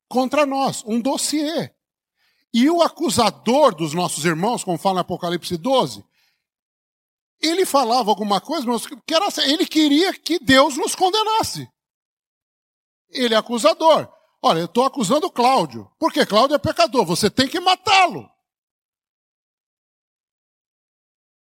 contra 0.08 0.44
nós, 0.44 0.82
um 0.84 1.00
dossiê. 1.00 1.72
E 2.52 2.68
o 2.68 2.82
acusador 2.82 3.74
dos 3.74 3.94
nossos 3.94 4.24
irmãos, 4.24 4.64
como 4.64 4.76
fala 4.76 4.98
em 4.98 5.00
Apocalipse 5.02 5.56
12, 5.56 6.04
ele 7.40 7.64
falava 7.64 8.10
alguma 8.10 8.40
coisa, 8.40 8.66
mas 8.66 8.86
ele 9.38 9.66
queria 9.66 10.12
que 10.12 10.38
Deus 10.38 10.76
nos 10.76 10.94
condenasse. 10.94 11.70
Ele 13.08 13.34
é 13.34 13.36
acusador. 13.36 14.12
Olha, 14.40 14.60
eu 14.60 14.64
estou 14.66 14.84
acusando 14.84 15.30
Cláudio. 15.30 15.90
Porque 15.98 16.26
Cláudio 16.26 16.56
é 16.56 16.58
pecador. 16.58 17.04
Você 17.06 17.30
tem 17.30 17.48
que 17.48 17.60
matá-lo. 17.60 18.28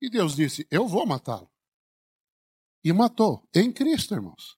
E 0.02 0.10
Deus 0.10 0.36
disse: 0.36 0.68
Eu 0.70 0.88
vou 0.88 1.06
matá-lo. 1.06 1.53
E 2.84 2.92
matou 2.92 3.48
em 3.54 3.72
Cristo, 3.72 4.14
irmãos. 4.14 4.58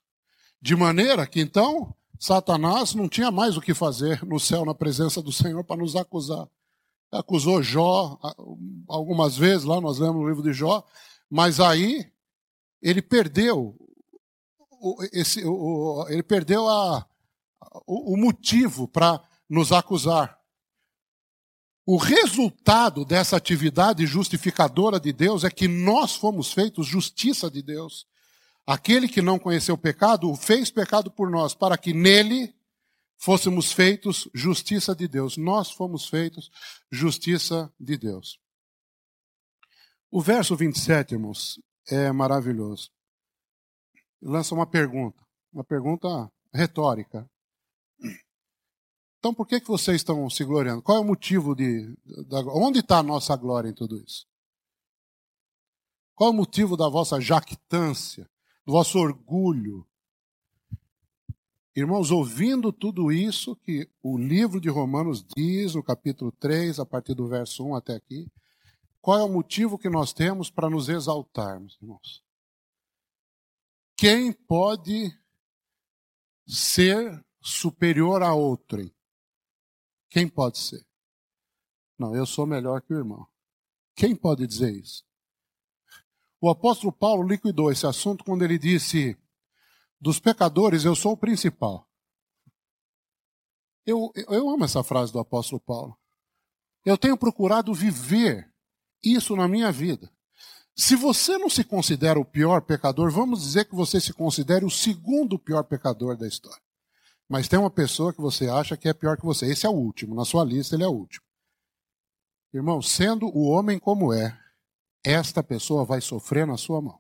De 0.62 0.76
maneira 0.76 1.28
que 1.28 1.40
então 1.40 1.96
Satanás 2.20 2.96
não 2.96 3.08
tinha 3.08 3.30
mais 3.30 3.56
o 3.56 3.62
que 3.62 3.74
fazer 3.74 4.26
no 4.26 4.40
céu, 4.40 4.66
na 4.66 4.74
presença 4.74 5.22
do 5.22 5.32
Senhor, 5.32 5.64
para 5.64 5.78
nos 5.78 5.96
acusar. 5.96 6.48
Acusou 7.12 7.62
Jó 7.62 8.20
algumas 8.88 9.38
vezes, 9.38 9.64
lá 9.64 9.80
nós 9.80 10.00
lemos 10.00 10.22
no 10.22 10.28
livro 10.28 10.44
de 10.44 10.54
Jó, 10.54 10.84
mas 11.30 11.60
aí 11.60 12.12
ele 12.82 13.02
perdeu 13.02 13.78
esse, 15.12 15.42
ele 16.10 16.24
perdeu 16.24 16.68
a, 16.68 17.06
o 17.86 18.18
motivo 18.18 18.88
para 18.88 19.22
nos 19.50 19.72
acusar. 19.72 20.40
O 21.86 21.98
resultado 21.98 23.06
dessa 23.06 23.38
atividade 23.38 24.06
justificadora 24.08 25.00
de 25.00 25.14
Deus 25.14 25.44
é 25.44 25.52
que 25.52 25.68
nós 25.68 26.16
fomos 26.16 26.52
feitos 26.52 26.88
justiça 26.88 27.50
de 27.50 27.62
Deus. 27.62 28.08
Aquele 28.66 29.08
que 29.08 29.22
não 29.22 29.38
conheceu 29.38 29.76
o 29.76 29.78
pecado, 29.78 30.30
o 30.30 30.36
fez 30.36 30.72
pecado 30.72 31.12
por 31.12 31.30
nós, 31.30 31.54
para 31.54 31.78
que 31.78 31.94
nele 31.94 32.54
fôssemos 33.18 33.72
feitos 33.72 34.28
justiça 34.34 34.96
de 34.96 35.08
Deus. 35.08 35.38
Nós 35.38 35.72
fomos 35.72 36.08
feitos 36.08 36.50
justiça 36.92 37.72
de 37.80 37.98
Deus. 37.98 38.40
O 40.10 40.22
verso 40.22 40.56
27, 40.56 41.14
irmãos, 41.14 41.60
é 41.88 42.12
maravilhoso 42.12 42.90
lança 44.26 44.56
uma 44.56 44.66
pergunta, 44.66 45.24
uma 45.54 45.64
pergunta 45.64 46.32
retórica. 46.54 47.30
Então, 49.20 49.34
por 49.34 49.48
que, 49.48 49.60
que 49.60 49.68
vocês 49.68 49.98
estão 49.98 50.30
se 50.30 50.44
gloriando? 50.44 50.82
Qual 50.82 50.98
é 50.98 51.02
o 51.02 51.06
motivo 51.06 51.56
de. 51.56 51.96
Da, 52.28 52.40
onde 52.42 52.80
está 52.80 53.00
a 53.00 53.04
nossa 53.04 53.36
glória 53.36 53.70
em 53.70 53.74
tudo 53.74 53.98
isso? 53.98 54.28
Qual 56.16 56.30
é 56.30 56.34
o 56.34 56.36
motivo 56.36 56.76
da 56.76 56.90
vossa 56.90 57.20
jactância, 57.20 58.30
do 58.66 58.72
vosso 58.72 58.98
orgulho? 58.98 59.88
Irmãos, 61.76 62.10
ouvindo 62.10 62.72
tudo 62.72 63.12
isso 63.12 63.56
que 63.58 63.90
o 64.02 64.18
livro 64.18 64.60
de 64.60 64.70
Romanos 64.70 65.24
diz, 65.36 65.76
no 65.76 65.84
capítulo 65.84 66.32
3, 66.32 66.80
a 66.80 66.86
partir 66.86 67.14
do 67.14 67.28
verso 67.28 67.66
1 67.66 67.76
até 67.76 67.96
aqui, 67.96 68.32
qual 69.02 69.20
é 69.20 69.24
o 69.24 69.30
motivo 69.30 69.78
que 69.78 69.90
nós 69.90 70.14
temos 70.14 70.50
para 70.50 70.70
nos 70.70 70.90
exaltarmos, 70.90 71.78
irmãos? 71.82 72.24
Quem 73.98 74.34
pode 74.34 75.16
ser 76.48 77.24
superior 77.42 78.24
a 78.24 78.34
outrem, 78.34 78.92
quem 80.10 80.28
pode 80.28 80.58
ser? 80.58 80.86
Não, 82.00 82.16
eu 82.16 82.26
sou 82.26 82.46
melhor 82.46 82.82
que 82.82 82.94
o 82.94 82.98
irmão. 82.98 83.28
Quem 83.96 84.16
pode 84.16 84.48
dizer 84.48 84.74
isso? 84.74 85.05
O 86.46 86.50
apóstolo 86.52 86.94
Paulo 86.94 87.28
liquidou 87.28 87.72
esse 87.72 87.88
assunto 87.88 88.24
quando 88.24 88.44
ele 88.44 88.60
disse: 88.60 89.18
dos 90.00 90.20
pecadores 90.20 90.86
eu 90.86 90.96
sou 90.96 91.14
o 91.14 91.18
principal. 91.18 91.90
Eu, 93.84 94.12
eu 94.16 94.48
amo 94.48 94.64
essa 94.64 94.84
frase 94.84 95.12
do 95.12 95.18
apóstolo 95.18 95.60
Paulo. 95.60 95.98
Eu 96.86 97.00
tenho 97.00 97.18
procurado 97.18 97.74
viver 97.74 98.48
isso 99.04 99.36
na 99.36 99.48
minha 99.48 99.72
vida. 99.72 100.08
Se 100.76 100.96
você 100.96 101.36
não 101.40 101.50
se 101.50 101.64
considera 101.64 102.20
o 102.20 102.24
pior 102.24 102.62
pecador, 102.62 103.10
vamos 103.10 103.42
dizer 103.42 103.66
que 103.66 103.74
você 103.74 104.00
se 104.00 104.14
considere 104.14 104.64
o 104.64 104.70
segundo 104.70 105.40
pior 105.40 105.64
pecador 105.64 106.16
da 106.16 106.28
história. 106.28 106.62
Mas 107.28 107.48
tem 107.48 107.58
uma 107.58 107.72
pessoa 107.72 108.14
que 108.14 108.22
você 108.22 108.48
acha 108.48 108.78
que 108.78 108.88
é 108.88 108.94
pior 108.94 109.18
que 109.18 109.26
você. 109.26 109.48
Esse 109.48 109.66
é 109.66 109.70
o 109.70 109.74
último. 109.74 110.14
Na 110.14 110.26
sua 110.26 110.44
lista, 110.44 110.76
ele 110.76 110.84
é 110.84 110.88
o 110.88 110.94
último. 110.94 111.26
Irmão, 112.54 112.84
sendo 112.84 113.36
o 113.36 113.50
homem 113.50 113.80
como 113.80 114.14
é, 114.14 114.40
esta 115.06 115.44
pessoa 115.44 115.86
vai 115.86 116.02
sofrer 116.02 116.48
na 116.48 116.58
sua 116.58 116.82
mão. 116.82 117.00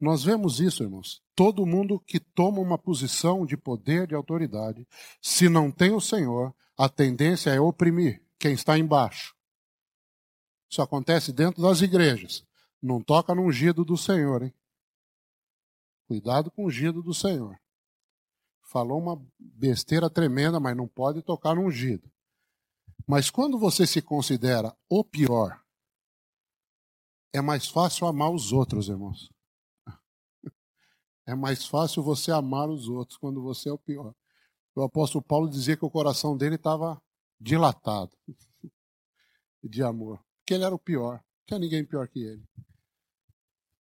Nós 0.00 0.24
vemos 0.24 0.60
isso, 0.60 0.82
irmãos. 0.82 1.22
Todo 1.34 1.66
mundo 1.66 2.00
que 2.00 2.18
toma 2.18 2.60
uma 2.60 2.78
posição 2.78 3.44
de 3.44 3.56
poder, 3.56 4.06
de 4.06 4.14
autoridade, 4.14 4.88
se 5.20 5.48
não 5.48 5.70
tem 5.70 5.92
o 5.92 6.00
Senhor, 6.00 6.54
a 6.76 6.88
tendência 6.88 7.50
é 7.50 7.60
oprimir 7.60 8.24
quem 8.38 8.52
está 8.52 8.78
embaixo. 8.78 9.34
Isso 10.70 10.80
acontece 10.80 11.32
dentro 11.32 11.60
das 11.60 11.82
igrejas. 11.82 12.44
Não 12.80 13.02
toca 13.02 13.34
no 13.34 13.42
ungido 13.42 13.84
do 13.84 13.96
Senhor, 13.96 14.42
hein? 14.42 14.54
Cuidado 16.06 16.50
com 16.50 16.64
o 16.64 16.66
ungido 16.68 17.02
do 17.02 17.12
Senhor. 17.12 17.58
Falou 18.62 18.98
uma 18.98 19.20
besteira 19.38 20.08
tremenda, 20.08 20.58
mas 20.58 20.76
não 20.76 20.88
pode 20.88 21.22
tocar 21.22 21.56
no 21.56 21.66
ungido. 21.66 22.10
Mas 23.06 23.28
quando 23.28 23.58
você 23.58 23.86
se 23.86 24.00
considera 24.00 24.74
o 24.88 25.04
pior, 25.04 25.59
é 27.32 27.40
mais 27.40 27.68
fácil 27.68 28.06
amar 28.06 28.30
os 28.30 28.52
outros, 28.52 28.88
irmãos. 28.88 29.30
É 31.26 31.34
mais 31.34 31.66
fácil 31.66 32.02
você 32.02 32.32
amar 32.32 32.68
os 32.68 32.88
outros 32.88 33.16
quando 33.16 33.42
você 33.42 33.68
é 33.68 33.72
o 33.72 33.78
pior. 33.78 34.14
O 34.74 34.82
apóstolo 34.82 35.22
Paulo 35.22 35.48
dizia 35.48 35.76
que 35.76 35.84
o 35.84 35.90
coração 35.90 36.36
dele 36.36 36.56
estava 36.56 37.00
dilatado 37.38 38.16
de 39.62 39.82
amor 39.82 40.20
que 40.50 40.54
ele 40.54 40.64
era 40.64 40.74
o 40.74 40.78
pior. 40.80 41.12
Não 41.12 41.46
tinha 41.46 41.60
ninguém 41.60 41.84
pior 41.84 42.08
que 42.08 42.24
ele. 42.24 42.42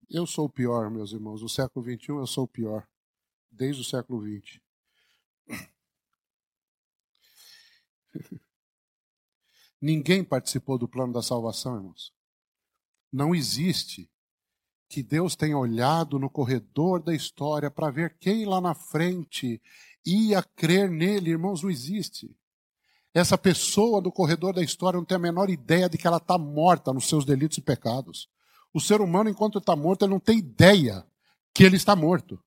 Eu 0.09 0.25
sou 0.25 0.45
o 0.45 0.49
pior, 0.49 0.89
meus 0.89 1.11
irmãos. 1.11 1.41
No 1.41 1.49
século 1.49 1.83
XXI 1.83 2.07
eu 2.07 2.25
sou 2.25 2.45
o 2.45 2.47
pior. 2.47 2.87
Desde 3.51 3.81
o 3.81 3.85
século 3.85 4.25
XX. 4.25 4.61
Ninguém 9.81 10.23
participou 10.23 10.77
do 10.77 10.87
plano 10.87 11.11
da 11.11 11.21
salvação, 11.21 11.75
irmãos. 11.75 12.13
Não 13.13 13.35
existe 13.35 14.09
que 14.89 15.03
Deus 15.03 15.35
tenha 15.35 15.55
olhado 15.55 16.17
no 16.17 16.29
corredor 16.29 17.01
da 17.01 17.13
história 17.13 17.69
para 17.69 17.91
ver 17.91 18.17
quem 18.19 18.45
lá 18.45 18.59
na 18.59 18.73
frente 18.73 19.61
ia 20.03 20.41
crer 20.41 20.89
nele, 20.89 21.29
irmãos, 21.29 21.61
não 21.61 21.69
existe. 21.69 22.35
Essa 23.13 23.37
pessoa 23.37 24.01
do 24.01 24.11
corredor 24.11 24.53
da 24.53 24.63
história 24.63 24.97
não 24.97 25.05
tem 25.05 25.15
a 25.15 25.19
menor 25.19 25.51
ideia 25.51 25.87
de 25.87 25.95
que 25.97 26.07
ela 26.07 26.17
está 26.17 26.37
morta 26.37 26.91
nos 26.91 27.07
seus 27.07 27.23
delitos 27.23 27.59
e 27.59 27.61
pecados. 27.61 28.27
O 28.73 28.81
ser 28.81 28.99
humano, 28.99 29.29
enquanto 29.29 29.59
está 29.59 29.75
morto, 29.75 30.03
ele 30.03 30.13
não 30.13 30.19
tem 30.19 30.39
ideia 30.39 31.05
que 31.53 31.63
ele 31.63 31.75
está 31.75 31.95
morto. 31.95 32.43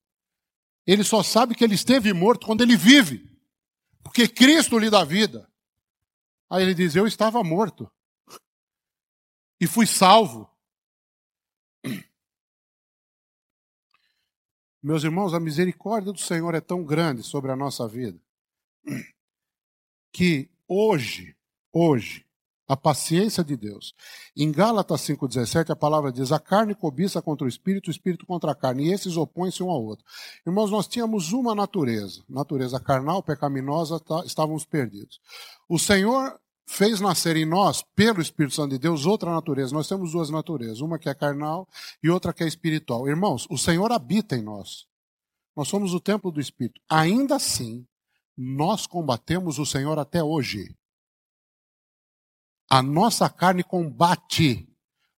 Ele 0.85 1.05
só 1.05 1.23
sabe 1.23 1.55
que 1.55 1.63
ele 1.63 1.77
esteve 1.77 2.13
morto 2.13 2.45
quando 2.45 2.63
ele 2.63 2.77
vive. 2.77 3.31
Porque 4.03 4.27
Cristo 4.27 4.79
lhe 4.79 4.91
dá 4.91 5.05
vida. 5.05 5.49
Aí 6.51 6.65
ele 6.65 6.75
diz: 6.75 6.97
Eu 6.97 7.07
estava 7.07 7.43
morto. 7.45 7.91
E 9.61 9.67
fui 9.69 9.87
salvo. 9.87 10.51
Meus 14.83 15.05
irmãos, 15.05 15.35
a 15.35 15.41
misericórdia 15.41 16.13
do 16.13 16.21
Senhor 16.21 16.55
é 16.55 16.61
tão 16.61 16.85
grande 16.85 17.23
sobre 17.23 17.51
a 17.51 17.57
nossa 17.57 17.89
vida 17.89 18.21
que 20.13 20.49
hoje, 20.67 21.37
hoje, 21.73 22.25
a 22.69 22.77
paciência 22.77 23.45
de 23.45 23.57
Deus. 23.57 23.95
Em 24.37 24.51
Gálatas 24.51 25.03
5,17, 25.03 25.71
a 25.71 25.77
palavra 25.77 26.11
diz: 26.11 26.33
a 26.33 26.41
carne 26.41 26.75
cobiça 26.75 27.23
contra 27.23 27.45
o 27.45 27.49
espírito, 27.49 27.89
o 27.89 27.91
espírito 27.91 28.27
contra 28.27 28.51
a 28.51 28.55
carne, 28.55 28.87
e 28.87 28.93
esses 28.93 29.17
opõem-se 29.17 29.63
um 29.63 29.71
ao 29.71 29.85
outro. 29.85 30.05
Irmãos, 30.47 30.71
nós 30.71 30.89
tínhamos 30.89 31.33
uma 31.33 31.55
natureza, 31.55 32.23
natureza 32.29 32.81
carnal, 32.81 33.23
pecaminosa, 33.23 34.01
tá, 34.01 34.23
estávamos 34.25 34.65
perdidos. 34.65 35.21
O 35.69 35.79
Senhor 35.79 36.41
fez 36.67 37.01
nascer 37.01 37.37
em 37.37 37.47
nós, 37.47 37.83
pelo 37.95 38.21
Espírito 38.21 38.55
Santo 38.55 38.73
de 38.73 38.79
Deus, 38.79 39.07
outra 39.07 39.31
natureza. 39.31 39.75
Nós 39.75 39.89
temos 39.89 40.13
duas 40.13 40.29
naturezas, 40.31 40.81
uma 40.81 40.99
que 40.99 41.09
é 41.09 41.15
carnal 41.15 41.69
e 42.03 42.11
outra 42.11 42.33
que 42.33 42.43
é 42.43 42.47
espiritual. 42.47 43.09
Irmãos, 43.09 43.47
o 43.49 43.57
Senhor 43.57 43.91
habita 43.93 44.37
em 44.37 44.43
nós. 44.43 44.87
Nós 45.57 45.69
somos 45.69 45.95
o 45.95 46.01
templo 46.01 46.31
do 46.31 46.41
Espírito. 46.41 46.81
Ainda 46.91 47.37
assim, 47.37 47.87
nós 48.37 48.87
combatemos 48.87 49.59
o 49.59 49.65
Senhor 49.65 49.99
até 49.99 50.23
hoje. 50.23 50.77
A 52.69 52.83
nossa 52.83 53.31
carne 53.31 53.63
combate 53.63 54.69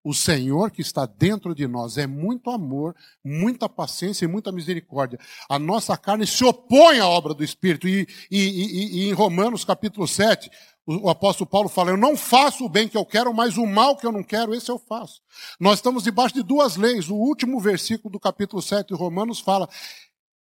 o 0.08 0.14
Senhor 0.14 0.70
que 0.70 0.80
está 0.80 1.04
dentro 1.04 1.54
de 1.54 1.66
nós. 1.66 1.98
É 1.98 2.06
muito 2.06 2.50
amor, 2.50 2.96
muita 3.22 3.68
paciência 3.68 4.24
e 4.24 4.28
muita 4.28 4.50
misericórdia. 4.50 5.18
A 5.48 5.58
nossa 5.58 5.96
carne 5.98 6.26
se 6.26 6.42
opõe 6.44 6.98
à 6.98 7.06
obra 7.06 7.34
do 7.34 7.44
Espírito. 7.44 7.86
E, 7.86 8.06
e, 8.30 8.38
e, 8.38 9.00
e 9.00 9.08
em 9.08 9.12
Romanos 9.12 9.66
capítulo 9.66 10.08
7, 10.08 10.50
o, 10.90 11.10
apóstolo 11.10 11.48
Paulo 11.48 11.68
fala: 11.68 11.90
Eu 11.90 11.98
não 11.98 12.16
faço 12.16 12.64
o 12.64 12.68
bem 12.68 12.88
que 12.88 12.96
eu 12.96 13.04
quero, 13.04 13.34
mas 13.34 13.58
o 13.58 13.66
mal 13.66 13.94
que 13.94 14.06
eu 14.06 14.12
não 14.12 14.22
quero, 14.22 14.54
esse 14.54 14.70
eu 14.70 14.78
faço. 14.78 15.20
Nós 15.60 15.78
estamos 15.78 16.02
debaixo 16.02 16.34
de 16.34 16.42
duas 16.42 16.76
leis. 16.76 17.10
O 17.10 17.14
último 17.14 17.60
versículo 17.60 18.10
do 18.10 18.18
capítulo 18.18 18.62
7 18.62 18.88
de 18.88 18.94
Romanos 18.94 19.38
fala: 19.38 19.68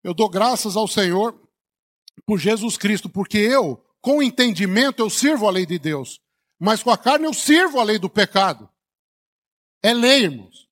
Eu 0.05 0.14
dou 0.14 0.28
graças 0.28 0.76
ao 0.76 0.86
Senhor 0.86 1.36
por 2.24 2.39
Jesus 2.39 2.76
Cristo, 2.76 3.09
porque 3.09 3.36
eu, 3.36 3.84
com 4.01 4.22
entendimento, 4.22 5.03
eu 5.03 5.11
sirvo 5.11 5.49
a 5.49 5.51
lei 5.51 5.66
de 5.66 5.76
Deus, 5.76 6.20
mas 6.57 6.84
com 6.84 6.91
a 6.93 6.97
carne 6.97 7.26
eu 7.26 7.34
sirvo 7.34 7.80
a 7.80 7.82
lei 7.82 7.99
do 7.99 8.09
pecado. 8.09 8.68
É 9.82 9.93
lei, 9.93 10.22
irmãos. 10.22 10.68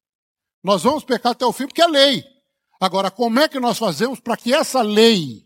Nós 0.63 0.85
vamos 0.85 1.03
pecar 1.03 1.33
até 1.33 1.45
o 1.45 1.53
fim 1.53 1.67
porque 1.67 1.83
é 1.83 1.89
lei. 1.89 2.25
Agora, 2.81 3.11
como 3.11 3.41
é 3.41 3.49
que 3.49 3.59
nós 3.59 3.79
fazemos 3.79 4.21
para 4.21 4.37
que 4.37 4.55
essa 4.55 4.81
lei 4.81 5.45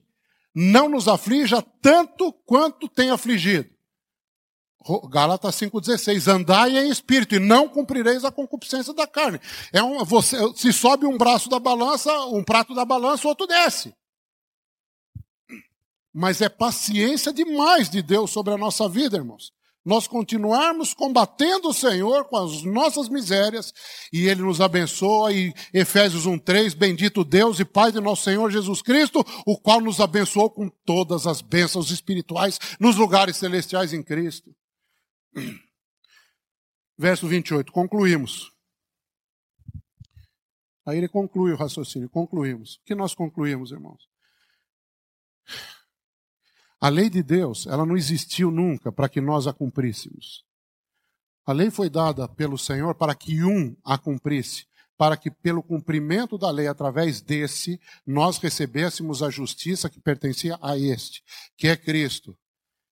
não 0.54 0.90
nos 0.90 1.08
aflija 1.08 1.62
tanto 1.80 2.34
quanto 2.44 2.86
tem 2.86 3.08
afligido? 3.08 3.79
Gálatas 5.10 5.56
5,16, 5.56 6.26
andai 6.26 6.78
em 6.78 6.88
espírito 6.88 7.34
e 7.34 7.38
não 7.38 7.68
cumprireis 7.68 8.24
a 8.24 8.32
concupiscência 8.32 8.94
da 8.94 9.06
carne. 9.06 9.38
É 9.72 9.82
um, 9.82 10.02
você, 10.04 10.36
se 10.56 10.72
sobe 10.72 11.06
um 11.06 11.18
braço 11.18 11.50
da 11.50 11.58
balança, 11.58 12.10
um 12.26 12.42
prato 12.42 12.74
da 12.74 12.84
balança, 12.84 13.28
outro 13.28 13.46
desce. 13.46 13.94
Mas 16.12 16.40
é 16.40 16.48
paciência 16.48 17.32
demais 17.32 17.90
de 17.90 18.00
Deus 18.00 18.30
sobre 18.30 18.54
a 18.54 18.58
nossa 18.58 18.88
vida, 18.88 19.18
irmãos. 19.18 19.52
Nós 19.84 20.06
continuarmos 20.06 20.92
combatendo 20.92 21.68
o 21.68 21.74
Senhor 21.74 22.26
com 22.26 22.36
as 22.36 22.62
nossas 22.62 23.08
misérias 23.08 23.72
e 24.12 24.28
Ele 24.28 24.42
nos 24.42 24.60
abençoa. 24.60 25.32
E 25.32 25.54
Efésios 25.72 26.26
1,3: 26.26 26.74
Bendito 26.74 27.24
Deus 27.24 27.60
e 27.60 27.64
Pai 27.64 27.90
de 27.90 28.00
nosso 28.00 28.24
Senhor 28.24 28.50
Jesus 28.50 28.82
Cristo, 28.82 29.24
o 29.46 29.58
qual 29.58 29.80
nos 29.80 30.00
abençoou 30.00 30.50
com 30.50 30.68
todas 30.84 31.26
as 31.26 31.40
bênçãos 31.40 31.90
espirituais 31.90 32.58
nos 32.78 32.96
lugares 32.96 33.36
celestiais 33.36 33.92
em 33.92 34.02
Cristo. 34.02 34.54
Verso 36.96 37.26
28, 37.28 37.72
concluímos. 37.72 38.52
Aí 40.86 40.98
ele 40.98 41.08
conclui 41.08 41.52
o 41.52 41.56
raciocínio, 41.56 42.08
concluímos. 42.08 42.76
O 42.76 42.84
que 42.84 42.94
nós 42.94 43.14
concluímos, 43.14 43.70
irmãos? 43.70 44.08
A 46.80 46.88
lei 46.88 47.10
de 47.10 47.22
Deus, 47.22 47.66
ela 47.66 47.84
não 47.84 47.96
existiu 47.96 48.50
nunca 48.50 48.90
para 48.90 49.08
que 49.08 49.20
nós 49.20 49.46
a 49.46 49.52
cumpríssemos. 49.52 50.44
A 51.44 51.52
lei 51.52 51.70
foi 51.70 51.90
dada 51.90 52.28
pelo 52.28 52.56
Senhor 52.56 52.94
para 52.94 53.14
que 53.14 53.44
um 53.44 53.76
a 53.84 53.98
cumprisse, 53.98 54.66
para 54.96 55.16
que 55.16 55.30
pelo 55.30 55.62
cumprimento 55.62 56.38
da 56.38 56.50
lei, 56.50 56.66
através 56.66 57.20
desse, 57.20 57.80
nós 58.06 58.38
recebêssemos 58.38 59.22
a 59.22 59.30
justiça 59.30 59.90
que 59.90 60.00
pertencia 60.00 60.58
a 60.62 60.78
este, 60.78 61.22
que 61.56 61.68
é 61.68 61.76
Cristo. 61.76 62.36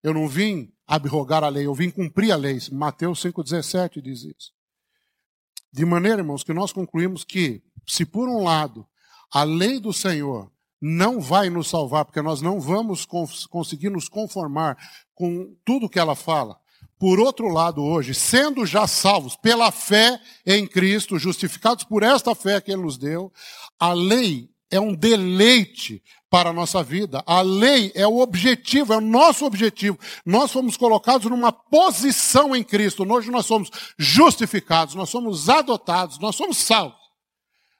Eu 0.02 0.14
não 0.14 0.28
vim 0.28 0.72
abrogar 0.86 1.44
a 1.44 1.48
lei, 1.48 1.66
eu 1.66 1.74
vim 1.74 1.90
cumprir 1.90 2.32
a 2.32 2.36
lei. 2.36 2.58
Mateus 2.72 3.22
5,17 3.22 4.00
diz 4.00 4.24
isso. 4.24 4.52
De 5.72 5.84
maneira, 5.84 6.20
irmãos, 6.20 6.42
que 6.42 6.54
nós 6.54 6.72
concluímos 6.72 7.24
que, 7.24 7.62
se 7.86 8.06
por 8.06 8.28
um 8.28 8.42
lado 8.42 8.86
a 9.30 9.42
lei 9.42 9.78
do 9.78 9.92
Senhor 9.92 10.50
não 10.80 11.20
vai 11.20 11.50
nos 11.50 11.68
salvar, 11.68 12.04
porque 12.04 12.22
nós 12.22 12.40
não 12.40 12.60
vamos 12.60 13.04
conseguir 13.50 13.90
nos 13.90 14.08
conformar 14.08 14.76
com 15.14 15.54
tudo 15.64 15.88
que 15.88 15.98
ela 15.98 16.14
fala. 16.14 16.58
Por 16.98 17.20
outro 17.20 17.48
lado, 17.48 17.82
hoje, 17.82 18.14
sendo 18.14 18.64
já 18.64 18.86
salvos 18.86 19.36
pela 19.36 19.70
fé 19.70 20.20
em 20.46 20.66
Cristo, 20.66 21.18
justificados 21.18 21.84
por 21.84 22.02
esta 22.02 22.34
fé 22.34 22.60
que 22.60 22.72
Ele 22.72 22.82
nos 22.82 22.96
deu, 22.96 23.32
a 23.78 23.92
lei 23.92 24.50
é 24.70 24.80
um 24.80 24.94
deleite 24.94 26.02
para 26.30 26.50
a 26.50 26.52
nossa 26.52 26.82
vida. 26.82 27.22
A 27.26 27.40
lei 27.40 27.90
é 27.94 28.06
o 28.06 28.18
objetivo, 28.18 28.92
é 28.92 28.96
o 28.96 29.00
nosso 29.00 29.44
objetivo. 29.44 29.98
Nós 30.24 30.52
fomos 30.52 30.76
colocados 30.76 31.30
numa 31.30 31.52
posição 31.52 32.54
em 32.54 32.62
Cristo. 32.62 33.10
Hoje 33.10 33.30
nós 33.30 33.46
somos 33.46 33.70
justificados, 33.98 34.94
nós 34.94 35.08
somos 35.08 35.48
adotados, 35.48 36.18
nós 36.18 36.36
somos 36.36 36.58
salvos. 36.58 36.98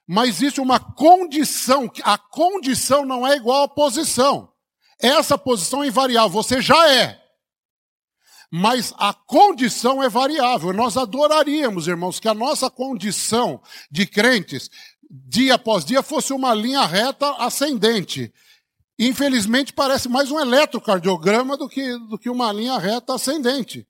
Mas 0.07 0.31
existe 0.31 0.61
uma 0.61 0.81
condição, 0.81 1.91
a 2.03 2.17
condição 2.17 3.05
não 3.05 3.27
é 3.27 3.37
igual 3.37 3.65
à 3.65 3.69
posição. 3.69 4.51
Essa 5.01 5.37
posição 5.37 5.85
é 5.85 5.89
invariável, 5.89 6.31
você 6.31 6.63
já 6.63 6.91
é. 6.91 7.23
Mas 8.51 8.95
a 8.97 9.13
condição 9.13 10.03
é 10.03 10.09
variável. 10.09 10.73
Nós 10.73 10.97
adoraríamos, 10.97 11.87
irmãos, 11.87 12.19
que 12.19 12.29
a 12.29 12.33
nossa 12.33 12.71
condição 12.71 13.61
de 13.91 14.07
crentes 14.07 14.71
dia 15.11 15.55
após 15.55 15.85
dia 15.85 16.03
fosse 16.03 16.33
uma 16.33 16.55
linha 16.55 16.85
reta 16.85 17.31
ascendente. 17.39 18.33
Infelizmente, 18.99 19.73
parece 19.73 20.09
mais 20.09 20.31
um 20.31 20.41
eletrocardiograma 20.41 21.57
do 21.57 21.69
que, 21.69 21.97
do 22.09 22.19
que 22.19 22.29
uma 22.29 22.53
linha 22.53 22.79
reta 22.79 23.15
ascendente. 23.15 23.87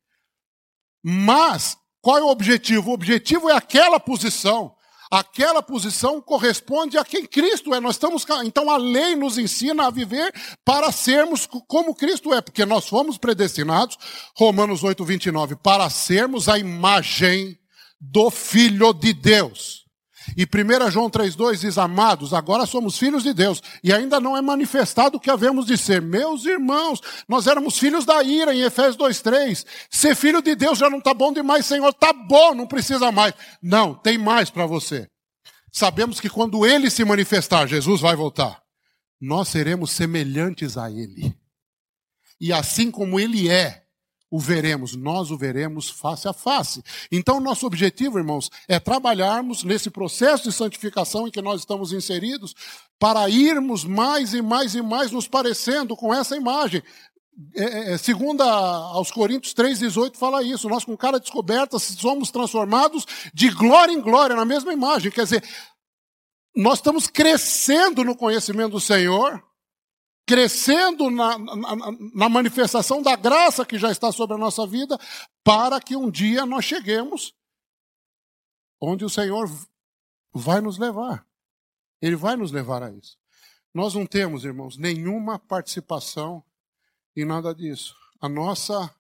Mas, 1.03 1.79
qual 2.01 2.19
é 2.19 2.23
o 2.23 2.29
objetivo? 2.29 2.91
O 2.91 2.95
objetivo 2.95 3.49
é 3.49 3.55
aquela 3.55 3.99
posição. 3.99 4.77
Aquela 5.11 5.63
posição 5.63 6.21
corresponde 6.21 6.99
a 6.99 7.05
quem 7.05 7.25
Cristo 7.25 7.75
é. 7.75 7.81
Nós 7.81 7.95
estamos, 7.95 8.27
então 8.45 8.71
a 8.71 8.77
lei 8.77 9.17
nos 9.17 9.39
ensina 9.39 9.87
a 9.87 9.91
viver 9.91 10.31
para 10.63 10.93
sermos 10.93 11.47
como 11.47 11.95
Cristo 11.95 12.35
é, 12.35 12.43
porque 12.43 12.67
nós 12.67 12.87
fomos 12.87 13.17
predestinados, 13.17 13.97
Romanos 14.37 14.85
8, 14.85 15.03
29, 15.03 15.57
para 15.57 15.89
sermos 15.89 16.47
a 16.47 16.59
imagem 16.59 17.59
do 17.99 18.31
Filho 18.31 18.93
de 18.93 19.15
Deus. 19.15 19.88
E 20.37 20.45
1 20.45 20.91
João 20.91 21.11
3,2 21.11 21.61
diz: 21.61 21.79
Amados, 21.79 22.33
agora 22.33 22.67
somos 22.67 22.99
filhos 22.99 23.23
de 23.23 23.33
Deus, 23.33 23.63
e 23.83 23.93
ainda 23.93 24.21
não 24.21 24.37
é 24.37 24.43
manifestado 24.43 25.17
o 25.17 25.21
que 25.21 25.31
havemos 25.31 25.67
de 25.67 25.77
ser. 25.77 26.01
Meus 26.01 26.45
irmãos, 26.45 27.01
nós 27.29 27.47
éramos 27.47 27.79
filhos 27.79 28.05
da 28.05 28.23
ira, 28.23 28.55
em 28.55 28.63
Efésios 28.63 28.97
2,3. 28.97 29.65
Ser 29.91 30.15
filho 30.15 30.43
de 30.43 30.55
Deus 30.55 30.79
já 30.79 30.89
não 30.89 30.99
está 30.99 31.13
bom 31.13 31.33
demais, 31.33 31.67
Senhor, 31.67 31.89
está 31.89 32.13
bom, 32.13 32.55
não 32.55 32.67
precisa 32.67 33.11
mais. 33.11 33.35
Não, 33.63 33.95
tem 33.95 34.19
mais 34.19 34.51
para 34.51 34.67
você. 34.67 35.09
Sabemos 35.73 36.21
que 36.21 36.29
quando 36.29 36.67
ele 36.67 36.91
se 36.91 37.05
manifestar, 37.05 37.67
Jesus 37.67 38.01
vai 38.01 38.17
voltar, 38.17 38.63
nós 39.21 39.49
seremos 39.49 39.91
semelhantes 39.91 40.77
a 40.77 40.91
ele. 40.91 41.35
E 42.41 42.53
assim 42.53 42.91
como 42.91 43.19
ele 43.19 43.49
é, 43.49 43.85
o 44.31 44.39
veremos, 44.39 44.95
nós 44.95 45.31
o 45.31 45.39
veremos 45.39 45.89
face 45.89 46.29
a 46.29 46.33
face. 46.33 46.83
Então, 47.11 47.41
nosso 47.41 47.67
objetivo, 47.67 48.19
irmãos, 48.19 48.51
é 48.69 48.79
trabalharmos 48.79 49.65
nesse 49.65 49.91
processo 49.91 50.45
de 50.45 50.53
santificação 50.53 51.27
em 51.27 51.31
que 51.31 51.41
nós 51.41 51.61
estamos 51.61 51.93
inseridos, 51.93 52.55
para 52.99 53.29
irmos 53.31 53.85
mais 53.85 54.35
e 54.35 54.43
mais 54.43 54.75
e 54.75 54.83
mais 54.83 55.11
nos 55.11 55.27
parecendo 55.27 55.97
com 55.97 56.13
essa 56.13 56.37
imagem. 56.37 56.83
É, 57.55 57.63
é, 57.63 57.93
é 57.93 57.99
segunda 57.99 58.45
aos 58.45 59.11
Coríntios 59.11 59.55
3,18 59.55 60.17
fala 60.17 60.43
isso. 60.43 60.69
Nós, 60.69 60.85
com 60.85 60.97
cara 60.97 61.21
descoberta, 61.21 61.79
somos 61.79 62.31
transformados 62.31 63.07
de 63.33 63.49
glória 63.51 63.93
em 63.93 64.01
glória, 64.01 64.37
na 64.37 64.45
mesma 64.45 64.73
imagem. 64.73 65.11
Quer 65.11 65.25
dizer, 65.25 65.45
nós 66.55 66.81
estamos 66.81 67.07
crescendo 67.07 68.05
no 68.05 68.17
conhecimento 68.17 68.73
do 68.73 68.81
Senhor, 68.81 69.43
crescendo 70.29 71.09
na, 71.09 71.39
na, 71.39 71.77
na, 72.15 72.29
manifestação 72.29 73.01
da 73.01 73.17
graça 73.17 73.65
que 73.65 73.79
já 73.79 73.91
está 73.91 74.13
sobre 74.13 74.37
a 74.37 74.39
nossa 74.39 74.67
vida, 74.67 74.99
para 75.43 75.81
que 75.81 75.97
um 75.97 76.11
dia 76.11 76.45
nós 76.45 76.67
cheguemos 76.67 77.35
onde 78.79 79.07
o 79.07 79.09
Senhor 79.09 79.51
vai 80.31 80.61
nos 80.61 80.77
levar. 80.77 81.27
Ele 82.03 82.15
vai 82.15 82.37
nos 82.37 82.53
levar 82.53 82.83
a 82.83 82.91
isso. 82.93 83.19
Nós 83.73 83.95
não 83.95 84.05
temos, 84.05 84.45
irmãos, 84.45 84.77
nenhuma 84.77 85.39
participação 85.39 86.45
em 87.17 87.25
nada 87.25 87.55
disso. 87.55 87.97
A 88.21 88.29
nossa 88.29 88.95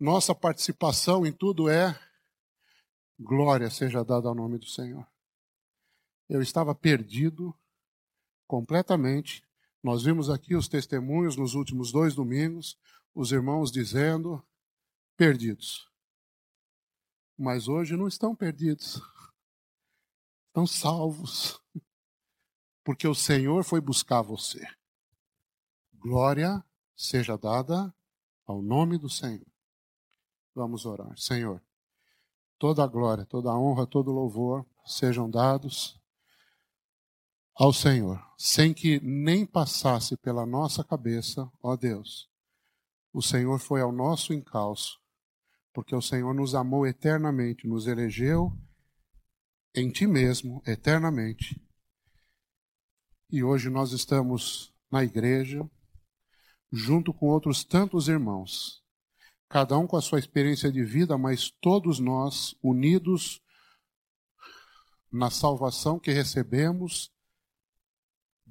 nossa 0.00 0.34
participação 0.34 1.26
em 1.26 1.32
tudo 1.32 1.68
é 1.68 1.98
glória 3.18 3.70
seja 3.70 4.04
dada 4.04 4.28
ao 4.28 4.34
nome 4.34 4.58
do 4.58 4.66
Senhor. 4.66 5.06
Eu 6.28 6.40
estava 6.40 6.74
perdido 6.74 7.54
completamente 8.46 9.45
nós 9.86 10.02
vimos 10.02 10.28
aqui 10.28 10.56
os 10.56 10.66
testemunhos 10.66 11.36
nos 11.36 11.54
últimos 11.54 11.92
dois 11.92 12.12
domingos, 12.12 12.76
os 13.14 13.30
irmãos 13.30 13.70
dizendo: 13.70 14.44
perdidos. 15.16 15.88
Mas 17.38 17.68
hoje 17.68 17.96
não 17.96 18.08
estão 18.08 18.34
perdidos, 18.34 19.00
estão 20.48 20.66
salvos, 20.66 21.62
porque 22.82 23.06
o 23.06 23.14
Senhor 23.14 23.62
foi 23.62 23.80
buscar 23.80 24.22
você. 24.22 24.66
Glória 25.94 26.64
seja 26.96 27.38
dada 27.38 27.94
ao 28.44 28.60
nome 28.60 28.98
do 28.98 29.08
Senhor. 29.08 29.46
Vamos 30.52 30.84
orar. 30.84 31.16
Senhor, 31.16 31.62
toda 32.58 32.82
a 32.82 32.88
glória, 32.88 33.24
toda 33.24 33.50
a 33.50 33.56
honra, 33.56 33.86
todo 33.86 34.10
o 34.10 34.14
louvor 34.14 34.66
sejam 34.84 35.30
dados 35.30 35.96
ao 37.58 37.72
Senhor, 37.72 38.22
sem 38.36 38.74
que 38.74 39.00
nem 39.00 39.46
passasse 39.46 40.14
pela 40.18 40.44
nossa 40.44 40.84
cabeça, 40.84 41.50
ó 41.62 41.74
Deus. 41.74 42.28
O 43.10 43.22
Senhor 43.22 43.58
foi 43.58 43.80
ao 43.80 43.90
nosso 43.90 44.34
encalço, 44.34 45.00
porque 45.72 45.94
o 45.94 46.02
Senhor 46.02 46.34
nos 46.34 46.54
amou 46.54 46.86
eternamente, 46.86 47.66
nos 47.66 47.86
elegeu 47.86 48.52
em 49.74 49.90
Ti 49.90 50.06
mesmo 50.06 50.62
eternamente. 50.66 51.58
E 53.30 53.42
hoje 53.42 53.70
nós 53.70 53.92
estamos 53.92 54.70
na 54.90 55.02
igreja, 55.02 55.68
junto 56.70 57.12
com 57.12 57.26
outros 57.26 57.64
tantos 57.64 58.06
irmãos, 58.06 58.84
cada 59.48 59.78
um 59.78 59.86
com 59.86 59.96
a 59.96 60.02
sua 60.02 60.18
experiência 60.18 60.70
de 60.70 60.84
vida, 60.84 61.16
mas 61.16 61.50
todos 61.50 61.98
nós 61.98 62.54
unidos 62.62 63.40
na 65.10 65.30
salvação 65.30 65.98
que 65.98 66.12
recebemos 66.12 67.15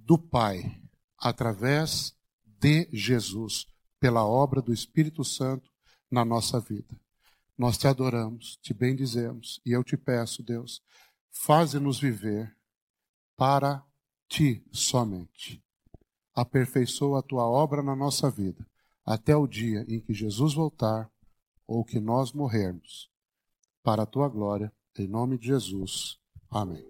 do 0.06 0.18
Pai 0.20 0.80
através 1.18 2.16
de 2.46 2.88
Jesus, 2.94 3.66
pela 4.00 4.26
obra 4.26 4.62
do 4.62 4.72
Espírito 4.72 5.24
Santo 5.24 5.72
na 6.10 6.24
nossa 6.24 6.60
vida. 6.60 6.96
Nós 7.58 7.78
te 7.78 7.88
adoramos, 7.88 8.58
te 8.62 8.74
bendizemos 8.74 9.60
e 9.66 9.72
eu 9.72 9.84
te 9.84 9.98
peço, 9.98 10.44
Deus, 10.44 10.82
faze-nos 11.32 12.00
viver 12.00 12.56
para 13.36 13.84
ti 14.28 14.64
somente. 14.72 15.64
Aperfeiçoa 16.36 17.20
a 17.20 17.24
tua 17.24 17.46
obra 17.46 17.82
na 17.82 17.96
nossa 17.96 18.30
vida, 18.30 18.66
até 19.06 19.36
o 19.36 19.48
dia 19.48 19.86
em 19.88 20.00
que 20.00 20.14
Jesus 20.14 20.54
voltar 20.54 21.10
ou 21.66 21.84
que 21.84 22.00
nós 22.00 22.32
morrermos. 22.32 23.10
Para 23.82 24.04
a 24.04 24.08
tua 24.08 24.28
glória, 24.30 24.72
em 24.98 25.08
nome 25.08 25.38
de 25.38 25.48
Jesus. 25.48 26.20
Amém. 26.50 26.86